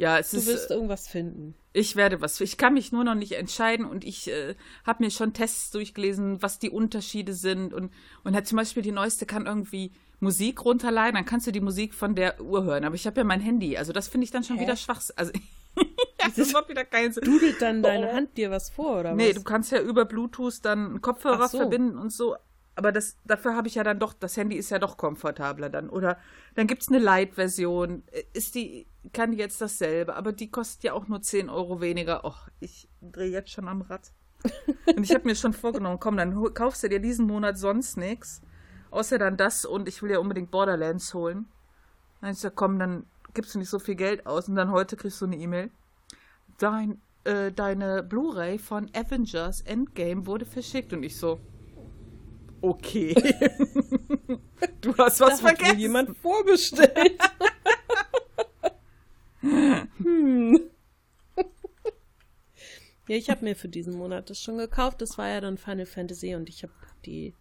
Ja, 0.00 0.18
es 0.18 0.30
du 0.30 0.38
ist. 0.38 0.48
Du 0.48 0.52
wirst 0.54 0.70
irgendwas 0.70 1.08
finden. 1.08 1.54
Ich 1.74 1.94
werde 1.94 2.22
was. 2.22 2.40
Ich 2.40 2.56
kann 2.56 2.72
mich 2.72 2.90
nur 2.90 3.04
noch 3.04 3.14
nicht 3.14 3.32
entscheiden 3.32 3.84
und 3.84 4.02
ich 4.02 4.30
äh, 4.30 4.54
habe 4.86 5.04
mir 5.04 5.10
schon 5.10 5.34
Tests 5.34 5.70
durchgelesen, 5.72 6.40
was 6.40 6.58
die 6.58 6.70
Unterschiede 6.70 7.34
sind 7.34 7.74
und 7.74 7.92
und 8.24 8.34
hat 8.34 8.46
zum 8.46 8.56
Beispiel 8.56 8.82
die 8.82 8.92
neueste 8.92 9.26
kann 9.26 9.44
irgendwie 9.44 9.92
Musik 10.18 10.64
runterladen, 10.64 11.16
dann 11.16 11.26
kannst 11.26 11.46
du 11.46 11.52
die 11.52 11.60
Musik 11.60 11.92
von 11.92 12.14
der 12.14 12.40
Uhr 12.40 12.64
hören. 12.64 12.84
Aber 12.84 12.94
ich 12.94 13.06
habe 13.06 13.20
ja 13.20 13.24
mein 13.24 13.42
Handy, 13.42 13.76
also 13.76 13.92
das 13.92 14.08
finde 14.08 14.24
ich 14.24 14.30
dann 14.30 14.42
schon 14.42 14.56
Hä? 14.56 14.62
wieder 14.62 14.76
schwach. 14.76 15.02
Also 15.16 15.32
das 16.36 16.52
macht 16.54 16.70
wieder 16.70 16.86
keinen 16.86 17.12
Sinn. 17.12 17.24
Dudelt 17.24 17.60
dann 17.60 17.82
deine 17.82 18.08
oh. 18.08 18.14
Hand 18.14 18.38
dir 18.38 18.50
was 18.50 18.70
vor, 18.70 19.00
oder 19.00 19.14
nee, 19.14 19.28
was? 19.28 19.36
du 19.36 19.42
kannst 19.42 19.70
ja 19.70 19.82
über 19.82 20.06
Bluetooth 20.06 20.64
dann 20.64 20.86
einen 20.86 21.00
Kopfhörer 21.02 21.48
so. 21.48 21.58
verbinden 21.58 21.98
und 21.98 22.10
so. 22.10 22.36
Aber 22.80 22.92
das, 22.92 23.18
dafür 23.26 23.54
habe 23.56 23.68
ich 23.68 23.74
ja 23.74 23.84
dann 23.84 23.98
doch, 23.98 24.14
das 24.14 24.38
Handy 24.38 24.56
ist 24.56 24.70
ja 24.70 24.78
doch 24.78 24.96
komfortabler 24.96 25.68
dann. 25.68 25.90
Oder 25.90 26.16
dann 26.54 26.66
gibt 26.66 26.80
es 26.80 26.88
eine 26.88 26.98
Light-Version. 26.98 28.04
Ist 28.32 28.54
die, 28.54 28.86
kann 29.12 29.32
die 29.32 29.36
jetzt 29.36 29.60
dasselbe, 29.60 30.16
aber 30.16 30.32
die 30.32 30.50
kostet 30.50 30.84
ja 30.84 30.94
auch 30.94 31.06
nur 31.06 31.20
10 31.20 31.50
Euro 31.50 31.82
weniger. 31.82 32.24
Och, 32.24 32.48
ich 32.58 32.88
drehe 33.02 33.28
jetzt 33.28 33.50
schon 33.50 33.68
am 33.68 33.82
Rad. 33.82 34.12
und 34.96 35.04
ich 35.04 35.12
habe 35.12 35.28
mir 35.28 35.34
schon 35.34 35.52
vorgenommen, 35.52 36.00
komm, 36.00 36.16
dann 36.16 36.54
kaufst 36.54 36.82
du 36.82 36.88
dir 36.88 37.00
diesen 37.00 37.26
Monat 37.26 37.58
sonst 37.58 37.98
nichts. 37.98 38.40
Außer 38.90 39.18
dann 39.18 39.36
das 39.36 39.66
und 39.66 39.86
ich 39.86 40.02
will 40.02 40.12
ja 40.12 40.18
unbedingt 40.18 40.50
Borderlands 40.50 41.12
holen. 41.12 41.48
Dann 42.22 42.30
ist 42.30 42.44
ja, 42.44 42.48
komm, 42.48 42.78
dann 42.78 43.04
gibst 43.34 43.54
du 43.54 43.58
nicht 43.58 43.68
so 43.68 43.78
viel 43.78 43.94
Geld 43.94 44.24
aus 44.24 44.48
und 44.48 44.54
dann 44.54 44.70
heute 44.70 44.96
kriegst 44.96 45.20
du 45.20 45.26
eine 45.26 45.36
E-Mail. 45.36 45.70
Dein, 46.56 46.98
äh, 47.24 47.52
deine 47.52 48.02
Blu-ray 48.02 48.58
von 48.58 48.90
Avengers 48.94 49.60
Endgame 49.60 50.26
wurde 50.26 50.46
verschickt 50.46 50.94
und 50.94 51.02
ich 51.02 51.18
so, 51.18 51.40
okay. 52.62 53.14
du 54.80 54.96
hast 54.96 55.20
was 55.20 55.40
da 55.40 55.48
vergessen. 55.48 55.72
Hat 55.72 55.78
jemand 55.78 56.16
vorbestellt. 56.18 57.18
hm. 59.40 60.60
Ja, 63.08 63.16
ich 63.16 63.28
habe 63.28 63.44
mir 63.44 63.56
für 63.56 63.68
diesen 63.68 63.96
Monat 63.96 64.30
das 64.30 64.40
schon 64.40 64.58
gekauft. 64.58 65.02
Das 65.02 65.18
war 65.18 65.28
ja 65.28 65.40
dann 65.40 65.58
Final 65.58 65.86
Fantasy 65.86 66.34
und 66.36 66.48
ich 66.48 66.62
habe 66.62 66.72
die 67.04 67.34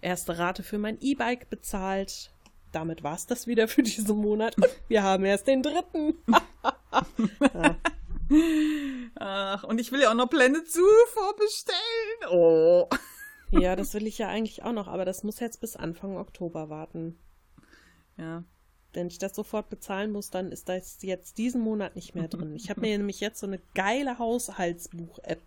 erste 0.00 0.38
Rate 0.38 0.62
für 0.62 0.78
mein 0.78 0.98
E-Bike 1.00 1.50
bezahlt. 1.50 2.30
Damit 2.72 3.02
war 3.02 3.14
es 3.14 3.26
das 3.26 3.46
wieder 3.46 3.68
für 3.68 3.82
diesen 3.82 4.16
Monat. 4.16 4.56
wir 4.88 5.02
haben 5.02 5.24
erst 5.24 5.46
den 5.48 5.62
dritten. 5.62 6.14
ja. 7.54 7.76
Ach, 9.16 9.64
und 9.64 9.80
ich 9.80 9.90
will 9.90 10.00
ja 10.00 10.10
auch 10.10 10.14
noch 10.14 10.30
Pläne 10.30 10.64
zu 10.64 10.84
vorbestellen. 11.12 12.30
Oh. 12.30 12.88
Ja, 13.50 13.76
das 13.76 13.94
will 13.94 14.06
ich 14.06 14.18
ja 14.18 14.28
eigentlich 14.28 14.62
auch 14.62 14.72
noch, 14.72 14.88
aber 14.88 15.04
das 15.04 15.22
muss 15.22 15.40
jetzt 15.40 15.60
bis 15.60 15.76
Anfang 15.76 16.16
Oktober 16.16 16.68
warten. 16.68 17.18
Ja. 18.16 18.44
Wenn 18.92 19.06
ich 19.06 19.18
das 19.18 19.36
sofort 19.36 19.70
bezahlen 19.70 20.10
muss, 20.10 20.30
dann 20.30 20.50
ist 20.50 20.68
das 20.68 20.98
jetzt 21.02 21.38
diesen 21.38 21.60
Monat 21.60 21.94
nicht 21.94 22.14
mehr 22.14 22.28
drin. 22.28 22.54
Ich 22.56 22.70
habe 22.70 22.80
mir 22.80 22.88
nämlich 22.98 23.20
jetzt 23.20 23.40
so 23.40 23.46
eine 23.46 23.60
geile 23.74 24.18
Haushaltsbuch-App 24.18 25.40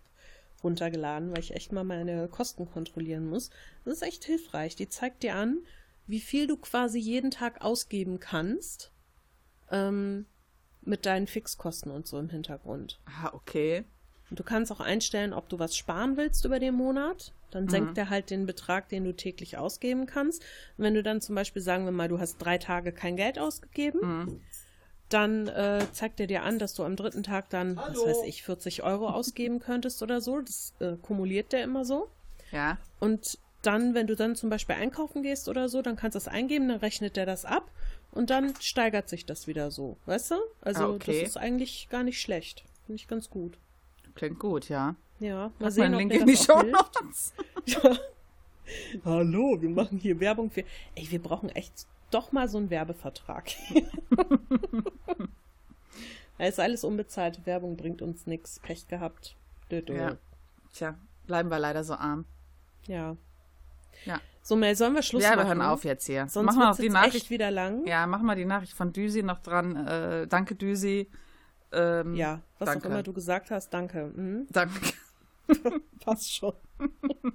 runtergeladen, 0.62 1.30
weil 1.30 1.40
ich 1.40 1.54
echt 1.54 1.72
mal 1.72 1.84
meine 1.84 2.26
Kosten 2.28 2.66
kontrollieren 2.66 3.28
muss. 3.28 3.50
Das 3.84 3.94
ist 3.94 4.02
echt 4.02 4.24
hilfreich. 4.24 4.76
Die 4.76 4.88
zeigt 4.88 5.22
dir 5.22 5.34
an, 5.34 5.58
wie 6.06 6.20
viel 6.20 6.46
du 6.46 6.56
quasi 6.56 6.98
jeden 6.98 7.30
Tag 7.30 7.62
ausgeben 7.62 8.18
kannst. 8.18 8.90
Ähm, 9.70 10.26
mit 10.82 11.06
deinen 11.06 11.26
Fixkosten 11.26 11.90
und 11.90 12.06
so 12.06 12.18
im 12.18 12.28
Hintergrund. 12.28 13.00
Ah, 13.06 13.30
okay. 13.32 13.84
Und 14.30 14.38
du 14.38 14.42
kannst 14.44 14.72
auch 14.72 14.80
einstellen, 14.80 15.32
ob 15.32 15.48
du 15.48 15.58
was 15.58 15.76
sparen 15.76 16.16
willst 16.16 16.44
über 16.44 16.58
den 16.58 16.74
Monat. 16.74 17.32
Dann 17.50 17.68
senkt 17.68 17.90
Mhm. 17.92 17.96
er 17.98 18.10
halt 18.10 18.30
den 18.30 18.46
Betrag, 18.46 18.88
den 18.88 19.04
du 19.04 19.12
täglich 19.14 19.58
ausgeben 19.58 20.06
kannst. 20.06 20.42
Und 20.76 20.84
wenn 20.84 20.94
du 20.94 21.02
dann 21.02 21.20
zum 21.20 21.34
Beispiel, 21.34 21.62
sagen 21.62 21.84
wir 21.84 21.92
mal, 21.92 22.08
du 22.08 22.18
hast 22.18 22.38
drei 22.38 22.58
Tage 22.58 22.90
kein 22.92 23.16
Geld 23.16 23.38
ausgegeben, 23.38 24.00
Mhm. 24.00 24.40
dann 25.08 25.46
äh, 25.48 25.86
zeigt 25.92 26.18
er 26.18 26.26
dir 26.26 26.42
an, 26.42 26.58
dass 26.58 26.74
du 26.74 26.82
am 26.82 26.96
dritten 26.96 27.22
Tag 27.22 27.50
dann, 27.50 27.76
was 27.76 27.88
Hallo. 27.90 28.06
weiß 28.06 28.22
ich, 28.26 28.42
40 28.42 28.82
Euro 28.82 29.08
ausgeben 29.08 29.60
könntest 29.60 30.02
oder 30.02 30.20
so. 30.20 30.40
Das 30.40 30.74
äh, 30.80 30.96
kumuliert 31.00 31.52
der 31.52 31.62
immer 31.62 31.84
so. 31.84 32.08
Ja. 32.50 32.78
Und 33.00 33.38
dann, 33.62 33.94
wenn 33.94 34.06
du 34.06 34.16
dann 34.16 34.34
zum 34.36 34.50
Beispiel 34.50 34.74
einkaufen 34.74 35.22
gehst 35.22 35.48
oder 35.48 35.68
so, 35.68 35.80
dann 35.82 35.96
kannst 35.96 36.14
du 36.14 36.18
das 36.18 36.28
eingeben, 36.28 36.68
dann 36.68 36.78
rechnet 36.80 37.16
der 37.16 37.26
das 37.26 37.44
ab 37.44 37.70
und 38.10 38.30
dann 38.30 38.54
steigert 38.60 39.08
sich 39.08 39.26
das 39.26 39.46
wieder 39.46 39.70
so. 39.70 39.96
Weißt 40.06 40.32
du? 40.32 40.34
Also 40.60 40.84
Ah, 40.84 40.88
okay. 40.90 41.20
das 41.20 41.30
ist 41.30 41.36
eigentlich 41.36 41.88
gar 41.90 42.02
nicht 42.02 42.20
schlecht. 42.20 42.64
Finde 42.86 42.96
ich 43.00 43.06
ganz 43.08 43.30
gut. 43.30 43.56
Klingt 44.14 44.38
gut, 44.38 44.68
ja. 44.68 44.94
Ja, 45.20 45.48
mal 45.48 45.52
Mach 45.58 45.70
sehen, 45.70 45.94
ob 45.94 46.00
Link 46.00 46.12
in 46.12 46.26
die 46.26 46.34
das 46.34 46.44
Show. 46.44 46.62
Notes. 46.62 47.34
Ja. 47.66 47.96
Hallo, 49.04 49.60
wir 49.60 49.68
machen 49.68 49.98
hier 49.98 50.18
Werbung 50.20 50.50
für. 50.50 50.64
Ey, 50.94 51.10
wir 51.10 51.22
brauchen 51.22 51.50
echt 51.50 51.86
doch 52.10 52.32
mal 52.32 52.48
so 52.48 52.58
einen 52.58 52.70
Werbevertrag. 52.70 53.50
Da 56.38 56.44
ist 56.46 56.58
alles 56.60 56.84
unbezahlte 56.84 57.44
Werbung, 57.46 57.76
bringt 57.76 58.02
uns 58.02 58.26
nichts. 58.26 58.60
Pech 58.60 58.88
gehabt. 58.88 59.36
Dö, 59.70 59.82
dö. 59.82 59.94
Ja. 59.94 60.16
Tja, 60.72 60.94
bleiben 61.26 61.50
wir 61.50 61.58
leider 61.58 61.84
so 61.84 61.94
arm. 61.94 62.24
ja. 62.86 63.16
Ja. 64.04 64.20
So, 64.42 64.56
Mel, 64.56 64.74
sollen 64.76 64.94
wir 64.94 65.02
Schluss 65.02 65.22
ja, 65.22 65.30
wir 65.30 65.36
machen? 65.36 65.48
hören 65.48 65.62
auf 65.62 65.84
jetzt 65.84 66.04
hier. 66.06 66.26
Sonst 66.28 66.46
machen 66.46 66.58
wir 66.58 66.68
noch 66.68 66.76
die 66.76 66.90
Nachricht. 66.90 67.14
echt 67.16 67.30
wieder 67.30 67.50
lang. 67.50 67.86
Ja, 67.86 68.06
machen 68.06 68.26
wir 68.26 68.34
die 68.34 68.44
Nachricht 68.44 68.74
von 68.74 68.92
Düsi 68.92 69.22
noch 69.22 69.38
dran. 69.38 69.86
Äh, 69.86 70.26
danke, 70.26 70.54
Düsi. 70.54 71.08
Ähm, 71.74 72.14
Ja, 72.14 72.40
was 72.58 72.70
danke. 72.70 72.86
auch 72.86 72.90
immer 72.92 73.02
du 73.02 73.12
gesagt 73.12 73.50
hast, 73.50 73.70
danke. 73.74 74.12
Mhm. 74.14 74.46
Danke. 74.50 74.74
Passt 76.00 76.34
schon. 76.34 76.54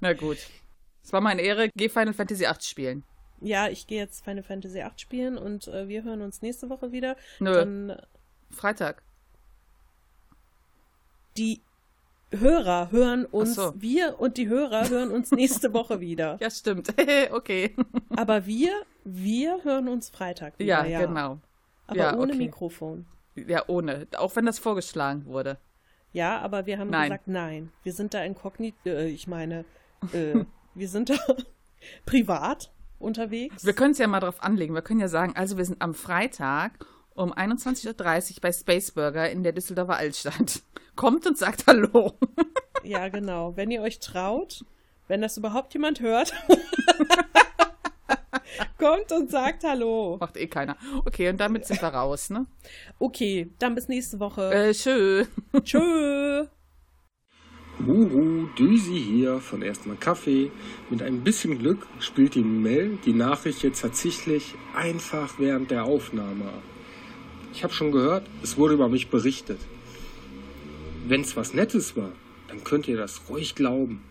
Na 0.00 0.12
gut. 0.12 0.38
Es 1.02 1.12
war 1.12 1.20
meine 1.20 1.42
Ehre. 1.42 1.68
Geh 1.74 1.88
Final 1.88 2.14
Fantasy 2.14 2.44
VIII 2.44 2.54
spielen. 2.60 3.02
Ja, 3.40 3.68
ich 3.68 3.86
gehe 3.86 3.98
jetzt 3.98 4.24
Final 4.24 4.42
Fantasy 4.42 4.80
8 4.80 4.98
spielen 5.00 5.36
und 5.36 5.68
äh, 5.68 5.88
wir 5.88 6.02
hören 6.04 6.22
uns 6.22 6.40
nächste 6.40 6.70
Woche 6.70 6.92
wieder. 6.92 7.16
Nö, 7.40 7.52
Dann 7.52 8.00
Freitag. 8.50 9.02
die 11.36 11.60
Hörer 12.30 12.90
hören 12.90 13.26
uns, 13.26 13.54
so. 13.54 13.74
wir 13.76 14.18
und 14.18 14.38
die 14.38 14.48
Hörer 14.48 14.88
hören 14.88 15.10
uns 15.10 15.30
nächste 15.30 15.72
Woche 15.74 16.00
wieder. 16.00 16.38
Ja, 16.40 16.50
stimmt. 16.50 16.94
okay. 17.32 17.76
Aber 18.16 18.46
wir, 18.46 18.72
wir 19.04 19.62
hören 19.62 19.88
uns 19.88 20.08
Freitag 20.08 20.58
wieder. 20.58 20.86
Ja, 20.86 21.06
genau. 21.06 21.38
Aber 21.86 21.98
Ja, 21.98 22.14
ohne 22.16 22.32
okay. 22.32 22.36
Mikrofon. 22.36 23.06
Ja, 23.34 23.64
ohne. 23.66 24.06
Auch 24.16 24.36
wenn 24.36 24.46
das 24.46 24.58
vorgeschlagen 24.58 25.26
wurde. 25.26 25.58
Ja, 26.12 26.38
aber 26.40 26.66
wir 26.66 26.78
haben 26.78 26.90
Nein. 26.90 27.10
gesagt, 27.10 27.26
nein. 27.28 27.72
Wir 27.82 27.92
sind 27.92 28.14
da 28.14 28.22
inkognit, 28.24 28.74
äh, 28.86 29.06
ich 29.08 29.26
meine, 29.26 29.64
äh, 30.12 30.44
wir 30.74 30.88
sind 30.88 31.10
da 31.10 31.16
privat 32.06 32.70
unterwegs. 33.00 33.64
Wir 33.64 33.72
können 33.72 33.90
es 33.92 33.98
ja 33.98 34.06
mal 34.06 34.20
drauf 34.20 34.42
anlegen. 34.42 34.74
Wir 34.74 34.82
können 34.82 35.00
ja 35.00 35.08
sagen, 35.08 35.34
also 35.36 35.56
wir 35.58 35.64
sind 35.64 35.82
am 35.82 35.92
Freitag 35.94 36.72
um 37.14 37.32
21.30 37.32 37.88
Uhr 38.36 38.40
bei 38.40 38.52
Space 38.52 38.92
Burger 38.92 39.28
in 39.30 39.42
der 39.42 39.52
Düsseldorfer 39.52 39.96
Altstadt. 39.96 40.62
Kommt 40.96 41.26
und 41.26 41.36
sagt 41.36 41.66
Hallo. 41.66 42.12
Ja, 42.84 43.08
genau. 43.08 43.56
Wenn 43.56 43.70
ihr 43.72 43.82
euch 43.82 43.98
traut, 43.98 44.64
wenn 45.08 45.20
das 45.20 45.36
überhaupt 45.36 45.74
jemand 45.74 46.00
hört, 46.00 46.32
kommt 48.78 49.12
und 49.12 49.30
sagt 49.30 49.64
Hallo. 49.64 50.16
Macht 50.20 50.36
eh 50.36 50.46
keiner. 50.46 50.76
Okay, 51.04 51.28
und 51.28 51.38
damit 51.38 51.66
sind 51.66 51.80
wir 51.82 51.88
raus, 51.88 52.30
ne? 52.30 52.46
Okay, 52.98 53.50
dann 53.58 53.74
bis 53.74 53.88
nächste 53.88 54.20
Woche. 54.20 54.52
Äh, 54.52 54.74
schön. 54.74 55.26
Tschö. 55.62 56.46
Huhu, 57.86 58.46
Düsi 58.56 59.00
hier 59.00 59.40
von 59.40 59.60
Erstmal 59.60 59.96
Kaffee. 59.96 60.52
Mit 60.90 61.02
ein 61.02 61.24
bisschen 61.24 61.58
Glück 61.58 61.86
spielt 61.98 62.36
die 62.36 62.44
Mel 62.44 62.98
die 63.04 63.12
Nachricht 63.12 63.62
jetzt 63.62 63.80
tatsächlich 63.80 64.54
einfach 64.76 65.38
während 65.38 65.70
der 65.70 65.84
Aufnahme 65.84 66.44
ab. 66.44 66.62
Ich 67.52 67.64
habe 67.64 67.74
schon 67.74 67.92
gehört, 67.92 68.26
es 68.42 68.56
wurde 68.56 68.74
über 68.74 68.88
mich 68.88 69.10
berichtet. 69.10 69.58
Wenn's 71.06 71.36
was 71.36 71.52
Nettes 71.52 71.96
war, 71.96 72.12
dann 72.48 72.64
könnt 72.64 72.88
ihr 72.88 72.96
das 72.96 73.28
ruhig 73.28 73.54
glauben. 73.54 74.02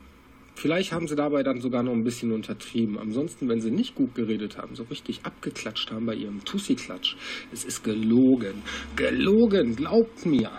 Vielleicht 0.56 0.93
haben 0.93 1.08
sie 1.08 1.16
dabei 1.16 1.43
dann 1.43 1.60
sogar 1.62 1.84
noch 1.84 1.93
ein 1.93 2.04
bisschen 2.04 2.32
untertrieben. 2.32 2.97
Ansonsten, 2.97 3.49
wenn 3.49 3.60
sie 3.60 3.72
nicht 3.72 3.95
gut 3.95 4.16
geredet 4.16 4.58
haben, 4.58 4.76
so 4.76 4.84
richtig 4.84 5.26
abgeklatscht 5.26 5.91
haben 5.91 6.06
bei 6.06 6.16
ihrem 6.16 6.45
Tussi-Klatsch. 6.45 7.16
Es 7.51 7.66
ist 7.66 7.84
gelogen. 7.84 8.62
Gelogen, 8.95 9.76
glaubt 9.76 10.26
mir. 10.26 10.51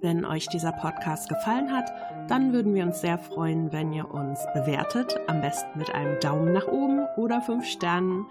Wenn 0.00 0.24
euch 0.24 0.46
dieser 0.46 0.72
Podcast 0.72 1.28
gefallen 1.28 1.72
hat, 1.72 1.90
dann 2.28 2.52
würden 2.52 2.72
wir 2.72 2.84
uns 2.84 3.00
sehr 3.00 3.18
freuen, 3.18 3.72
wenn 3.72 3.92
ihr 3.92 4.08
uns 4.08 4.40
bewertet, 4.54 5.18
am 5.26 5.40
besten 5.40 5.76
mit 5.76 5.92
einem 5.92 6.20
Daumen 6.20 6.52
nach 6.52 6.68
oben 6.68 7.04
oder 7.16 7.40
fünf 7.40 7.64
Sternen. 7.66 8.26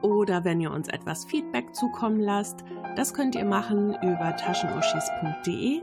Oder 0.00 0.44
wenn 0.44 0.60
ihr 0.60 0.70
uns 0.70 0.88
etwas 0.88 1.26
Feedback 1.26 1.74
zukommen 1.74 2.18
lasst, 2.18 2.64
das 2.96 3.12
könnt 3.12 3.34
ihr 3.34 3.44
machen 3.44 3.94
über 4.02 4.34
taschenuschis.de. 4.36 5.82